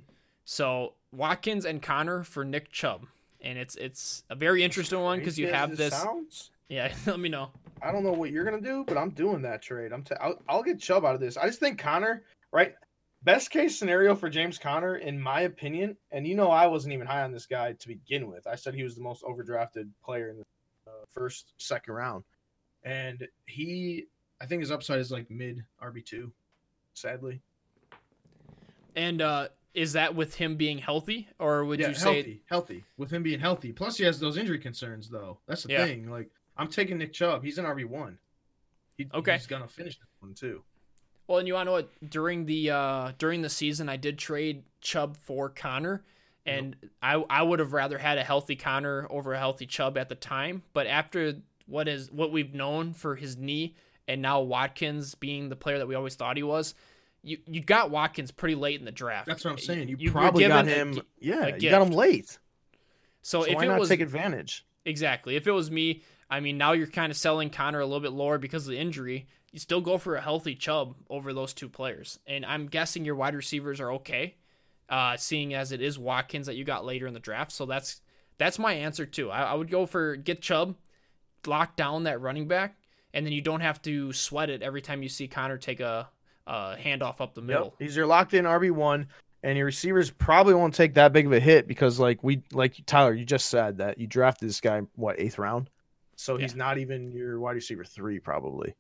So 0.45 0.95
Watkins 1.13 1.65
and 1.65 1.83
Conner 1.83 2.23
for 2.23 2.45
Nick 2.45 2.71
Chubb, 2.71 3.07
and 3.41 3.59
it's 3.59 3.75
it's 3.75 4.23
a 4.31 4.37
very 4.37 4.63
interesting 4.63 5.01
one 5.01 5.19
because 5.19 5.39
you 5.39 5.49
have 5.49 5.77
this. 5.77 5.93
Sounds. 5.93 6.51
Yeah, 6.69 6.93
let 7.07 7.21
me 7.21 7.29
know. 7.29 7.51
I 7.83 7.93
don't 7.93 8.03
know 8.05 8.13
what 8.13 8.31
you're 8.31 8.45
gonna 8.45 8.61
do, 8.61 8.85
but 8.87 8.97
I'm 8.99 9.11
doing 9.11 9.43
that 9.43 9.63
trade. 9.63 9.93
I'm. 9.93 10.03
T- 10.03 10.15
I'll, 10.21 10.41
I'll 10.49 10.63
get 10.63 10.81
Chubb 10.81 11.05
out 11.05 11.15
of 11.15 11.21
this. 11.21 11.37
I 11.37 11.47
just 11.47 11.61
think 11.61 11.79
Conner, 11.79 12.25
right? 12.53 12.75
Best 13.23 13.51
case 13.51 13.79
scenario 13.79 14.15
for 14.15 14.29
James 14.29 14.59
Conner, 14.59 14.97
in 14.97 15.21
my 15.21 15.43
opinion, 15.43 15.97
and 16.13 16.27
you 16.27 16.35
know 16.37 16.51
I 16.51 16.67
wasn't 16.67 16.95
even 16.95 17.07
high 17.07 17.23
on 17.23 17.33
this 17.33 17.47
guy 17.47 17.73
to 17.73 17.89
begin 17.89 18.29
with. 18.29 18.47
I 18.47 18.55
said 18.55 18.75
he 18.75 18.83
was 18.85 18.95
the 18.95 19.01
most 19.03 19.23
overdrafted 19.25 19.89
player 20.05 20.31
in 20.31 20.37
the 20.39 20.45
uh, 20.87 21.05
first, 21.09 21.53
second 21.59 21.95
round, 21.95 22.25
and 22.85 23.27
he, 23.47 24.07
I 24.41 24.47
think 24.47 24.61
his 24.61 24.71
upside 24.71 24.99
is 25.01 25.11
like 25.11 25.31
mid 25.31 25.65
RB 25.83 26.05
two. 26.05 26.33
Sadly, 26.95 27.41
And 28.97 29.23
uh, 29.23 29.49
is 29.75 29.93
that 29.93 30.15
with 30.17 30.35
him 30.35 30.57
being 30.57 30.79
healthy, 30.79 31.29
or 31.39 31.65
would 31.65 31.79
yeah, 31.79 31.89
you 31.89 31.95
say? 31.95 32.15
healthy, 32.15 32.43
healthy 32.49 32.85
with 32.97 33.11
him 33.13 33.23
being 33.23 33.39
healthy. 33.41 33.73
Plus, 33.73 33.97
he 33.99 34.05
has 34.05 34.19
those 34.19 34.37
injury 34.37 34.59
concerns, 34.59 35.09
though. 35.09 35.39
That's 35.47 35.63
the 35.63 35.73
Yeah. 35.73 35.85
thing. 35.87 36.11
Like 36.11 36.31
I'm 36.59 36.69
taking 36.69 36.99
Nick 36.99 37.13
Chubb. 37.13 37.45
He's 37.45 37.59
an 37.59 37.65
RB 37.65 37.85
one. 37.85 38.19
He, 38.97 39.07
Okay. 39.15 39.35
he's 39.35 39.47
gonna 39.47 39.69
finish 39.69 39.99
this 39.99 40.09
one 40.21 40.35
too. 40.35 40.63
Well, 41.27 41.39
and 41.39 41.47
you 41.47 41.55
want 41.55 41.67
to 41.67 41.71
know 41.71 41.73
what? 41.73 42.11
During 42.11 42.47
the 42.47 42.71
uh, 42.71 43.13
during 43.19 43.43
the 43.43 43.49
season, 43.51 43.89
I 43.89 43.97
did 43.97 44.19
trade 44.19 44.65
Chubb 44.81 45.17
for 45.17 45.49
Conner, 45.51 46.03
and 46.47 46.75
I 47.03 47.15
I 47.31 47.43
would 47.43 47.59
have 47.61 47.73
rather 47.73 47.99
had 47.99 48.19
a 48.19 48.25
healthy 48.25 48.57
Conner 48.57 49.07
over 49.11 49.35
a 49.35 49.39
healthy 49.39 49.67
Chubb 49.67 49.97
at 49.99 50.09
the 50.09 50.15
time. 50.15 50.63
But 50.73 50.87
after 50.87 51.35
what 51.67 51.87
is 51.87 52.11
what 52.11 52.33
we've 52.33 52.55
known 52.55 52.93
for 52.95 53.15
his 53.15 53.37
knee, 53.37 53.77
and 54.09 54.23
now 54.23 54.41
Watkins 54.41 55.15
being 55.15 55.49
the 55.51 55.57
player 55.57 55.79
that 55.79 55.87
we 55.87 55.95
always 55.95 56.15
thought 56.15 56.37
he 56.39 56.43
was, 56.43 56.75
you 57.23 57.39
you 57.47 57.61
got 57.61 57.91
Watkins 57.91 58.31
pretty 58.33 58.55
late 58.55 58.81
in 58.81 58.87
the 58.87 58.91
draft. 58.91 59.27
That's 59.29 59.45
what 59.45 59.51
I'm 59.53 59.59
saying. 59.59 59.89
You, 59.91 59.97
you 59.99 60.11
probably 60.11 60.49
got 60.49 60.65
given 60.65 60.95
a 60.95 60.99
him. 60.99 61.03
yeah, 61.21 61.45
a 61.47 61.59
you 61.59 61.71
got 61.71 61.83
him 61.83 61.93
late. 61.93 62.39
So, 63.23 63.43
So 63.43 63.45
if 63.45 63.55
why 63.57 63.65
it 63.65 63.69
not 63.69 63.79
was 63.81 63.91
take 63.91 64.01
advantage? 64.01 64.65
Exactly. 64.87 65.37
If 65.37 65.47
it 65.47 65.53
was 65.53 65.71
me, 65.71 66.03
I 66.31 66.41
mean, 66.41 66.59
now 66.59 66.73
you're 66.73 66.87
kind 66.87 67.11
of 67.11 67.17
selling 67.17 67.51
Conner 67.51 67.81
a 67.81 67.87
little 67.87 68.01
bit 68.01 68.13
lower 68.13 68.39
because 68.39 68.67
of 68.67 68.73
the 68.73 68.79
injury. 68.79 69.29
You 69.53 69.59
still 69.59 69.81
go 69.81 69.97
for 69.97 70.17
a 70.17 70.21
healthy 70.21 70.55
Chubb 70.55 70.95
over 71.09 71.33
those 71.33 71.55
two 71.55 71.69
players, 71.69 72.19
and 72.27 72.45
I'm 72.45 72.67
guessing 72.67 73.05
your 73.05 73.15
wide 73.15 73.35
receivers 73.35 73.81
are 73.81 73.93
okay, 73.95 74.37
uh, 74.91 75.17
seeing 75.17 75.55
as 75.55 75.73
it 75.73 75.81
is 75.81 75.99
Watkins 75.99 76.47
that 76.47 76.57
you 76.57 76.65
got 76.65 76.85
later 76.85 77.07
in 77.07 77.15
the 77.15 77.21
draft. 77.21 77.53
So 77.53 77.65
that's 77.65 78.03
that's 78.37 78.59
my 78.59 78.73
answer 78.75 79.07
too. 79.07 79.31
I, 79.31 79.45
I 79.45 79.55
would 79.55 79.71
go 79.71 79.87
for 79.87 80.17
get 80.17 80.43
Chubb, 80.43 80.77
lock 81.47 81.77
down 81.77 82.05
that 82.05 82.21
running 82.21 82.47
back, 82.47 82.77
and 83.15 83.25
then 83.25 83.33
you 83.33 83.41
don't 83.41 83.61
have 83.61 83.81
to 83.83 84.13
sweat 84.13 84.51
it 84.51 84.63
every 84.63 84.83
time 84.83 85.03
you 85.03 85.09
see 85.09 85.29
Conner 85.29 85.59
take 85.59 85.81
a, 85.81 86.09
a 86.47 86.77
handoff 86.77 87.21
up 87.21 87.35
the 87.35 87.43
middle. 87.43 87.65
Yep. 87.65 87.75
He's 87.79 87.97
your 87.97 88.07
locked 88.07 88.35
in 88.35 88.45
RB 88.45 88.71
one, 88.71 89.09
and 89.43 89.57
your 89.57 89.67
receivers 89.67 90.11
probably 90.11 90.55
won't 90.55 90.75
take 90.75 90.95
that 90.95 91.13
big 91.13 91.27
of 91.27 91.33
a 91.33 91.41
hit 91.41 91.67
because, 91.67 91.99
like 91.99 92.23
we, 92.23 92.43
like 92.53 92.81
Tyler, 92.87 93.15
you 93.15 93.25
just 93.25 93.49
said 93.49 93.79
that 93.79 93.99
you 93.99 94.07
drafted 94.07 94.49
this 94.49 94.61
guy 94.61 94.83
what 94.95 95.19
eighth 95.19 95.39
round, 95.39 95.71
so 96.21 96.37
he's 96.37 96.57
not 96.57 96.79
even 96.79 97.13
your 97.13 97.39
wide 97.39 97.55
receiver 97.55 97.85
three 97.85 98.19
probably. 98.19 98.75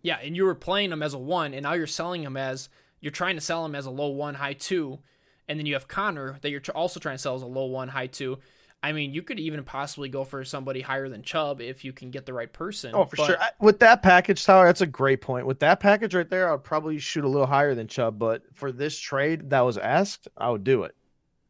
Yeah, 0.00 0.18
and 0.22 0.36
you 0.36 0.44
were 0.44 0.54
playing 0.54 0.92
him 0.92 1.02
as 1.02 1.12
a 1.12 1.18
one, 1.18 1.52
and 1.52 1.64
now 1.64 1.72
you're 1.74 1.86
selling 1.88 2.22
him 2.22 2.36
as 2.36 2.68
you're 3.00 3.10
trying 3.10 3.34
to 3.34 3.40
sell 3.40 3.64
him 3.64 3.74
as 3.74 3.84
a 3.86 3.90
low 3.90 4.08
one, 4.10 4.34
high 4.34 4.52
two, 4.54 5.00
and 5.48 5.58
then 5.58 5.66
you 5.66 5.74
have 5.74 5.88
Conner 5.88 6.38
that 6.40 6.50
you're 6.50 6.62
also 6.74 7.00
trying 7.00 7.16
to 7.16 7.18
sell 7.22 7.34
as 7.34 7.42
a 7.42 7.46
low 7.46 7.66
one, 7.66 7.88
high 7.88 8.06
two. 8.06 8.38
I 8.82 8.92
mean, 8.92 9.12
you 9.12 9.22
could 9.22 9.38
even 9.40 9.62
possibly 9.64 10.08
go 10.08 10.24
for 10.24 10.42
somebody 10.44 10.80
higher 10.80 11.08
than 11.08 11.22
Chubb 11.22 11.60
if 11.60 11.84
you 11.84 11.92
can 11.92 12.10
get 12.10 12.24
the 12.24 12.32
right 12.32 12.50
person. 12.50 12.92
Oh, 12.94 13.04
for 13.04 13.16
but- 13.16 13.26
sure. 13.26 13.38
I- 13.38 13.50
With 13.60 13.80
that 13.80 14.02
package, 14.02 14.42
Tyler, 14.42 14.64
that's 14.66 14.80
a 14.80 14.86
great 14.86 15.20
point. 15.20 15.46
With 15.46 15.58
that 15.58 15.80
package 15.80 16.14
right 16.14 16.30
there, 16.30 16.50
I'd 16.50 16.64
probably 16.64 16.98
shoot 16.98 17.24
a 17.24 17.28
little 17.28 17.46
higher 17.46 17.74
than 17.74 17.88
Chubb, 17.88 18.18
but 18.18 18.42
for 18.54 18.72
this 18.72 18.96
trade 18.98 19.50
that 19.50 19.60
was 19.62 19.76
asked, 19.76 20.28
I 20.38 20.48
would 20.48 20.64
do 20.64 20.84
it. 20.84 20.94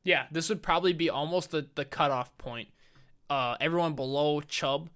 Yeah, 0.03 0.25
this 0.33 0.49
would 0.49 0.63
probably 0.63 0.93
be 0.95 1.09
almost 1.11 1.51
the, 1.53 1.69
the 1.77 1.85
cutoff 1.85 2.37
point. 2.39 2.69
Uh, 3.31 3.57
everyone 3.61 3.95
below 3.95 4.41
Chubb, 4.43 4.91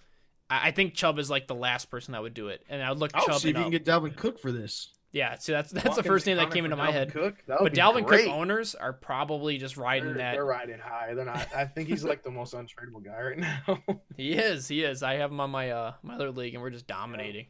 I, 0.50 0.68
I 0.68 0.70
think 0.72 0.94
Chubb 0.94 1.18
is 1.18 1.30
like 1.30 1.46
the 1.46 1.54
last 1.54 1.90
person 1.90 2.12
that 2.12 2.20
would 2.22 2.34
do 2.34 2.48
it, 2.48 2.62
and 2.68 2.82
I 2.82 2.90
would 2.90 2.98
look 2.98 3.12
I'll 3.14 3.24
Chubb. 3.24 3.40
see 3.40 3.50
if 3.50 3.56
you 3.56 3.62
can 3.62 3.70
get 3.70 3.84
Dalvin 3.86 4.16
Cook 4.16 4.38
for 4.40 4.50
this. 4.52 4.90
yeah, 5.12 5.36
see 5.38 5.52
that's 5.52 5.70
that's 5.70 5.94
the 5.94 6.02
first 6.02 6.26
name 6.26 6.36
that 6.38 6.50
came 6.50 6.64
into 6.64 6.76
my 6.76 6.90
head. 6.90 7.12
Cook, 7.12 7.36
But 7.46 7.72
Dalvin 7.72 8.04
great. 8.04 8.24
Cook 8.24 8.34
owners 8.34 8.74
are 8.74 8.92
probably 8.92 9.56
just 9.58 9.76
riding 9.76 10.08
They're, 10.08 10.18
that. 10.18 10.32
they're 10.32 10.44
riding 10.44 10.80
high. 10.80 11.14
They're 11.14 11.24
not. 11.24 11.46
I 11.54 11.64
think 11.64 11.88
he's 11.88 12.02
like 12.02 12.24
the 12.24 12.30
most 12.32 12.54
untradeable 12.54 13.04
guy 13.04 13.22
right 13.22 13.38
now. 13.38 13.78
He 14.16 14.32
is. 14.32 14.66
He 14.68 14.82
is. 14.82 15.02
I 15.04 15.14
have 15.14 15.30
him 15.30 15.38
on 15.40 15.50
my 15.50 15.70
uh 15.70 15.92
my 16.02 16.14
other 16.16 16.30
league, 16.32 16.54
and 16.54 16.62
we're 16.62 16.70
just 16.70 16.86
dominating. 16.88 17.46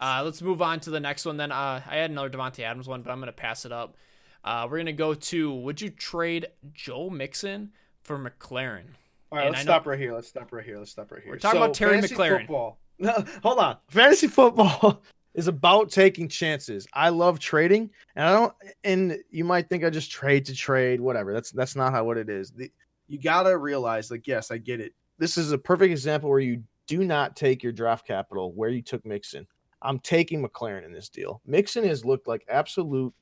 Uh, 0.00 0.22
let's 0.24 0.40
move 0.40 0.62
on 0.62 0.80
to 0.80 0.90
the 0.90 0.98
next 1.00 1.26
one. 1.26 1.36
Then 1.36 1.52
uh, 1.52 1.80
I 1.86 1.96
had 1.96 2.10
another 2.10 2.30
Davante 2.30 2.60
Adams 2.60 2.88
one, 2.88 3.02
but 3.02 3.10
I'm 3.10 3.18
gonna 3.20 3.30
pass 3.32 3.64
it 3.64 3.72
up. 3.72 3.96
Uh, 4.44 4.66
we're 4.70 4.78
gonna 4.78 4.92
go 4.92 5.14
to 5.14 5.52
Would 5.52 5.80
you 5.80 5.90
trade 5.90 6.46
Joe 6.72 7.10
Mixon 7.10 7.72
for 8.02 8.18
McLaurin? 8.18 8.84
All 9.32 9.38
right, 9.38 9.46
And 9.46 9.54
let's 9.54 9.64
know- 9.64 9.72
stop 9.72 9.86
right 9.86 9.98
here. 9.98 10.14
Let's 10.14 10.28
stop 10.28 10.52
right 10.52 10.62
here. 10.62 10.78
Let's 10.78 10.90
stop 10.90 11.10
right 11.10 11.22
here. 11.22 11.32
We're 11.32 11.38
talking 11.38 11.56
about 11.62 11.72
Terry 11.72 11.92
fantasy 11.94 12.14
McLaurin. 12.14 12.38
Football. 12.40 12.78
No, 12.98 13.24
hold 13.42 13.58
on. 13.58 13.78
Fantasy 13.88 14.28
football 14.28 15.02
is 15.34 15.48
about 15.48 15.90
taking 15.90 16.28
chances. 16.28 16.86
I 16.92 17.08
love 17.08 17.40
trading, 17.40 17.90
and 18.14 18.28
I 18.28 18.32
don't. 18.32 18.52
And 18.84 19.16
you 19.30 19.42
might 19.44 19.68
think 19.68 19.82
I 19.82 19.90
just 19.90 20.10
trade 20.12 20.44
to 20.44 20.54
trade, 20.54 21.00
whatever. 21.00 21.32
That's 21.32 21.50
that's 21.50 21.74
not 21.74 21.92
how 21.92 22.04
what 22.04 22.16
it 22.18 22.28
is. 22.28 22.52
The, 22.52 22.70
you 23.08 23.18
gotta 23.18 23.56
realize, 23.58 24.10
like, 24.10 24.28
yes, 24.28 24.52
I 24.52 24.58
get 24.58 24.78
it. 24.78 24.92
This 25.18 25.36
is 25.36 25.50
a 25.50 25.58
perfect 25.58 25.90
example 25.90 26.30
where 26.30 26.38
you 26.38 26.62
do 26.86 27.02
not 27.02 27.34
take 27.34 27.62
your 27.62 27.72
draft 27.72 28.06
capital 28.06 28.52
where 28.52 28.70
you 28.70 28.82
took 28.82 29.04
Mixon. 29.04 29.46
I'm 29.80 29.98
taking 29.98 30.46
McLaurin 30.46 30.84
in 30.84 30.92
this 30.92 31.08
deal. 31.08 31.40
Mixon 31.44 31.82
has 31.84 32.04
looked 32.04 32.28
like 32.28 32.44
absolute 32.48 33.12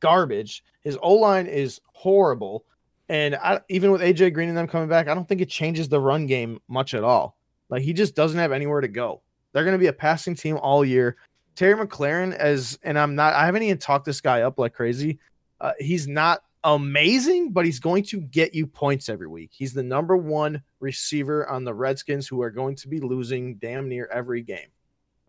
garbage. 0.00 0.64
His 0.80 0.98
O 1.02 1.12
line 1.14 1.46
is 1.46 1.80
horrible. 1.92 2.64
And 3.08 3.36
I, 3.36 3.60
even 3.68 3.90
with 3.90 4.02
AJ 4.02 4.34
Green 4.34 4.48
and 4.48 4.58
them 4.58 4.68
coming 4.68 4.88
back, 4.88 5.08
I 5.08 5.14
don't 5.14 5.26
think 5.26 5.40
it 5.40 5.48
changes 5.48 5.88
the 5.88 6.00
run 6.00 6.26
game 6.26 6.60
much 6.68 6.94
at 6.94 7.04
all. 7.04 7.36
Like 7.70 7.82
he 7.82 7.92
just 7.92 8.14
doesn't 8.14 8.38
have 8.38 8.52
anywhere 8.52 8.80
to 8.80 8.88
go. 8.88 9.22
They're 9.52 9.64
going 9.64 9.74
to 9.74 9.78
be 9.78 9.86
a 9.86 9.92
passing 9.92 10.34
team 10.34 10.58
all 10.58 10.84
year. 10.84 11.16
Terry 11.54 11.74
McLaurin, 11.74 12.34
as 12.36 12.78
and 12.82 12.98
I'm 12.98 13.14
not, 13.14 13.34
I 13.34 13.46
haven't 13.46 13.62
even 13.62 13.78
talked 13.78 14.04
this 14.04 14.20
guy 14.20 14.42
up 14.42 14.58
like 14.58 14.74
crazy. 14.74 15.18
Uh, 15.60 15.72
he's 15.78 16.06
not 16.06 16.42
amazing, 16.64 17.52
but 17.52 17.64
he's 17.64 17.80
going 17.80 18.04
to 18.04 18.20
get 18.20 18.54
you 18.54 18.66
points 18.66 19.08
every 19.08 19.26
week. 19.26 19.50
He's 19.52 19.72
the 19.72 19.82
number 19.82 20.16
one 20.16 20.62
receiver 20.80 21.48
on 21.48 21.64
the 21.64 21.74
Redskins, 21.74 22.28
who 22.28 22.42
are 22.42 22.50
going 22.50 22.76
to 22.76 22.88
be 22.88 23.00
losing 23.00 23.56
damn 23.56 23.88
near 23.88 24.08
every 24.12 24.42
game. 24.42 24.68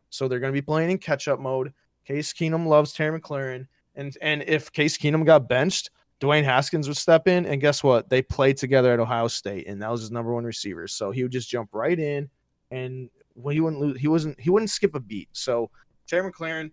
So 0.10 0.28
they're 0.28 0.40
going 0.40 0.54
to 0.54 0.58
be 0.58 0.66
playing 0.66 0.92
in 0.92 0.98
catch 0.98 1.28
up 1.28 1.40
mode. 1.40 1.74
Case 2.06 2.34
Keenum 2.34 2.68
loves 2.68 2.94
Terry 2.94 3.20
McLaurin, 3.20 3.68
and 3.96 4.16
and 4.22 4.44
if 4.44 4.72
Case 4.72 4.98
Keenum 4.98 5.26
got 5.26 5.48
benched, 5.48 5.92
Dwayne 6.20 6.44
Haskins 6.44 6.88
would 6.88 6.98
step 6.98 7.28
in, 7.28 7.46
and 7.46 7.62
guess 7.62 7.84
what? 7.84 8.10
They 8.10 8.22
played 8.22 8.58
together 8.58 8.94
at 8.94 9.00
Ohio 9.00 9.28
State, 9.28 9.68
and 9.68 9.82
that 9.82 9.90
was 9.90 10.02
his 10.02 10.12
number 10.12 10.34
one 10.34 10.44
receiver. 10.44 10.88
So 10.88 11.12
he 11.12 11.24
would 11.24 11.32
just 11.32 11.50
jump 11.50 11.70
right 11.72 11.98
in, 11.98 12.30
and 12.72 13.10
well, 13.36 13.54
he 13.54 13.62
wouldn't 13.62 13.82
lose. 13.82 14.00
He 14.00 14.08
wasn't. 14.08 14.40
He 14.40 14.50
wouldn't 14.50 14.70
skip 14.70 14.96
a 14.96 15.00
beat. 15.00 15.30
So 15.32 15.70
Terry 16.08 16.30
McLaurin, 16.30 16.72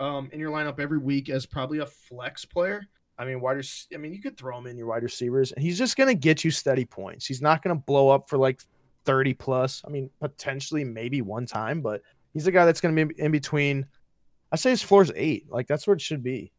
um, 0.00 0.30
in 0.32 0.40
your 0.40 0.50
lineup 0.50 0.80
every 0.80 0.98
week 0.98 1.28
as 1.28 1.44
probably 1.44 1.78
a 1.78 1.86
flex 1.86 2.44
player. 2.44 2.86
I 3.18 3.26
mean, 3.26 3.40
wide. 3.42 3.62
I 3.92 3.98
mean, 3.98 4.14
you 4.14 4.22
could 4.22 4.38
throw 4.38 4.56
him 4.56 4.66
in 4.66 4.78
your 4.78 4.86
wide 4.86 5.02
receivers, 5.02 5.52
and 5.52 5.62
he's 5.62 5.76
just 5.76 5.96
gonna 5.96 6.14
get 6.14 6.42
you 6.42 6.50
steady 6.50 6.86
points. 6.86 7.26
He's 7.26 7.42
not 7.42 7.62
gonna 7.62 7.76
blow 7.76 8.08
up 8.08 8.30
for 8.30 8.38
like 8.38 8.62
thirty 9.04 9.34
plus. 9.34 9.82
I 9.86 9.90
mean, 9.90 10.08
potentially 10.20 10.84
maybe 10.84 11.20
one 11.20 11.44
time, 11.44 11.82
but 11.82 12.00
he's 12.32 12.46
a 12.46 12.52
guy 12.52 12.64
that's 12.64 12.80
gonna 12.80 13.04
be 13.04 13.14
in 13.18 13.30
between. 13.30 13.86
I 14.50 14.56
say 14.56 14.70
his 14.70 14.82
floor 14.82 15.02
is 15.02 15.12
eight. 15.14 15.50
Like 15.50 15.66
that's 15.66 15.86
where 15.86 15.94
it 15.94 16.00
should 16.00 16.22
be. 16.22 16.50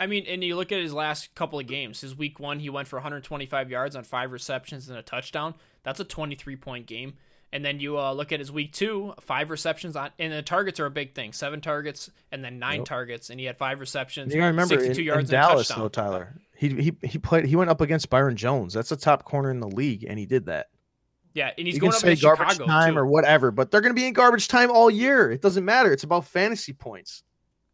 I 0.00 0.06
mean, 0.06 0.24
and 0.28 0.44
you 0.44 0.54
look 0.56 0.70
at 0.72 0.80
his 0.80 0.92
last 0.92 1.34
couple 1.34 1.58
of 1.58 1.66
games. 1.66 2.00
His 2.00 2.16
week 2.16 2.38
one, 2.38 2.60
he 2.60 2.70
went 2.70 2.86
for 2.88 2.96
125 2.96 3.70
yards 3.70 3.96
on 3.96 4.04
five 4.04 4.30
receptions 4.32 4.88
and 4.88 4.96
a 4.98 5.02
touchdown. 5.02 5.54
That's 5.82 6.00
a 6.00 6.04
23 6.04 6.56
point 6.56 6.86
game. 6.86 7.14
And 7.50 7.64
then 7.64 7.80
you 7.80 7.98
uh, 7.98 8.12
look 8.12 8.30
at 8.30 8.40
his 8.40 8.52
week 8.52 8.72
two, 8.74 9.14
five 9.22 9.48
receptions 9.48 9.96
on, 9.96 10.10
and 10.18 10.30
the 10.32 10.42
targets 10.42 10.78
are 10.80 10.86
a 10.86 10.90
big 10.90 11.14
thing. 11.14 11.32
Seven 11.32 11.62
targets 11.62 12.10
and 12.30 12.44
then 12.44 12.58
nine 12.58 12.80
Yep. 12.80 12.84
targets, 12.86 13.30
and 13.30 13.40
he 13.40 13.46
had 13.46 13.56
five 13.56 13.80
receptions, 13.80 14.34
You 14.34 14.40
gotta 14.40 14.50
remember 14.50 14.74
62 14.78 15.00
in, 15.00 15.06
yards 15.06 15.30
in 15.30 15.34
Dallas 15.34 15.68
though, 15.68 15.88
Tyler. 15.88 16.34
He 16.54 16.68
he 16.74 16.92
he 17.02 17.16
played. 17.18 17.46
He 17.46 17.56
went 17.56 17.70
up 17.70 17.80
against 17.80 18.10
Byron 18.10 18.36
Jones. 18.36 18.74
That's 18.74 18.90
the 18.90 18.96
top 18.96 19.24
corner 19.24 19.50
in 19.50 19.60
the 19.60 19.68
league, 19.68 20.04
and 20.06 20.18
he 20.18 20.26
did 20.26 20.44
that. 20.46 20.68
Yeah, 21.32 21.52
and 21.56 21.66
he's 21.66 21.76
you 21.76 21.80
going 21.80 21.92
can 21.92 21.96
up 21.96 22.00
say 22.02 22.16
garbage 22.16 22.50
Chicago 22.52 22.66
time 22.66 22.94
too. 22.94 22.98
or 23.00 23.06
whatever, 23.06 23.50
but 23.50 23.70
they're 23.70 23.80
going 23.80 23.94
to 23.94 23.98
be 24.00 24.06
in 24.06 24.12
garbage 24.12 24.48
time 24.48 24.70
all 24.70 24.90
year. 24.90 25.30
It 25.30 25.40
doesn't 25.40 25.64
matter. 25.64 25.90
It's 25.92 26.02
about 26.04 26.26
fantasy 26.26 26.72
points. 26.74 27.22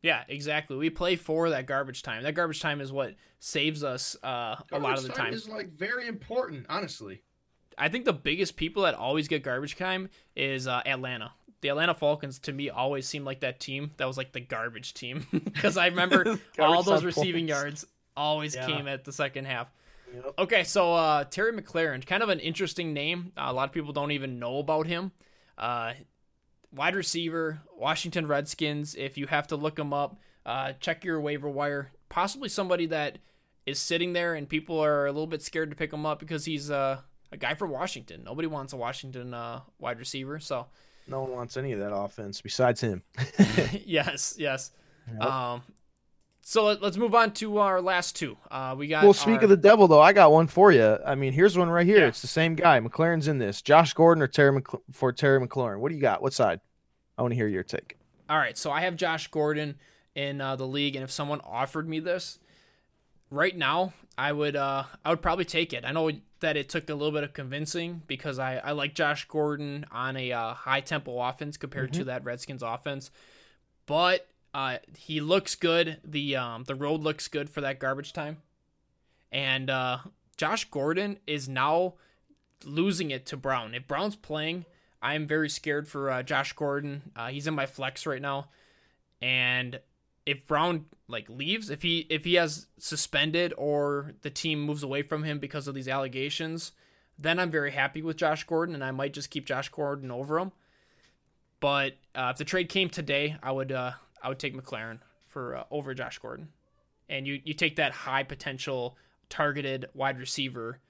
Yeah, 0.05 0.23
exactly. 0.29 0.77
We 0.77 0.91
play 0.91 1.17
for 1.17 1.49
that 1.49 1.65
garbage 1.67 2.03
time. 2.03 2.23
That 2.25 2.35
garbage 2.35 2.61
time 2.61 2.83
is 2.83 2.93
what 2.93 3.15
saves 3.39 3.83
us 3.83 4.17
uh, 4.23 4.57
a 4.71 4.79
lot 4.79 4.99
of 4.99 5.03
the 5.05 5.09
time. 5.09 5.33
is 5.33 5.49
like 5.49 5.71
very 5.73 6.07
important, 6.07 6.67
honestly. 6.69 7.23
I 7.79 7.89
think 7.89 8.05
the 8.05 8.13
biggest 8.13 8.57
people 8.57 8.83
that 8.83 8.95
always 8.95 9.29
get 9.29 9.43
garbage 9.43 9.77
time 9.77 10.11
is 10.37 10.67
uh, 10.67 10.83
Atlanta. 10.85 11.33
The 11.63 11.69
Atlanta 11.71 11.95
Falcons 11.95 12.39
to 12.41 12.53
me 12.53 12.69
always 12.69 13.09
seem 13.09 13.25
like 13.25 13.41
that 13.41 13.61
team 13.61 13.93
that 13.97 14.05
was 14.07 14.19
like 14.19 14.33
the 14.33 14.41
garbage 14.41 14.93
team 14.93 15.27
because 15.33 15.79
I 15.79 15.87
remember 15.87 16.39
all 16.59 16.83
those 16.83 17.03
receiving 17.03 17.47
points. 17.47 17.63
yards 17.63 17.85
always 18.15 18.55
Yeah. 18.55 18.67
came 18.67 18.87
at 18.87 19.05
the 19.05 19.13
second 19.13 19.47
half. 19.47 19.73
Yep. 20.15 20.35
Okay, 20.39 20.65
so 20.65 20.93
uh, 20.93 21.25
Terry 21.25 21.53
McLaurin, 21.53 22.05
kind 22.07 22.23
of 22.23 22.29
an 22.29 22.41
interesting 22.41 22.93
name. 22.93 23.33
Uh, 23.39 23.45
a 23.47 23.53
lot 23.55 23.71
of 23.71 23.73
people 23.73 23.95
don't 23.95 24.11
even 24.13 24.39
know 24.39 24.59
about 24.59 24.87
him. 24.87 25.13
Uh, 25.57 25.95
wide 26.75 26.97
receiver, 26.97 27.61
Washington 27.77 28.27
Redskins. 28.27 28.95
If 28.95 29.17
you 29.17 29.27
have 29.27 29.47
to 29.49 29.57
look 29.57 29.79
him 29.79 29.93
up, 29.93 30.19
uh, 30.45 30.73
check 30.81 31.05
your 31.05 31.21
waiver 31.21 31.49
wire. 31.49 31.93
Possibly 32.09 32.49
somebody 32.49 32.87
that 32.87 33.19
is 33.67 33.79
sitting 33.79 34.13
there 34.13 34.35
and 34.35 34.49
people 34.49 34.79
are 34.79 35.07
a 35.07 35.13
little 35.13 35.27
bit 35.27 35.43
scared 35.43 35.71
to 35.71 35.77
pick 35.77 35.93
him 35.93 36.05
up 36.05 36.19
because 36.19 36.45
he's 36.45 36.71
uh, 36.71 37.01
a 37.33 37.37
guy 37.37 37.55
from 37.55 37.71
Washington. 37.71 38.25
Nobody 38.25 38.49
wants 38.49 38.73
a 38.73 38.77
Washington 38.77 39.33
uh, 39.33 39.61
wide 39.79 39.99
receiver. 39.99 40.39
So, 40.39 40.67
No 41.09 41.23
one 41.23 41.33
wants 41.33 41.57
any 41.57 41.73
of 41.73 41.81
that 41.81 41.95
offense 41.95 42.41
besides 42.41 42.81
him. 42.81 43.03
yes, 43.85 44.35
yes. 44.39 44.71
Yep. 45.11 45.23
Um, 45.23 45.63
so 46.47 46.65
let, 46.65 46.83
us 46.83 46.97
move 46.99 47.15
on 47.15 47.33
to 47.33 47.57
our 47.57 47.81
last 47.81 48.17
two. 48.17 48.37
Uh, 48.51 48.75
we 48.77 48.87
got. 48.87 49.03
well, 49.03 49.15
speak 49.15 49.39
our- 49.39 49.45
of 49.45 49.49
the 49.51 49.57
devil, 49.57 49.89
though, 49.89 50.03
I 50.03 50.13
got 50.13 50.31
one 50.31 50.47
for 50.47 50.71
you. 50.71 50.99
I 51.05 51.15
mean, 51.15 51.33
here's 51.33 51.57
one 51.57 51.71
right 51.71 51.87
here. 51.87 52.01
Yeah. 52.01 52.07
It's 52.09 52.21
the 52.21 52.29
same 52.29 52.55
guy. 52.55 52.79
McLaurin's 52.81 53.29
in 53.29 53.39
this. 53.39 53.63
Josh 53.63 53.95
Gordon 53.95 54.23
or 54.23 54.27
Terry 54.27 54.61
McL- 54.61 54.83
for 54.93 55.11
Terry 55.11 55.41
McLaurin. 55.45 55.79
What 55.79 55.89
do 55.89 55.95
you 55.95 56.03
got? 56.03 56.21
What 56.21 56.35
side? 56.35 56.61
I 57.17 57.23
want 57.23 57.33
to 57.33 57.37
hear 57.37 57.49
your 57.49 57.63
take. 57.63 57.97
All 58.29 58.37
right, 58.37 58.59
so 58.59 58.71
I 58.71 58.83
have 58.83 58.97
Josh 58.97 59.29
Gordon 59.29 59.77
in 60.15 60.41
uh, 60.41 60.57
the 60.57 60.67
league, 60.67 60.97
and 60.97 61.03
if 61.03 61.11
someone 61.11 61.41
offered 61.45 61.89
me 61.89 61.99
this 61.99 62.39
right 63.31 63.57
now, 63.57 63.95
I 64.19 64.33
would 64.33 64.55
uh, 64.55 64.85
I 65.03 65.11
would 65.11 65.23
probably 65.23 65.47
take 65.47 65.73
it. 65.73 65.85
I 65.87 65.93
know 65.93 66.11
that 66.41 66.57
it 66.59 66.69
took 66.69 66.91
a 66.91 66.95
little 66.95 67.13
bit 67.13 67.25
of 67.25 67.33
convincing 67.33 68.03
because 68.07 68.39
I, 68.39 68.59
I 68.59 68.73
like 68.73 68.95
Josh 68.95 69.27
Gordon 69.27 69.87
on 69.91 70.17
a 70.17 70.31
uh, 70.33 70.53
high 70.55 70.81
tempo 70.81 71.19
offense 71.21 71.57
compared 71.57 71.95
to 71.95 72.05
that 72.05 72.23
Redskins 72.23 72.63
offense, 72.63 73.11
but 73.87 74.27
uh, 74.55 74.79
he 74.97 75.21
looks 75.21 75.57
good. 75.57 75.99
The 76.05 76.37
um, 76.37 76.65
the 76.65 76.77
road 76.77 77.01
looks 77.01 77.27
good 77.27 77.51
for 77.51 77.61
that 77.61 77.81
garbage 77.81 78.13
time, 78.13 78.39
and 79.33 79.69
uh, 79.69 79.99
Josh 80.37 80.65
Gordon 80.71 81.19
is 81.27 81.49
now 81.49 81.95
losing 82.65 83.11
it 83.11 83.27
to 83.27 83.37
Brown. 83.37 83.75
If 83.75 83.89
Brown's 83.89 84.17
playing, 84.17 84.65
I'm 85.03 85.27
very 85.27 85.51
scared 85.51 85.89
for 85.89 86.09
uh, 86.09 86.23
Josh 86.23 86.53
Gordon. 86.53 87.11
Uh, 87.17 87.29
he's 87.29 87.49
in 87.49 87.55
my 87.55 87.67
flex 87.67 88.07
right 88.07 88.23
now, 88.23 88.49
and 89.21 89.81
if 90.25 90.47
Brown 90.47 90.87
like 91.09 91.29
leaves, 91.29 91.69
if 91.69 91.83
he 91.83 92.07
if 92.09 92.25
he 92.25 92.35
has 92.35 92.69
suspended 92.79 93.53
or 93.59 94.13
the 94.23 94.31
team 94.31 94.63
moves 94.63 94.85
away 94.85 95.03
from 95.03 95.25
him 95.25 95.41
because 95.41 95.67
of 95.67 95.75
these 95.75 95.89
allegations, 95.89 96.71
then 97.19 97.41
I'm 97.41 97.51
very 97.51 97.73
happy 97.73 98.03
with 98.03 98.17
Josh 98.17 98.45
Gordon, 98.45 98.77
and 98.77 98.85
I 98.85 98.93
might 98.93 99.13
just 99.15 99.31
keep 99.31 99.47
Josh 99.47 99.69
Gordon 99.69 100.13
over 100.13 100.39
him. 100.39 100.53
But 101.59 101.95
uh, 102.15 102.29
if 102.33 102.39
the 102.39 102.45
trade 102.45 102.69
came 102.69 102.89
today, 102.89 103.37
I 103.43 103.51
would 103.51 103.73
uh, 103.73 103.93
I 104.25 104.29
would 104.29 104.39
take 104.39 104.57
McLaurin 104.57 104.99
for 105.29 105.57
uh, 105.57 105.65
over 105.71 105.95
Josh 105.95 106.19
Gordon, 106.19 106.49
and 107.09 107.27
you 107.27 107.41
you 107.45 107.55
take 107.55 107.77
that 107.77 107.93
high 107.93 108.23
potential 108.23 108.97
targeted 109.29 109.87
wide 109.95 110.19
receiver 110.19 110.81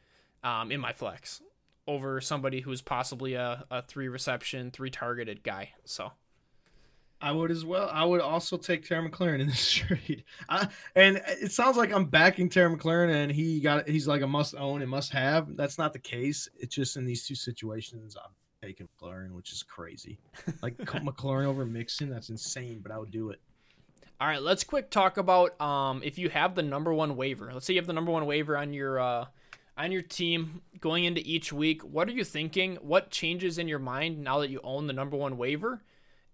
um, 0.42 0.70
in 0.70 0.80
my 0.80 0.92
flex 0.92 1.42
over 1.86 2.20
somebody 2.20 2.60
who's 2.60 2.80
possibly 2.80 3.34
a, 3.34 3.64
a 3.70 3.82
three 3.82 4.08
reception, 4.08 4.70
three 4.70 4.90
targeted 4.90 5.42
guy. 5.42 5.72
So 5.84 6.12
I 7.20 7.32
would 7.32 7.50
as 7.50 7.64
well. 7.64 7.88
I 7.92 8.04
would 8.04 8.20
also 8.20 8.56
take 8.56 8.86
Terry 8.86 9.08
McLaurin 9.08 9.40
in 9.40 9.46
this 9.46 9.70
trade. 9.72 10.24
I, 10.48 10.68
and 10.94 11.20
it 11.26 11.52
sounds 11.52 11.76
like 11.76 11.92
I'm 11.92 12.06
backing 12.06 12.48
Terry 12.48 12.74
McLaurin, 12.74 13.12
and 13.12 13.32
he 13.32 13.60
got 13.60 13.88
he's 13.88 14.06
like 14.06 14.22
a 14.22 14.26
must 14.26 14.54
own 14.54 14.82
and 14.82 14.90
must 14.90 15.12
have. 15.12 15.56
That's 15.56 15.78
not 15.78 15.92
the 15.92 15.98
case. 15.98 16.48
It's 16.56 16.74
just 16.74 16.96
in 16.96 17.04
these 17.04 17.26
two 17.26 17.34
situations 17.34 18.16
I'm 18.16 18.32
taking 18.64 18.88
McLaurin, 19.00 19.32
which 19.32 19.52
is 19.52 19.62
crazy. 19.62 20.18
Like 20.62 20.76
McLaurin 20.78 21.46
over 21.46 21.66
Mixon, 21.66 22.10
that's 22.10 22.30
insane, 22.30 22.80
but 22.82 22.92
I 22.92 22.98
would 22.98 23.10
do 23.10 23.30
it. 23.30 23.40
All 24.20 24.28
right, 24.28 24.42
let's 24.42 24.64
quick 24.64 24.90
talk 24.90 25.16
about 25.16 25.60
um 25.60 26.02
if 26.04 26.18
you 26.18 26.28
have 26.30 26.54
the 26.54 26.62
number 26.62 26.92
one 26.92 27.16
waiver. 27.16 27.50
Let's 27.52 27.66
say 27.66 27.74
you 27.74 27.80
have 27.80 27.86
the 27.86 27.92
number 27.92 28.12
one 28.12 28.26
waiver 28.26 28.56
on 28.56 28.72
your 28.72 28.98
uh 28.98 29.26
on 29.76 29.92
your 29.92 30.02
team 30.02 30.62
going 30.80 31.04
into 31.04 31.20
each 31.24 31.52
week. 31.52 31.82
What 31.82 32.08
are 32.08 32.12
you 32.12 32.24
thinking? 32.24 32.76
What 32.76 33.10
changes 33.10 33.58
in 33.58 33.68
your 33.68 33.80
mind 33.80 34.22
now 34.22 34.38
that 34.38 34.50
you 34.50 34.60
own 34.62 34.86
the 34.86 34.92
number 34.92 35.16
one 35.16 35.36
waiver? 35.36 35.82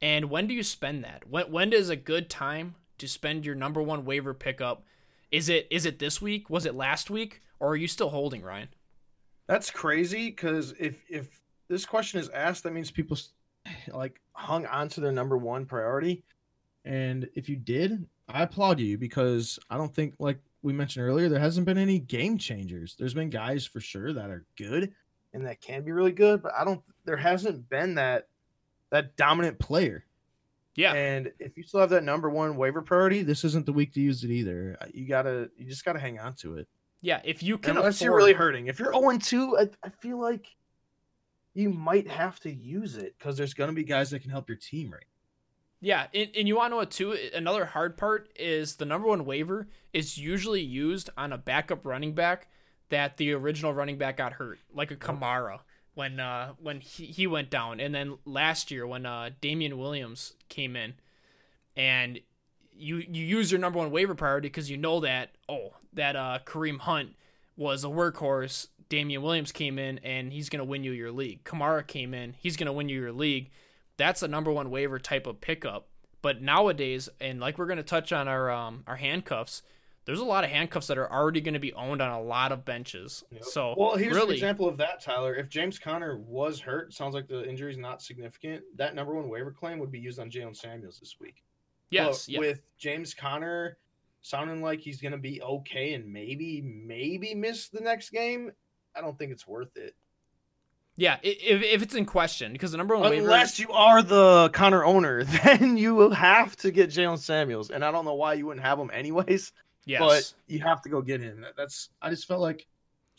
And 0.03 0.31
when 0.31 0.47
do 0.47 0.55
you 0.55 0.63
spend 0.63 1.05
that? 1.05 1.29
When 1.29 1.51
when 1.51 1.73
is 1.73 1.89
a 1.89 1.97
good 1.97 2.29
time 2.29 2.75
to 2.99 3.09
spend 3.09 3.47
your 3.47 3.55
number 3.55 3.83
one 3.83 4.05
waiver 4.05 4.35
pickup? 4.35 4.85
Is 5.31 5.49
it 5.49 5.67
is 5.71 5.87
it 5.87 5.99
this 5.99 6.21
week? 6.21 6.51
Was 6.51 6.67
it 6.67 6.75
last 6.75 7.11
week? 7.11 7.43
Or 7.59 7.71
are 7.71 7.77
you 7.77 7.89
still 7.89 8.11
holding 8.11 8.43
Ryan? 8.43 8.69
That's 9.47 9.71
crazy 9.71 10.27
because 10.27 10.75
if 10.79 11.03
if 11.09 11.40
this 11.71 11.87
question 11.87 12.21
is 12.21 12.29
asked, 12.31 12.65
that 12.65 12.75
means 12.75 12.91
people 12.91 13.17
like 13.95 14.21
hung 14.33 14.67
on 14.67 14.89
to 14.91 15.01
their 15.01 15.13
number 15.13 15.39
one 15.39 15.65
priority. 15.65 16.25
And 16.85 17.29
if 17.35 17.49
you 17.49 17.57
did, 17.57 18.07
I 18.29 18.43
applaud 18.43 18.81
you 18.81 18.99
because 18.99 19.59
I 19.71 19.79
don't 19.79 19.95
think 19.95 20.15
like 20.19 20.41
we 20.63 20.73
mentioned 20.73 21.07
earlier, 21.07 21.29
there 21.29 21.41
hasn't 21.41 21.67
been 21.67 21.79
any 21.79 22.01
game 22.01 22.37
changers. 22.37 22.97
There's 22.99 23.15
been 23.15 23.31
guys 23.31 23.65
for 23.65 23.81
sure 23.81 24.13
that 24.13 24.31
are 24.31 24.45
good 24.59 24.93
and 25.33 25.47
that 25.47 25.61
can 25.61 25.83
be 25.83 25.93
really 25.93 26.13
good, 26.13 26.43
but 26.43 26.53
I 26.59 26.65
don't 26.65 26.83
there 27.05 27.17
hasn't 27.17 27.69
been 27.71 27.95
that 27.95 28.27
that 28.91 29.17
dominant 29.17 29.59
player. 29.59 30.05
Yeah. 30.75 30.95
And 30.95 31.33
if 31.39 31.57
you 31.57 31.63
still 31.63 31.81
have 31.81 31.91
that 31.91 32.05
number 32.05 32.31
one 32.31 32.57
waiver 32.57 32.83
priority, 32.83 33.23
this 33.23 33.45
isn't 33.45 33.67
the 33.67 33.73
week 33.73 33.93
to 33.95 34.01
use 34.01 34.25
it 34.25 34.31
either. 34.31 34.77
Uh, 34.81 34.87
you 34.93 35.07
gotta 35.07 35.51
you 35.57 35.67
just 35.67 35.85
gotta 35.85 36.01
hang 36.01 36.19
on 36.19 36.35
to 36.37 36.57
it. 36.57 36.67
Yeah, 37.03 37.21
if 37.25 37.43
you 37.43 37.59
can 37.59 37.77
Unless 37.77 37.97
afford, 37.97 38.07
you're 38.07 38.17
really 38.17 38.33
hurting. 38.33 38.67
If 38.67 38.79
you're 38.79 38.93
0 38.93 39.19
2, 39.19 39.59
I, 39.59 39.69
I 39.85 39.89
feel 39.89 40.21
like 40.21 40.47
you 41.55 41.71
might 41.71 42.09
have 42.09 42.41
to 42.41 42.51
use 42.51 42.97
it 42.97 43.17
because 43.19 43.37
there's 43.37 43.55
gonna 43.55 43.73
be 43.73 43.85
guys 43.85 44.11
that 44.11 44.23
can 44.23 44.31
help 44.31 44.49
your 44.49 44.59
team 44.59 44.91
right. 44.93 45.05
Yeah, 45.83 46.07
and, 46.13 46.29
and 46.37 46.47
you 46.47 46.57
want 46.57 46.67
to 46.67 46.71
know 46.71 46.77
what 46.77 46.91
too? 46.91 47.17
Another 47.35 47.65
hard 47.65 47.97
part 47.97 48.29
is 48.37 48.77
the 48.77 48.85
number 48.85 49.09
one 49.09 49.25
waiver 49.25 49.67
is 49.95 50.19
usually 50.19 50.61
used 50.61 51.09
on 51.17 51.33
a 51.33 51.39
backup 51.39 51.87
running 51.87 52.15
back 52.15 52.49
that 52.91 53.17
the 53.17 53.33
original 53.33 53.73
running 53.73 53.97
back 53.97 54.19
got 54.19 54.35
hurt, 54.35 54.59
like 54.75 54.91
a 54.91 54.97
Kamara 54.97 55.61
when 55.95 56.21
uh 56.21 56.53
when 56.59 56.81
he, 56.81 57.07
he 57.07 57.27
went 57.27 57.51
down, 57.51 57.81
and 57.81 57.95
then 57.95 58.19
last 58.25 58.71
year 58.71 58.87
when 58.87 59.07
uh 59.07 59.31
Damien 59.41 59.79
Williams 59.79 60.35
came 60.49 60.77
in, 60.77 60.95
and 61.77 62.21
you 62.73 62.97
you 62.97 63.25
use 63.25 63.51
your 63.51 63.61
number 63.61 63.79
one 63.79 63.91
waiver 63.91 64.15
priority 64.15 64.49
because 64.49 64.71
you 64.71 64.77
know 64.77 65.01
that 65.01 65.31
oh 65.49 65.71
that 65.93 66.15
uh 66.15 66.39
Kareem 66.45 66.81
Hunt 66.81 67.17
was 67.57 67.85
a 67.85 67.89
workhorse. 67.89 68.69
Damien 68.91 69.23
Williams 69.23 69.53
came 69.53 69.79
in 69.79 69.99
and 70.01 70.31
he's 70.31 70.51
gonna 70.51 70.65
win 70.65 70.85
you 70.85 70.93
your 70.93 71.11
league. 71.11 71.43
Kamara 71.45 71.87
came 71.87 72.13
in, 72.13 72.35
he's 72.39 72.59
gonna 72.59 72.75
win 72.75 72.91
you 72.91 73.01
your 73.01 73.13
league 73.13 73.51
that's 74.01 74.23
a 74.23 74.29
number 74.29 74.51
one 74.51 74.71
waiver 74.71 74.99
type 74.99 75.27
of 75.27 75.41
pickup. 75.43 75.87
But 76.23 76.41
nowadays, 76.41 77.09
and 77.21 77.39
like 77.39 77.59
we're 77.59 77.67
going 77.67 77.77
to 77.77 77.83
touch 77.83 78.13
on 78.13 78.29
our 78.29 78.51
um, 78.51 78.83
our 78.87 78.97
handcuffs, 78.97 79.63
there's 80.07 80.21
a 80.21 80.25
lot 80.25 80.43
of 80.43 80.51
handcuffs 80.51 80.87
that 80.89 80.99
are 80.99 81.11
already 81.11 81.43
going 81.43 81.55
to 81.55 81.61
be 81.61 81.73
owned 81.75 82.01
on 82.01 82.11
a 82.11 82.21
lot 82.21 82.51
of 82.51 82.65
benches. 82.65 83.25
Yep. 83.31 83.45
So 83.45 83.75
Well, 83.77 83.97
here's 83.97 84.15
really, 84.15 84.31
an 84.31 84.35
example 84.35 84.67
of 84.67 84.79
that, 84.79 85.03
Tyler. 85.03 85.35
If 85.35 85.51
James 85.51 85.79
Conner 85.79 86.17
was 86.17 86.61
hurt, 86.61 86.95
sounds 86.95 87.15
like 87.15 87.29
the 87.29 87.49
injury 87.49 87.71
is 87.71 87.79
not 87.79 88.03
significant. 88.03 88.63
That 88.77 88.95
number 88.95 89.15
one 89.15 89.29
waiver 89.29 89.51
claim 89.51 89.79
would 89.79 89.93
be 89.93 90.01
used 90.01 90.19
on 90.19 90.31
Jaylen 90.31 90.57
Samuels 90.57 90.99
this 90.99 91.17
week. 91.21 91.43
yes, 91.91 92.27
But 92.27 92.33
yeah, 92.33 92.39
with 92.41 92.63
James 92.79 93.13
Conner 93.13 93.77
sounding 94.23 94.63
like 94.63 94.81
he's 94.81 95.01
going 95.01 95.13
to 95.13 95.19
be 95.19 95.43
okay 95.43 95.95
and 95.95 96.11
maybe 96.11 96.63
maybe 96.63 97.35
miss 97.35 97.69
the 97.69 97.81
next 97.81 98.11
game, 98.11 98.51
I 98.95 99.01
don't 99.01 99.19
think 99.19 99.33
it's 99.33 99.47
worth 99.47 99.77
it. 99.77 99.95
yeah. 100.97 101.19
If, 101.23 101.63
if 101.63 101.83
it's 101.83 101.95
in 101.95 102.05
question, 102.07 102.53
because 102.53 102.73
the 102.73 102.79
number 102.79 102.97
one 102.97 103.11
waiver, 103.11 103.25
Unless 103.25 103.59
you 103.59 103.71
are 103.73 104.03
the 104.03 104.51
Conner 104.53 104.85
owner, 104.85 105.25
then 105.45 105.77
you 105.77 105.95
will 105.95 106.11
have 106.13 106.57
to 106.57 106.71
get 106.71 106.91
Jaylen 106.91 107.19
Samuels, 107.19 107.71
and 107.71 107.85
I 107.85 107.91
don't 107.93 108.05
know 108.05 108.15
why 108.15 108.35
you 108.35 108.47
wouldn't 108.47 108.65
have 108.65 108.79
him 108.79 108.91
anyways. 108.93 109.53
yes, 109.87 110.01
But 110.01 110.33
you 110.47 110.61
have 110.61 110.83
to 110.83 110.89
go 110.89 111.01
get 111.03 111.21
him. 111.21 111.45
That's 111.57 111.91
I 112.03 112.11
just 112.11 112.27
felt 112.27 112.41
like 112.41 112.67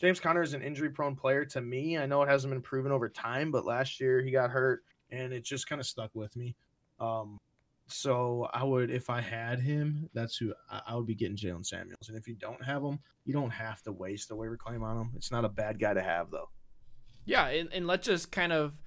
James 0.00 0.20
Conner 0.20 0.42
is 0.42 0.52
an 0.54 0.62
injury-prone 0.62 1.16
player 1.16 1.44
to 1.46 1.60
me. 1.60 1.96
I 1.98 2.06
know 2.06 2.22
it 2.22 2.28
hasn't 2.28 2.52
been 2.52 2.62
proven 2.62 2.92
over 2.92 3.08
time, 3.08 3.50
but 3.50 3.64
last 3.64 4.00
year 4.00 4.20
he 4.20 4.30
got 4.30 4.50
hurt, 4.50 4.82
and 5.10 5.32
it 5.32 5.44
just 5.44 5.68
kind 5.68 5.80
of 5.80 5.86
stuck 5.86 6.10
with 6.14 6.34
me. 6.36 6.54
Um, 7.00 7.40
so 7.92 8.48
I 8.52 8.64
would, 8.64 8.90
if 8.90 9.10
I 9.10 9.20
had 9.20 9.60
him, 9.60 10.08
that's 10.14 10.36
who 10.36 10.52
I, 10.70 10.94
would 10.96 11.06
be 11.06 11.14
getting 11.14 11.36
Jaylen 11.36 11.64
Samuels. 11.64 12.08
And 12.08 12.16
if 12.16 12.26
you 12.26 12.34
don't 12.34 12.62
have 12.64 12.82
him, 12.82 12.98
you 13.24 13.32
don't 13.32 13.50
have 13.50 13.82
to 13.82 13.92
waste 13.92 14.30
a 14.30 14.36
waiver 14.36 14.56
claim 14.56 14.82
on 14.82 14.98
him. 14.98 15.12
It's 15.16 15.30
not 15.30 15.44
a 15.44 15.48
bad 15.48 15.78
guy 15.78 15.94
to 15.94 16.02
have, 16.02 16.30
though. 16.30 16.48
Yeah, 17.24 17.46
and, 17.48 17.72
and 17.72 17.86
let's 17.86 18.06
just 18.06 18.32
kind 18.32 18.52
of 18.52 18.80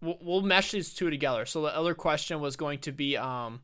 we'll, 0.00 0.18
we'll 0.20 0.42
mesh 0.42 0.72
these 0.72 0.92
two 0.92 1.10
together. 1.10 1.46
So 1.46 1.62
the 1.62 1.76
other 1.76 1.94
question 1.94 2.40
was 2.40 2.56
going 2.56 2.80
to 2.80 2.92
be 2.92 3.16
um, 3.16 3.62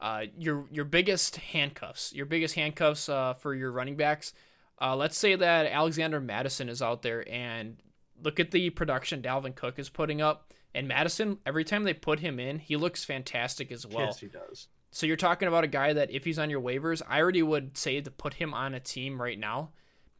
uh, 0.00 0.24
your 0.36 0.66
your 0.70 0.84
biggest 0.84 1.36
handcuffs, 1.36 2.12
your 2.12 2.26
biggest 2.26 2.54
handcuffs 2.54 3.08
uh, 3.08 3.34
for 3.34 3.54
your 3.54 3.70
running 3.70 3.96
backs. 3.96 4.32
Uh, 4.80 4.96
let's 4.96 5.16
say 5.16 5.36
that 5.36 5.66
Alexander 5.66 6.20
Mattison 6.20 6.68
is 6.68 6.82
out 6.82 7.02
there 7.02 7.24
and 7.30 7.76
look 8.22 8.40
at 8.40 8.50
the 8.50 8.70
production 8.70 9.22
Dalvin 9.22 9.54
Cook 9.54 9.78
is 9.78 9.88
putting 9.88 10.20
up. 10.20 10.52
And 10.74 10.88
Mattison, 10.88 11.38
every 11.44 11.64
time 11.64 11.84
they 11.84 11.94
put 11.94 12.20
him 12.20 12.40
in, 12.40 12.58
he 12.58 12.76
looks 12.76 13.04
fantastic 13.04 13.70
as 13.70 13.86
well. 13.86 14.06
yes, 14.06 14.20
he 14.20 14.26
does. 14.26 14.68
So 14.90 15.06
you're 15.06 15.16
talking 15.16 15.48
about 15.48 15.64
a 15.64 15.68
guy 15.68 15.92
that 15.94 16.10
if 16.10 16.24
he's 16.24 16.38
on 16.38 16.50
your 16.50 16.60
waivers, 16.60 17.02
I 17.08 17.20
already 17.20 17.42
would 17.42 17.76
say 17.76 18.00
to 18.00 18.10
put 18.10 18.34
him 18.34 18.52
on 18.52 18.74
a 18.74 18.80
team 18.80 19.20
right 19.20 19.38
now. 19.38 19.70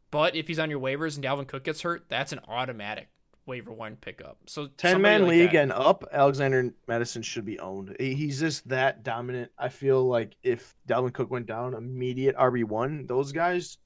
But 0.09 0.35
if 0.35 0.47
he's 0.47 0.59
on 0.59 0.69
your 0.69 0.79
waivers 0.79 1.15
and 1.15 1.23
Dalvin 1.25 1.47
Cook 1.47 1.63
gets 1.63 1.81
hurt, 1.81 2.05
that's 2.07 2.31
an 2.31 2.39
automatic 2.47 3.07
waiver 3.45 3.71
one 3.71 3.95
pickup. 3.97 4.37
So 4.47 4.67
Ten 4.67 5.01
man 5.01 5.23
like 5.23 5.29
league 5.29 5.51
that. 5.51 5.63
and 5.63 5.71
up, 5.71 6.05
Alexander 6.11 6.73
Mattison 6.87 7.21
should 7.21 7.45
be 7.45 7.59
owned. 7.59 7.95
He's 7.99 8.39
just 8.39 8.67
that 8.69 9.03
dominant. 9.03 9.51
I 9.57 9.69
feel 9.69 10.03
like 10.07 10.35
if 10.43 10.75
Dalvin 10.87 11.13
Cook 11.13 11.29
went 11.29 11.45
down, 11.45 11.73
immediate 11.73 12.35
RB 12.37 12.63
one, 12.63 13.05
those 13.07 13.31
guys 13.31 13.77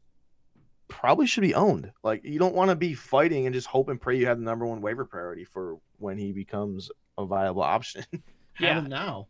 probably 0.88 1.28
should 1.28 1.42
be 1.42 1.54
owned. 1.56 1.92
Like 2.04 2.24
you 2.24 2.40
don't 2.40 2.56
want 2.56 2.70
to 2.70 2.76
be 2.76 2.94
fighting 2.94 3.46
and 3.46 3.54
just 3.54 3.68
hope 3.68 3.90
and 3.90 4.00
pray 4.00 4.18
you 4.18 4.28
have 4.28 4.38
the 4.40 4.46
number 4.46 4.66
one 4.66 4.82
waiver 4.82 5.06
priority 5.06 5.44
for 5.46 5.78
when 6.00 6.18
he 6.18 6.32
becomes 6.32 6.90
a 7.18 7.26
viable 7.26 7.64
option. 7.64 8.04
Yeah. 8.60 8.74
have 8.74 8.88
now. 8.88 9.28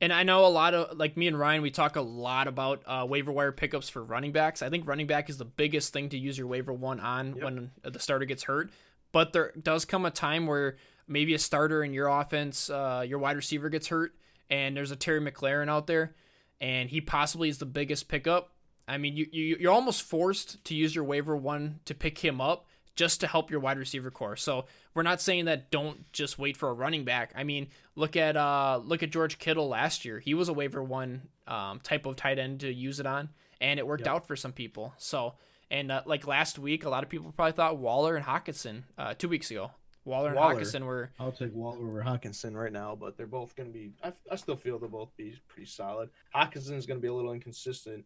And 0.00 0.10
I 0.10 0.22
know 0.22 0.46
a 0.46 0.48
lot 0.48 0.72
of 0.72 0.96
like 0.96 1.14
me 1.14 1.26
and 1.26 1.38
Ryan, 1.38 1.60
we 1.60 1.70
talk 1.70 1.96
a 1.96 2.00
lot 2.00 2.48
about 2.48 2.82
uh, 2.86 3.04
waiver 3.06 3.30
wire 3.30 3.52
pickups 3.52 3.90
for 3.90 4.02
running 4.02 4.32
backs. 4.32 4.62
I 4.62 4.70
think 4.70 4.88
running 4.88 5.06
back 5.06 5.28
is 5.28 5.36
the 5.36 5.44
biggest 5.44 5.92
thing 5.92 6.08
to 6.08 6.16
use 6.18 6.38
your 6.38 6.46
waiver 6.46 6.72
one 6.72 6.98
on 6.98 7.34
Yep. 7.34 7.44
when 7.44 7.70
the 7.82 7.98
starter 7.98 8.24
gets 8.24 8.44
hurt. 8.44 8.70
But 9.12 9.34
there 9.34 9.52
does 9.62 9.84
come 9.84 10.06
a 10.06 10.10
time 10.10 10.46
where 10.46 10.76
maybe 11.06 11.34
a 11.34 11.38
starter 11.38 11.84
in 11.84 11.92
your 11.92 12.08
offense, 12.08 12.70
uh, 12.70 13.04
your 13.06 13.18
wide 13.18 13.36
receiver 13.36 13.68
gets 13.68 13.88
hurt, 13.88 14.14
and 14.48 14.74
there's 14.74 14.92
a 14.92 14.96
Terry 14.96 15.20
McLaurin 15.20 15.68
out 15.68 15.86
there, 15.86 16.14
and 16.58 16.88
he 16.88 17.02
possibly 17.02 17.50
is 17.50 17.58
the 17.58 17.66
biggest 17.66 18.08
pickup. 18.08 18.54
I 18.90 18.98
mean, 18.98 19.16
you, 19.16 19.26
you 19.30 19.56
you're 19.60 19.72
almost 19.72 20.02
forced 20.02 20.62
to 20.64 20.74
use 20.74 20.94
your 20.94 21.04
waiver 21.04 21.36
one 21.36 21.80
to 21.84 21.94
pick 21.94 22.18
him 22.18 22.40
up 22.40 22.66
just 22.96 23.20
to 23.20 23.26
help 23.26 23.50
your 23.50 23.60
wide 23.60 23.78
receiver 23.78 24.10
core. 24.10 24.36
So 24.36 24.66
we're 24.94 25.04
not 25.04 25.20
saying 25.20 25.44
that 25.46 25.70
don't 25.70 26.10
just 26.12 26.38
wait 26.38 26.56
for 26.56 26.68
a 26.68 26.72
running 26.74 27.04
back. 27.04 27.32
I 27.36 27.44
mean, 27.44 27.68
look 27.94 28.16
at 28.16 28.36
uh 28.36 28.80
look 28.84 29.02
at 29.02 29.10
George 29.10 29.38
Kittle 29.38 29.68
last 29.68 30.04
year. 30.04 30.18
He 30.18 30.34
was 30.34 30.48
a 30.48 30.52
waiver 30.52 30.82
one 30.82 31.22
um, 31.46 31.80
type 31.80 32.04
of 32.04 32.16
tight 32.16 32.38
end 32.38 32.60
to 32.60 32.72
use 32.72 33.00
it 33.00 33.06
on, 33.06 33.28
and 33.60 33.78
it 33.78 33.86
worked 33.86 34.06
Yep. 34.06 34.14
out 34.14 34.26
for 34.26 34.36
some 34.36 34.52
people. 34.52 34.92
So 34.98 35.34
And 35.70 35.92
uh, 35.92 36.02
like 36.04 36.26
last 36.26 36.58
week, 36.58 36.84
a 36.84 36.90
lot 36.90 37.04
of 37.04 37.08
people 37.08 37.32
probably 37.32 37.52
thought 37.52 37.78
Waller 37.78 38.16
and 38.16 38.26
Hockenson 38.26 38.82
uh, 38.98 39.14
two 39.16 39.28
weeks 39.28 39.50
ago. 39.52 39.70
Waller 40.04 40.28
and 40.30 40.36
Waller. 40.36 40.56
Hockenson 40.56 40.84
were 40.84 41.10
I'll 41.20 41.30
take 41.30 41.54
Waller 41.54 41.78
over 41.86 42.02
Hockenson 42.02 42.54
right 42.54 42.72
now, 42.72 42.96
but 42.96 43.16
they're 43.16 43.26
both 43.28 43.54
going 43.54 43.68
to 43.68 43.72
be. 43.72 43.92
I, 44.02 44.12
I 44.30 44.36
still 44.36 44.56
feel 44.56 44.78
they'll 44.78 44.88
both 44.88 45.16
be 45.16 45.38
pretty 45.46 45.66
solid. 45.70 46.10
Hockenson's 46.34 46.86
going 46.86 46.98
to 46.98 47.02
be 47.02 47.08
a 47.08 47.14
little 47.14 47.32
inconsistent. 47.32 48.04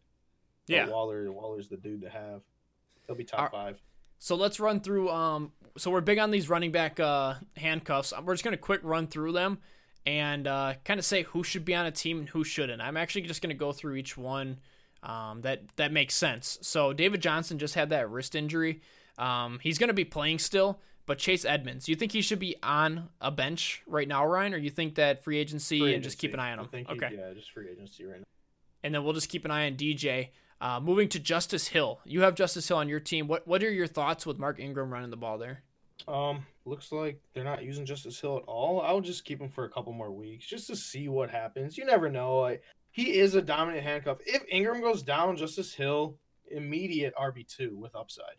Yeah. 0.67 0.89
Waller, 0.89 1.31
Waller's 1.33 1.69
the 1.69 1.77
dude 1.77 2.03
to 2.03 2.09
have. 2.11 2.43
He'll 3.07 3.17
be 3.17 3.25
top 3.25 3.53
five. 3.53 3.81
So 4.19 4.35
let's 4.37 4.59
run 4.59 4.81
through. 4.81 5.11
Um, 5.11 5.53
so 5.77 5.91
we're 5.91 6.01
big 6.01 6.19
on 6.19 6.31
these 6.31 6.49
running 6.49 6.73
back 6.73 6.99
uh, 7.01 7.35
handcuffs. 7.57 8.13
We're 8.25 8.35
just 8.35 8.45
gonna 8.45 8.57
quick 8.57 8.81
run 8.83 9.07
through 9.07 9.33
them 9.33 9.59
and 10.07 10.47
uh, 10.47 10.75
kind 10.85 10.99
of 10.99 11.05
say 11.05 11.23
who 11.23 11.43
should 11.45 11.65
be 11.65 11.75
on 11.75 11.85
a 11.87 11.91
team 11.91 12.21
and 12.21 12.29
who 12.29 12.45
shouldn't. 12.45 12.81
I'm 12.81 12.97
actually 12.97 13.23
just 13.23 13.43
gonna 13.43 13.55
go 13.55 13.73
through 13.73 13.97
each 13.97 14.17
one 14.17 14.59
um, 15.03 15.43
that 15.43 15.63
that 15.77 15.93
makes 15.93 16.15
sense. 16.15 16.59
So 16.63 16.93
David 16.95 17.21
Johnson 17.21 17.59
just 17.59 17.75
had 17.75 17.91
that 17.91 18.09
wrist 18.09 18.35
injury. 18.35 18.81
Um, 19.19 19.59
he's 19.63 19.77
gonna 19.79 19.93
be 19.93 20.05
playing 20.07 20.39
still, 20.39 20.81
but 21.05 21.19
Chase 21.19 21.45
Edmonds, 21.45 21.89
you 21.89 21.95
think 21.97 22.13
he 22.13 22.23
should 22.23 22.39
be 22.39 22.57
on 22.63 23.11
a 23.21 23.31
bench 23.31 23.83
right 23.87 24.09
now, 24.09 24.27
Ryan, 24.27 24.55
or 24.55 24.59
you 24.59 24.71
think 24.71 24.95
that 24.95 25.23
free 25.23 25.37
agency 25.39 25.81
Free 25.81 25.95
and 25.95 26.03
just 26.03 26.17
keep 26.19 26.33
an 26.33 26.41
eye 26.41 26.53
on 26.53 26.61
I 26.61 26.63
him? 26.63 26.69
think 26.69 26.89
he- 26.89 26.95
Okay. 26.95 27.15
yeah, 27.19 27.35
just 27.35 27.51
free 27.53 27.69
agency 27.71 28.05
right 28.07 28.21
now. 28.21 28.25
and 28.83 28.95
then 28.95 29.05
we'll 29.05 29.13
just 29.13 29.29
keep 29.29 29.45
an 29.45 29.51
eye 29.51 29.67
on 29.67 29.75
DJ. 29.77 30.31
Uh, 30.65 30.81
moving 30.81 31.11
to 31.11 31.21
Justice 31.21 31.69
Hill, 31.69 32.01
you 32.07 32.23
have 32.23 32.35
Justice 32.35 32.67
Hill 32.67 32.79
on 32.79 32.89
your 32.89 32.99
team. 32.99 33.29
What 33.29 33.47
what 33.47 33.63
are 33.63 33.71
your 33.71 33.87
thoughts 33.87 34.25
with 34.25 34.39
Mark 34.39 34.59
Ingram 34.59 34.91
running 34.91 35.11
the 35.11 35.17
ball 35.19 35.37
there? 35.37 35.63
Um, 36.09 36.47
looks 36.65 36.91
like 36.91 37.21
they're 37.35 37.45
not 37.45 37.63
using 37.63 37.85
Justice 37.85 38.19
Hill 38.19 38.39
at 38.39 38.45
all. 38.45 38.81
I'll 38.81 39.03
just 39.03 39.27
keep 39.27 39.43
him 39.43 39.51
for 39.51 39.65
a 39.65 39.69
couple 39.69 39.93
more 39.93 40.11
weeks 40.11 40.47
just 40.47 40.67
to 40.69 40.77
see 40.77 41.07
what 41.07 41.29
happens. 41.29 41.77
You 41.77 41.85
never 41.85 42.09
know. 42.09 42.41
Like 42.41 42.63
he 42.93 43.19
is 43.19 43.35
a 43.35 43.43
dominant 43.43 43.85
handcuff. 43.85 44.21
If 44.25 44.43
Ingram 44.51 44.81
goes 44.81 45.03
down, 45.03 45.37
Justice 45.37 45.75
Hill 45.75 46.17
immediate 46.51 47.15
RB 47.15 47.47
two 47.47 47.77
with 47.77 47.95
upside. 47.95 48.37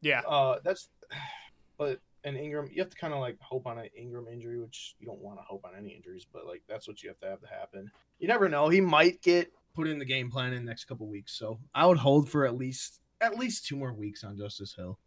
Yeah, 0.00 0.20
Uh, 0.20 0.60
that's 0.64 0.88
but 1.76 2.00
and 2.24 2.34
Ingram, 2.38 2.70
you 2.72 2.80
have 2.80 2.88
to 2.88 2.96
kind 2.96 3.12
of 3.12 3.20
like 3.20 3.38
hope 3.40 3.66
on 3.66 3.76
an 3.76 3.90
Ingram 3.94 4.26
injury, 4.26 4.58
which 4.58 4.94
you 4.98 5.06
don't 5.06 5.20
want 5.20 5.38
to 5.38 5.42
hope 5.42 5.66
on 5.66 5.72
any 5.78 5.90
injuries, 5.90 6.26
but 6.32 6.46
like 6.46 6.62
that's 6.66 6.88
what 6.88 7.02
you 7.02 7.10
have 7.10 7.20
to 7.20 7.26
have 7.26 7.42
to 7.42 7.48
happen. 7.48 7.90
You 8.18 8.28
never 8.28 8.48
know. 8.48 8.70
He 8.70 8.80
might 8.80 9.20
get 9.20 9.52
put 9.74 9.88
in 9.88 9.98
the 9.98 10.04
game 10.04 10.30
plan 10.30 10.52
in 10.52 10.64
the 10.64 10.70
next 10.70 10.84
couple 10.84 11.06
weeks. 11.06 11.32
So 11.32 11.58
I 11.74 11.86
would 11.86 11.98
hold 11.98 12.28
for 12.28 12.46
at 12.46 12.56
least 12.56 13.00
at 13.20 13.38
least 13.38 13.66
two 13.66 13.76
more 13.76 13.92
weeks 13.92 14.24
on 14.24 14.36
Justice 14.36 14.74
Hill. 14.74 14.98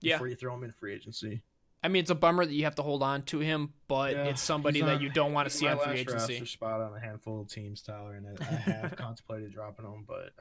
Yeah. 0.00 0.14
Before 0.14 0.28
you 0.28 0.36
throw 0.36 0.54
him 0.54 0.64
in 0.64 0.72
free 0.72 0.94
agency. 0.94 1.42
I 1.82 1.88
mean 1.88 2.00
it's 2.00 2.10
a 2.10 2.14
bummer 2.14 2.44
that 2.44 2.52
you 2.52 2.64
have 2.64 2.74
to 2.76 2.82
hold 2.82 3.02
on 3.02 3.22
to 3.24 3.38
him, 3.38 3.72
but 3.88 4.12
Yeah, 4.12 4.24
it's 4.24 4.42
somebody 4.42 4.80
he's 4.80 4.86
that 4.86 5.00
you 5.00 5.08
don't 5.08 5.32
want 5.32 5.48
to 5.48 5.56
see 5.56 5.66
on 5.66 5.78
free 5.78 6.00
agency. 6.00 6.44
spot 6.44 6.80
on 6.80 6.96
a 6.96 7.00
handful 7.00 7.40
of 7.40 7.48
teams, 7.48 7.80
Tyler, 7.82 8.14
and 8.14 8.26
I, 8.26 8.42
I 8.42 8.44
have 8.44 8.96
contemplated 8.96 9.52
dropping 9.52 9.84
him, 9.86 10.04
but 10.06 10.32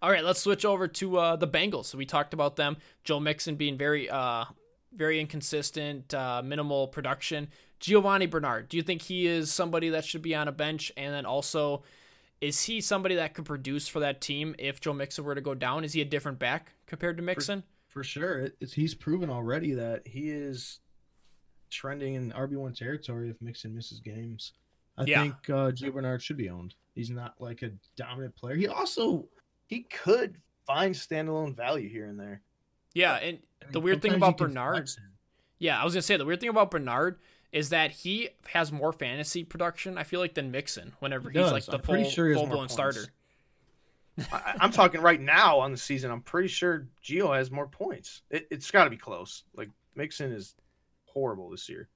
All 0.00 0.10
right, 0.10 0.24
let's 0.24 0.40
switch 0.40 0.64
over 0.64 0.86
to 0.86 1.18
uh, 1.18 1.36
the 1.36 1.48
Bengals. 1.48 1.86
So 1.86 1.98
we 1.98 2.06
talked 2.06 2.32
about 2.34 2.56
them. 2.56 2.76
Joe 3.04 3.18
Mixon 3.18 3.56
being 3.56 3.76
very, 3.76 4.08
uh, 4.08 4.44
very 4.92 5.20
inconsistent, 5.20 6.14
uh, 6.14 6.40
minimal 6.44 6.86
production. 6.88 7.48
Giovani 7.80 8.26
Bernard, 8.26 8.68
do 8.68 8.76
you 8.76 8.82
think 8.82 9.02
he 9.02 9.26
is 9.26 9.52
somebody 9.52 9.90
that 9.90 10.04
should 10.04 10.22
be 10.22 10.34
on 10.34 10.46
a 10.48 10.52
bench? 10.52 10.92
And 10.96 11.12
then 11.12 11.26
also, 11.26 11.82
is 12.40 12.64
he 12.64 12.80
somebody 12.80 13.14
that 13.16 13.34
could 13.34 13.44
produce 13.44 13.88
for 13.88 14.00
that 14.00 14.20
team 14.20 14.54
if 14.58 14.80
Joe 14.80 14.92
Mixon 14.92 15.24
were 15.24 15.34
to 15.34 15.40
go 15.40 15.54
down? 15.54 15.84
Is 15.84 15.92
he 15.92 16.00
a 16.00 16.04
different 16.04 16.38
back 16.38 16.72
compared 16.86 17.16
to 17.16 17.22
Mixon? 17.22 17.64
for 17.88 18.04
sure, 18.04 18.50
it's 18.60 18.74
he's 18.74 18.94
proven 18.94 19.30
already 19.30 19.72
that 19.72 20.06
he 20.06 20.28
is 20.30 20.80
trending 21.70 22.14
in 22.14 22.32
RB 22.32 22.52
one 22.56 22.72
territory 22.74 23.30
if 23.30 23.40
Mixon 23.40 23.74
misses 23.74 23.98
games. 24.00 24.52
I 24.96 25.04
Yeah. 25.04 25.22
think 25.22 25.34
uh, 25.50 25.70
Gio 25.72 25.92
Bernard 25.94 26.22
should 26.22 26.36
be 26.36 26.50
owned. 26.50 26.74
He's 26.94 27.10
not 27.10 27.34
like 27.40 27.62
a 27.62 27.70
dominant 27.96 28.36
player. 28.36 28.56
He 28.56 28.66
also 28.68 29.28
he 29.66 29.82
could 29.82 30.36
find 30.66 30.94
standalone 30.94 31.56
value 31.56 31.88
here 31.88 32.06
and 32.06 32.20
there. 32.20 32.42
Yeah, 32.94 33.14
and 33.16 33.38
I 33.62 33.64
mean, 33.66 33.72
The 33.72 33.80
weird 33.80 34.02
thing 34.02 34.14
about 34.14 34.36
Bernard- 34.38 34.90
yeah, 35.58 35.80
I 35.80 35.84
was 35.84 35.94
gonna 35.94 36.02
say 36.02 36.16
the 36.16 36.24
weird 36.26 36.40
thing 36.40 36.48
about 36.50 36.70
Bernard 36.70 37.18
is 37.52 37.70
that 37.70 37.90
he 37.90 38.30
has 38.48 38.70
more 38.70 38.92
fantasy 38.92 39.44
production. 39.44 39.96
I 39.96 40.04
feel 40.04 40.20
like 40.20 40.34
than 40.34 40.50
Mixon. 40.50 40.92
Whenever 41.00 41.30
He 41.30 41.38
he's 41.38 41.50
like 41.50 41.64
the 41.64 41.74
I'm 41.74 41.80
pretty 41.80 42.04
full 42.04 42.12
sure 42.12 42.26
he 42.26 42.32
has 42.32 42.40
full 42.40 42.46
more 42.46 42.56
blown 42.56 42.68
starter. 42.68 43.04
I, 44.32 44.54
I'm 44.60 44.72
talking 44.72 45.00
right 45.00 45.20
now 45.20 45.60
on 45.60 45.70
the 45.72 45.78
season. 45.78 46.10
I'm 46.10 46.22
pretty 46.22 46.48
sure 46.48 46.88
Gio 47.02 47.34
has 47.36 47.50
more 47.50 47.66
points. 47.66 48.22
It, 48.30 48.48
it's 48.50 48.70
got 48.70 48.84
to 48.84 48.90
be 48.90 48.96
close. 48.96 49.44
Like 49.54 49.70
Mixon 49.94 50.32
is 50.32 50.54
horrible 51.06 51.50
this 51.50 51.68
year. 51.68 51.88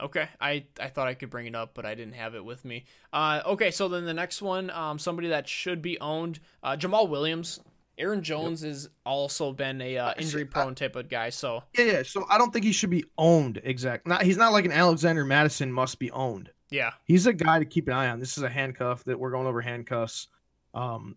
Okay, 0.00 0.28
I 0.40 0.64
I 0.80 0.88
thought 0.88 1.06
I 1.06 1.14
could 1.14 1.30
bring 1.30 1.46
it 1.46 1.54
up, 1.54 1.74
but 1.74 1.86
I 1.86 1.94
didn't 1.94 2.14
have 2.14 2.34
it 2.34 2.44
with 2.44 2.64
me. 2.64 2.84
Uh, 3.12 3.42
okay, 3.46 3.70
so 3.70 3.86
then 3.86 4.04
the 4.04 4.14
next 4.14 4.42
one, 4.42 4.70
um, 4.70 4.98
somebody 4.98 5.28
that 5.28 5.46
should 5.48 5.82
be 5.82 6.00
owned, 6.00 6.40
uh, 6.64 6.76
Jamaal 6.76 7.08
Williams. 7.08 7.60
Aaron 7.98 8.22
Jones 8.22 8.62
has 8.62 8.88
also 9.06 9.52
been 9.52 9.80
a 9.80 9.96
uh, 9.98 10.14
injury 10.18 10.44
prone 10.44 10.74
type 10.74 10.96
of 10.96 11.08
guy, 11.08 11.30
so 11.30 11.62
Yeah, 11.76 11.84
yeah. 11.84 12.02
So 12.02 12.26
I 12.28 12.38
don't 12.38 12.52
think 12.52 12.64
he 12.64 12.72
should 12.72 12.90
be 12.90 13.04
owned. 13.18 13.60
Exact. 13.62 14.06
Not 14.06 14.22
he's 14.22 14.36
not 14.36 14.52
like 14.52 14.64
an 14.64 14.72
Alexander 14.72 15.24
Mattison 15.24 15.72
must 15.72 15.98
be 15.98 16.10
owned. 16.10 16.50
yeah, 16.70 16.92
He's 17.04 17.26
a 17.26 17.32
guy 17.32 17.58
to 17.58 17.64
keep 17.64 17.86
an 17.88 17.94
eye 17.94 18.08
on. 18.08 18.20
This 18.20 18.36
is 18.36 18.42
a 18.42 18.48
handcuff 18.48 19.04
that 19.04 19.18
we're 19.18 19.30
going 19.30 19.46
over 19.46 19.60
handcuffs. 19.60 20.28
Um, 20.74 21.16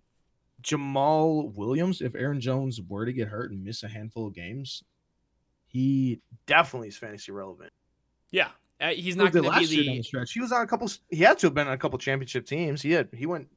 Jamaal 0.62 1.54
Williams, 1.54 2.02
if 2.02 2.16
Aaron 2.16 2.42
Jones 2.42 2.82
were 2.82 3.06
to 3.06 3.14
get 3.14 3.28
hurt 3.28 3.52
and 3.52 3.64
miss 3.64 3.84
a 3.84 3.88
handful 3.88 4.28
of 4.28 4.34
games, 4.34 4.84
he 5.66 6.22
definitely 6.46 6.90
is 6.90 6.98
fantasy 6.98 7.32
relevant. 7.32 7.72
yeah, 8.32 8.50
uh, 8.80 8.90
he's 8.90 9.16
not 9.16 9.32
going 9.32 9.44
to 9.46 9.50
be 9.50 9.56
last 9.56 9.72
year 9.72 9.84
down 9.86 9.94
the 9.94 9.98
the 10.00 10.04
stretch. 10.04 10.32
He 10.34 10.40
was 10.40 10.52
on 10.52 10.62
a 10.62 10.68
couple. 10.68 10.90
He 11.10 11.18
had 11.18 11.40
to 11.40 11.48
have 11.48 11.54
been 11.54 11.68
on 11.68 11.74
a 11.74 11.78
couple 11.78 11.98
championship 11.98 12.46
teams. 12.46 12.82
He 12.82 12.92
had. 12.92 13.10
He 13.14 13.26
went 13.26 13.48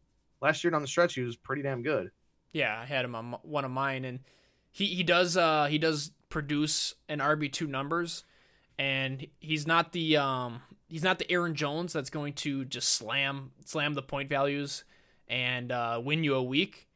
last 0.40 0.64
year 0.64 0.70
down 0.70 0.82
the 0.82 0.88
stretch. 0.88 1.14
He 1.14 1.22
was 1.22 1.36
pretty 1.36 1.62
damn 1.62 1.82
good. 1.82 2.10
Yeah. 2.52 2.78
I 2.80 2.86
had 2.86 3.04
him 3.04 3.14
on 3.14 3.36
one 3.42 3.64
of 3.64 3.70
mine, 3.70 4.04
and 4.04 4.20
he 4.70 4.86
he 4.86 5.02
does 5.02 5.36
uh 5.36 5.66
he 5.66 5.78
does 5.78 6.12
produce 6.28 6.94
an 7.08 7.18
RB 7.18 7.52
two 7.52 7.66
numbers, 7.66 8.24
and 8.78 9.26
he's 9.38 9.66
not 9.66 9.92
the 9.92 10.16
um 10.16 10.62
he's 10.88 11.04
not 11.04 11.18
the 11.18 11.30
Aaron 11.30 11.54
Jones 11.54 11.92
that's 11.92 12.10
going 12.10 12.34
to 12.34 12.64
just 12.64 12.90
slam 12.90 13.52
slam 13.64 13.94
the 13.94 14.02
point 14.02 14.28
values 14.28 14.84
and 15.28 15.72
uh, 15.72 16.00
win 16.04 16.24
you 16.24 16.34
a 16.34 16.42
week. 16.42 16.88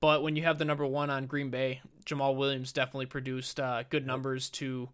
But 0.00 0.22
when 0.22 0.36
you 0.36 0.42
have 0.44 0.58
the 0.58 0.64
number 0.64 0.86
one 0.86 1.10
on 1.10 1.26
Green 1.26 1.50
Bay, 1.50 1.80
Jamaal 2.06 2.36
Williams 2.36 2.72
definitely 2.72 3.06
produced 3.06 3.58
uh, 3.58 3.84
good 3.88 4.06
numbers 4.06 4.50
to 4.50 4.90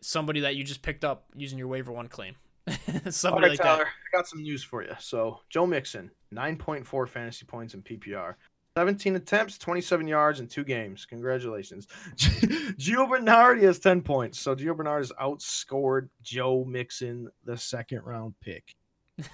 somebody 0.00 0.40
that 0.40 0.56
you 0.56 0.64
just 0.64 0.82
picked 0.82 1.04
up 1.04 1.24
using 1.34 1.58
your 1.58 1.68
waiver 1.68 1.92
one 1.92 2.08
claim. 2.08 2.34
somebody 3.08 3.24
All 3.24 3.40
right, 3.40 3.50
like 3.50 3.60
Tyler, 3.60 3.86
I 3.86 4.16
got 4.16 4.28
some 4.28 4.42
news 4.42 4.62
for 4.62 4.82
you. 4.82 4.94
So 4.98 5.40
Joe 5.48 5.66
Mixon, 5.66 6.10
nine 6.30 6.56
point 6.56 6.86
four 6.86 7.06
fantasy 7.06 7.46
points 7.46 7.74
in 7.74 7.82
PPR. 7.82 8.34
17 8.78 9.16
attempts, 9.16 9.58
27 9.58 10.06
yards 10.06 10.38
in 10.38 10.46
two 10.46 10.62
games. 10.62 11.04
Congratulations. 11.04 11.88
Gio 12.16 13.08
Bernard 13.10 13.60
has 13.60 13.80
10 13.80 14.02
points. 14.02 14.38
So 14.38 14.54
Gio 14.54 14.76
Bernard 14.76 15.00
has 15.00 15.12
outscored 15.20 16.10
Joe 16.22 16.64
Mixon, 16.64 17.28
the 17.42 17.58
second 17.58 18.02
round 18.04 18.34
pick. 18.40 18.76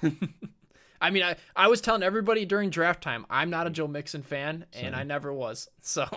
I 1.03 1.11
mean, 1.11 1.25
I, 1.25 1.37
I 1.55 1.69
was 1.69 1.83
telling 1.83 2.03
everybody 2.03 2.47
during 2.47 2.71
draft 2.71 3.03
time, 3.03 3.27
I'm 3.29 3.51
not 3.51 3.67
a 3.67 3.71
Joe 3.71 3.87
Mixon 3.87 4.23
fan, 4.23 4.65
and 4.73 4.97
I 4.97 5.03
never 5.03 5.31
was. 5.31 5.69
So, 5.83 6.09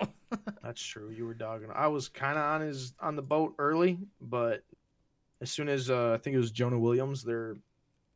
That's 0.63 0.81
true. 0.81 1.09
You 1.09 1.25
were 1.25 1.33
dogging. 1.33 1.67
I 1.75 1.87
was 1.87 2.07
kind 2.07 2.37
of 2.37 2.45
on 2.45 2.61
his 2.61 2.93
on 3.01 3.17
the 3.17 3.21
boat 3.21 3.55
early, 3.59 3.99
but 4.21 4.63
as 5.41 5.51
soon 5.51 5.67
as 5.67 5.89
uh, 5.89 6.13
I 6.13 6.17
think 6.17 6.33
it 6.33 6.39
was 6.39 6.51
Jonah 6.51 6.79
Williams, 6.79 7.25
their 7.25 7.57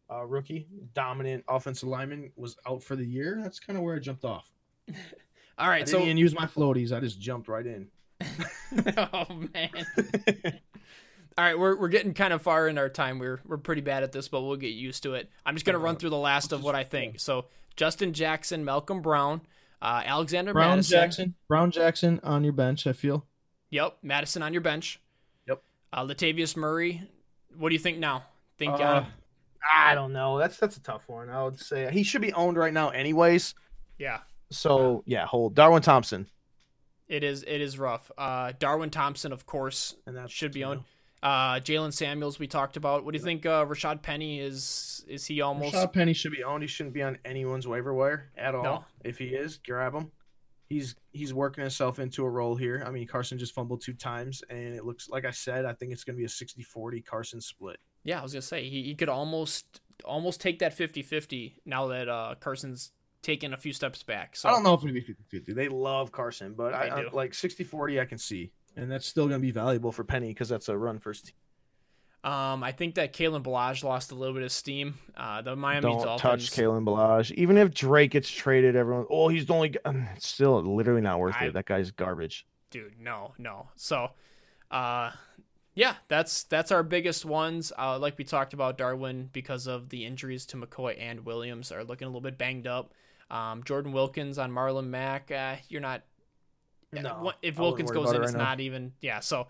uh, 0.09 0.23
rookie, 0.25 0.67
dominant 0.93 1.43
offensive 1.49 1.89
lineman, 1.89 2.31
was 2.37 2.55
out 2.65 2.81
for 2.81 2.95
the 2.95 3.05
year, 3.05 3.41
that's 3.43 3.59
kind 3.59 3.75
of 3.75 3.83
where 3.83 3.97
I 3.97 3.99
jumped 3.99 4.23
off. 4.23 4.49
all 5.57 5.69
I 5.69 5.77
didn't 5.79 5.89
So, 5.89 6.01
even 6.01 6.17
use 6.17 6.33
my 6.35 6.45
floaties. 6.45 6.91
I 6.95 6.99
just 6.99 7.19
jumped 7.19 7.47
right 7.47 7.65
in. 7.65 7.87
oh 8.97 9.25
man. 9.53 9.69
All 11.37 11.45
right, 11.45 11.57
we're, 11.57 11.77
we're 11.77 11.87
getting 11.87 12.13
kind 12.13 12.33
of 12.33 12.41
far 12.41 12.67
in 12.67 12.77
our 12.77 12.89
time. 12.89 13.17
We're 13.17 13.39
we're 13.45 13.57
pretty 13.57 13.81
bad 13.81 14.03
at 14.03 14.11
this, 14.11 14.27
but 14.27 14.41
we'll 14.41 14.57
get 14.57 14.73
used 14.73 15.03
to 15.03 15.13
it. 15.13 15.29
I'm 15.45 15.55
just 15.55 15.65
gonna 15.65 15.79
run 15.79 15.95
through 15.95 16.09
the 16.09 16.17
last 16.17 16.51
of 16.51 16.61
what 16.61 16.75
I 16.75 16.83
think. 16.83 17.19
So 17.21 17.45
Justin 17.77 18.11
Jackson, 18.13 18.65
Malcolm 18.65 19.01
Brown, 19.01 19.41
uh, 19.81 20.03
Alexander 20.05 20.51
Brown 20.53 20.71
Mattison. 20.71 20.99
Jackson. 20.99 21.35
Brown 21.47 21.71
Jackson 21.71 22.19
on 22.23 22.43
your 22.43 22.53
bench, 22.53 22.85
I 22.85 22.91
feel. 22.93 23.25
Yep, 23.69 23.99
Mattison 24.03 24.43
on 24.43 24.51
your 24.51 24.61
bench. 24.61 24.99
Yep. 25.47 25.63
Uh, 25.93 26.05
Latavius 26.05 26.57
Murray. 26.57 27.09
What 27.57 27.69
do 27.69 27.75
you 27.75 27.79
think 27.79 27.97
now? 27.97 28.23
Think 28.57 28.73
uh, 28.73 28.77
Uh, 28.83 29.05
I 29.73 29.95
don't 29.95 30.11
know. 30.11 30.37
That's 30.37 30.57
that's 30.57 30.75
a 30.75 30.81
tough 30.83 31.07
one. 31.07 31.29
I 31.29 31.43
would 31.45 31.59
say 31.59 31.89
he 31.91 32.03
should 32.03 32.21
be 32.21 32.33
owned 32.33 32.57
right 32.57 32.73
now, 32.73 32.89
anyways. 32.89 33.55
yeah, 33.97 34.19
So 34.51 35.03
yeah, 35.05 35.25
hold 35.25 35.55
Darwin 35.55 35.81
Thompson, 35.81 36.27
it 37.07 37.23
is 37.23 37.43
it 37.43 37.61
is 37.61 37.79
rough. 37.79 38.11
Uh, 38.17 38.53
Darwin 38.57 38.89
Thompson, 38.89 39.31
of 39.31 39.45
course, 39.45 39.95
and 40.05 40.15
that 40.15 40.29
should 40.29 40.51
be 40.51 40.63
owned. 40.63 40.81
Uh, 41.23 41.59
Jaylen 41.59 41.93
Samuels, 41.93 42.39
we 42.39 42.47
talked 42.47 42.77
about. 42.77 43.05
What 43.05 43.13
do 43.13 43.19
you 43.19 43.23
think? 43.23 43.45
Uh, 43.45 43.65
Rashaad 43.65 44.01
Penny 44.01 44.39
is 44.39 45.03
is 45.07 45.25
he 45.25 45.41
almost? 45.41 45.75
Rashaad 45.75 45.93
Penny 45.93 46.13
should 46.13 46.31
be 46.31 46.43
owned. 46.43 46.63
He 46.63 46.67
shouldn't 46.67 46.93
be 46.93 47.03
on 47.03 47.17
anyone's 47.25 47.67
waiver 47.67 47.93
wire 47.93 48.31
at 48.37 48.55
all. 48.55 48.63
No. 48.63 48.85
If 49.03 49.17
he 49.17 49.25
is, 49.27 49.57
grab 49.57 49.93
him. 49.93 50.11
He's 50.67 50.95
he's 51.11 51.33
working 51.33 51.61
himself 51.61 51.99
into 51.99 52.23
a 52.23 52.29
role 52.29 52.55
here. 52.55 52.83
I 52.87 52.91
mean, 52.91 53.05
Carson 53.05 53.37
just 53.37 53.53
fumbled 53.53 53.81
two 53.81 53.93
times, 53.93 54.41
and 54.49 54.73
it 54.73 54.85
looks 54.85 55.09
like 55.09 55.25
I 55.25 55.31
said. 55.31 55.65
I 55.65 55.73
think 55.73 55.91
it's 55.91 56.05
going 56.05 56.15
to 56.15 56.17
be 56.17 56.25
a 56.25 56.27
60-40 56.27 57.05
Carson 57.05 57.41
split. 57.41 57.77
Yeah, 58.03 58.19
I 58.19 58.23
was 58.23 58.31
gonna 58.31 58.41
say 58.41 58.67
he, 58.67 58.83
he 58.83 58.95
could 58.95 59.09
almost 59.09 59.81
almost 60.05 60.41
take 60.41 60.59
that 60.59 60.75
50-50 60.75 61.57
now 61.65 61.87
that 61.87 62.09
uh, 62.09 62.35
Carson's 62.39 62.93
taken 63.21 63.53
a 63.53 63.57
few 63.57 63.73
steps 63.73 64.03
back. 64.03 64.35
So 64.35 64.49
I 64.49 64.51
don't 64.51 64.63
know 64.63 64.73
if 64.73 64.83
it'll 64.83 64.93
be 64.93 65.01
50 65.01 65.23
50. 65.29 65.53
They 65.53 65.67
love 65.69 66.11
Carson, 66.11 66.53
but 66.53 66.73
I, 66.73 66.87
I 66.87 67.05
like 67.11 67.33
60 67.33 67.63
40, 67.63 67.99
I 67.99 68.05
can 68.05 68.17
see. 68.17 68.51
And 68.75 68.89
that's 68.91 69.05
still 69.05 69.27
going 69.27 69.39
to 69.41 69.45
be 69.45 69.51
valuable 69.51 69.91
for 69.91 70.03
Penny 70.03 70.29
because 70.29 70.49
that's 70.49 70.69
a 70.69 70.77
run 70.77 70.99
first 70.99 71.25
team. 71.27 71.35
Um, 72.23 72.63
I 72.63 72.71
think 72.71 72.95
that 72.95 73.13
Kalen 73.13 73.41
Ballage 73.43 73.83
lost 73.83 74.11
a 74.11 74.15
little 74.15 74.33
bit 74.35 74.43
of 74.43 74.51
steam. 74.51 74.99
Uh, 75.17 75.41
the 75.41 75.55
Miami 75.55 75.81
Don't 75.89 76.03
Dolphins. 76.03 76.21
touch 76.49 76.51
Kalen 76.59 76.85
Ballage. 76.85 77.31
Even 77.31 77.57
if 77.57 77.73
Drake 77.73 78.11
gets 78.11 78.29
traded, 78.29 78.75
everyone, 78.75 79.07
oh, 79.09 79.27
he's 79.29 79.47
the 79.47 79.53
only. 79.53 79.75
um, 79.85 80.07
It's 80.15 80.27
still 80.27 80.61
literally 80.61 81.01
not 81.01 81.19
worth 81.19 81.35
I- 81.39 81.45
it. 81.47 81.53
That 81.53 81.65
guy's 81.65 81.89
garbage. 81.91 82.45
dude 82.69 82.93
no 82.99 83.33
no 83.37 83.67
so 83.75 84.11
uh 84.69 85.11
yeah 85.73 85.95
that's 86.07 86.43
that's 86.43 86.71
our 86.71 86.83
biggest 86.83 87.25
ones 87.25 87.73
uh 87.77 87.99
like 87.99 88.17
we 88.17 88.23
talked 88.23 88.53
about 88.53 88.77
darwin 88.77 89.29
because 89.33 89.67
of 89.67 89.89
the 89.89 90.05
injuries 90.05 90.45
to 90.45 90.55
mccoy 90.55 90.95
and 90.97 91.25
williams 91.25 91.69
are 91.73 91.83
looking 91.83 92.05
a 92.05 92.09
little 92.09 92.21
bit 92.21 92.37
banged 92.37 92.65
up 92.67 92.93
um 93.31 93.63
jordan 93.63 93.91
wilkins 93.91 94.37
on 94.37 94.51
marlon 94.51 94.87
mack 94.87 95.31
uh 95.31 95.55
you're 95.69 95.81
not 95.81 96.03
No, 96.93 97.31
if 97.41 97.57
wilkins 97.57 97.89
goes 97.89 98.11
in 98.11 98.21
it's 98.21 98.33
right 98.33 98.37
now. 98.37 98.49
not 98.49 98.59
even 98.59 98.93
yeah 99.01 99.19
so 99.21 99.47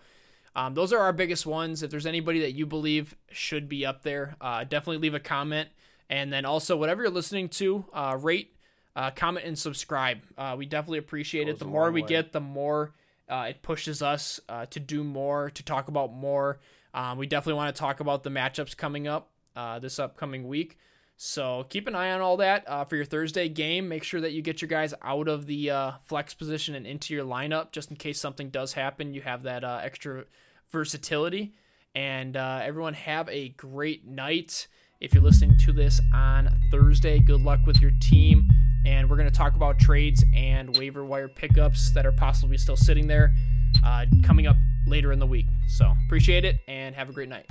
um, 0.56 0.74
those 0.74 0.92
are 0.92 1.00
our 1.00 1.14
biggest 1.14 1.46
ones. 1.46 1.82
If 1.82 1.92
there's 1.92 2.06
anybody 2.06 2.42
that 2.42 2.52
you 2.52 2.66
believe 2.66 3.16
should 3.32 3.70
be 3.70 3.86
up 3.86 4.04
there, 4.04 4.36
uh, 4.42 4.64
definitely 4.66 4.98
leave 4.98 5.14
a 5.14 5.20
comment. 5.20 5.70
And 6.10 6.32
then 6.32 6.44
also, 6.44 6.76
whatever 6.76 7.04
you're 7.04 7.12
listening 7.12 7.48
to, 7.50 7.86
uh, 7.94 8.18
rate, 8.20 8.58
uh, 8.96 9.12
comment, 9.12 9.46
and 9.46 9.58
subscribe. 9.58 10.20
Uh, 10.38 10.56
we 10.58 10.66
definitely 10.66 10.98
appreciate 11.00 11.48
it. 11.48 11.58
The 11.58 11.66
more 11.66 11.90
we 11.90 12.02
way. 12.02 12.08
get, 12.08 12.34
the 12.34 12.42
more 12.42 12.92
uh, 13.30 13.46
it 13.50 13.62
pushes 13.62 14.02
us 14.02 14.42
uh, 14.50 14.66
to 14.68 14.80
do 14.82 15.06
more, 15.06 15.50
to 15.52 15.64
talk 15.64 15.88
about 15.88 16.12
more. 16.14 16.60
Um, 16.94 17.18
we 17.18 17.28
definitely 17.28 17.54
want 17.58 17.74
to 17.74 17.80
talk 17.80 18.02
about 18.02 18.24
the 18.24 18.30
matchups 18.30 18.76
coming 18.76 19.08
up 19.08 19.30
uh, 19.56 19.80
this 19.80 20.00
upcoming 20.00 20.50
week. 20.50 20.78
So 21.24 21.68
keep 21.70 21.88
an 21.88 21.94
eye 21.94 22.14
on 22.14 22.22
all 22.22 22.38
that 22.38 22.68
uh, 22.68 22.84
for 22.84 22.96
your 22.96 23.06
Thursday 23.06 23.48
game. 23.48 23.88
Make 23.88 24.04
sure 24.04 24.22
that 24.22 24.32
you 24.32 24.42
get 24.42 24.60
your 24.60 24.70
guys 24.70 24.96
out 25.04 25.28
of 25.28 25.46
the 25.46 25.70
uh, 25.70 25.92
flex 26.06 26.34
position 26.34 26.74
and 26.74 26.88
into 26.88 27.14
your 27.14 27.24
lineup, 27.24 27.72
just 27.72 27.92
in 27.92 27.96
case 27.96 28.20
something 28.20 28.50
does 28.50 28.74
happen. 28.74 29.14
You 29.14 29.22
have 29.22 29.44
that 29.44 29.64
uh, 29.64 29.82
extra 29.84 30.24
versatility. 30.72 31.54
And 31.94 32.36
uh, 32.36 32.62
everyone 32.64 32.96
have 32.96 33.30
a 33.30 33.50
great 33.50 34.04
night. 34.04 34.68
If 35.00 35.14
you're 35.14 35.22
listening 35.22 35.60
to 35.60 35.72
this 35.72 36.02
on 36.12 36.50
Thursday, 36.72 37.20
good 37.20 37.42
luck 37.42 37.60
with 37.68 37.80
your 37.80 37.92
team. 38.02 38.50
And 38.88 39.08
we're 39.08 39.18
going 39.18 39.30
to 39.30 39.38
talk 39.38 39.56
about 39.56 39.78
trades 39.78 40.26
and 40.36 40.76
waiver 40.76 41.06
wire 41.06 41.28
pickups 41.28 41.92
that 41.92 42.04
are 42.04 42.14
possibly 42.14 42.58
still 42.58 42.76
sitting 42.76 43.06
there 43.06 43.36
uh, 43.86 44.08
coming 44.24 44.48
up 44.48 44.58
later 44.88 45.12
in 45.12 45.20
the 45.20 45.28
week. 45.28 45.46
So 45.68 45.94
appreciate 46.08 46.46
it 46.46 46.62
and 46.68 46.96
have 46.96 47.10
a 47.10 47.14
great 47.14 47.30
night. 47.30 47.46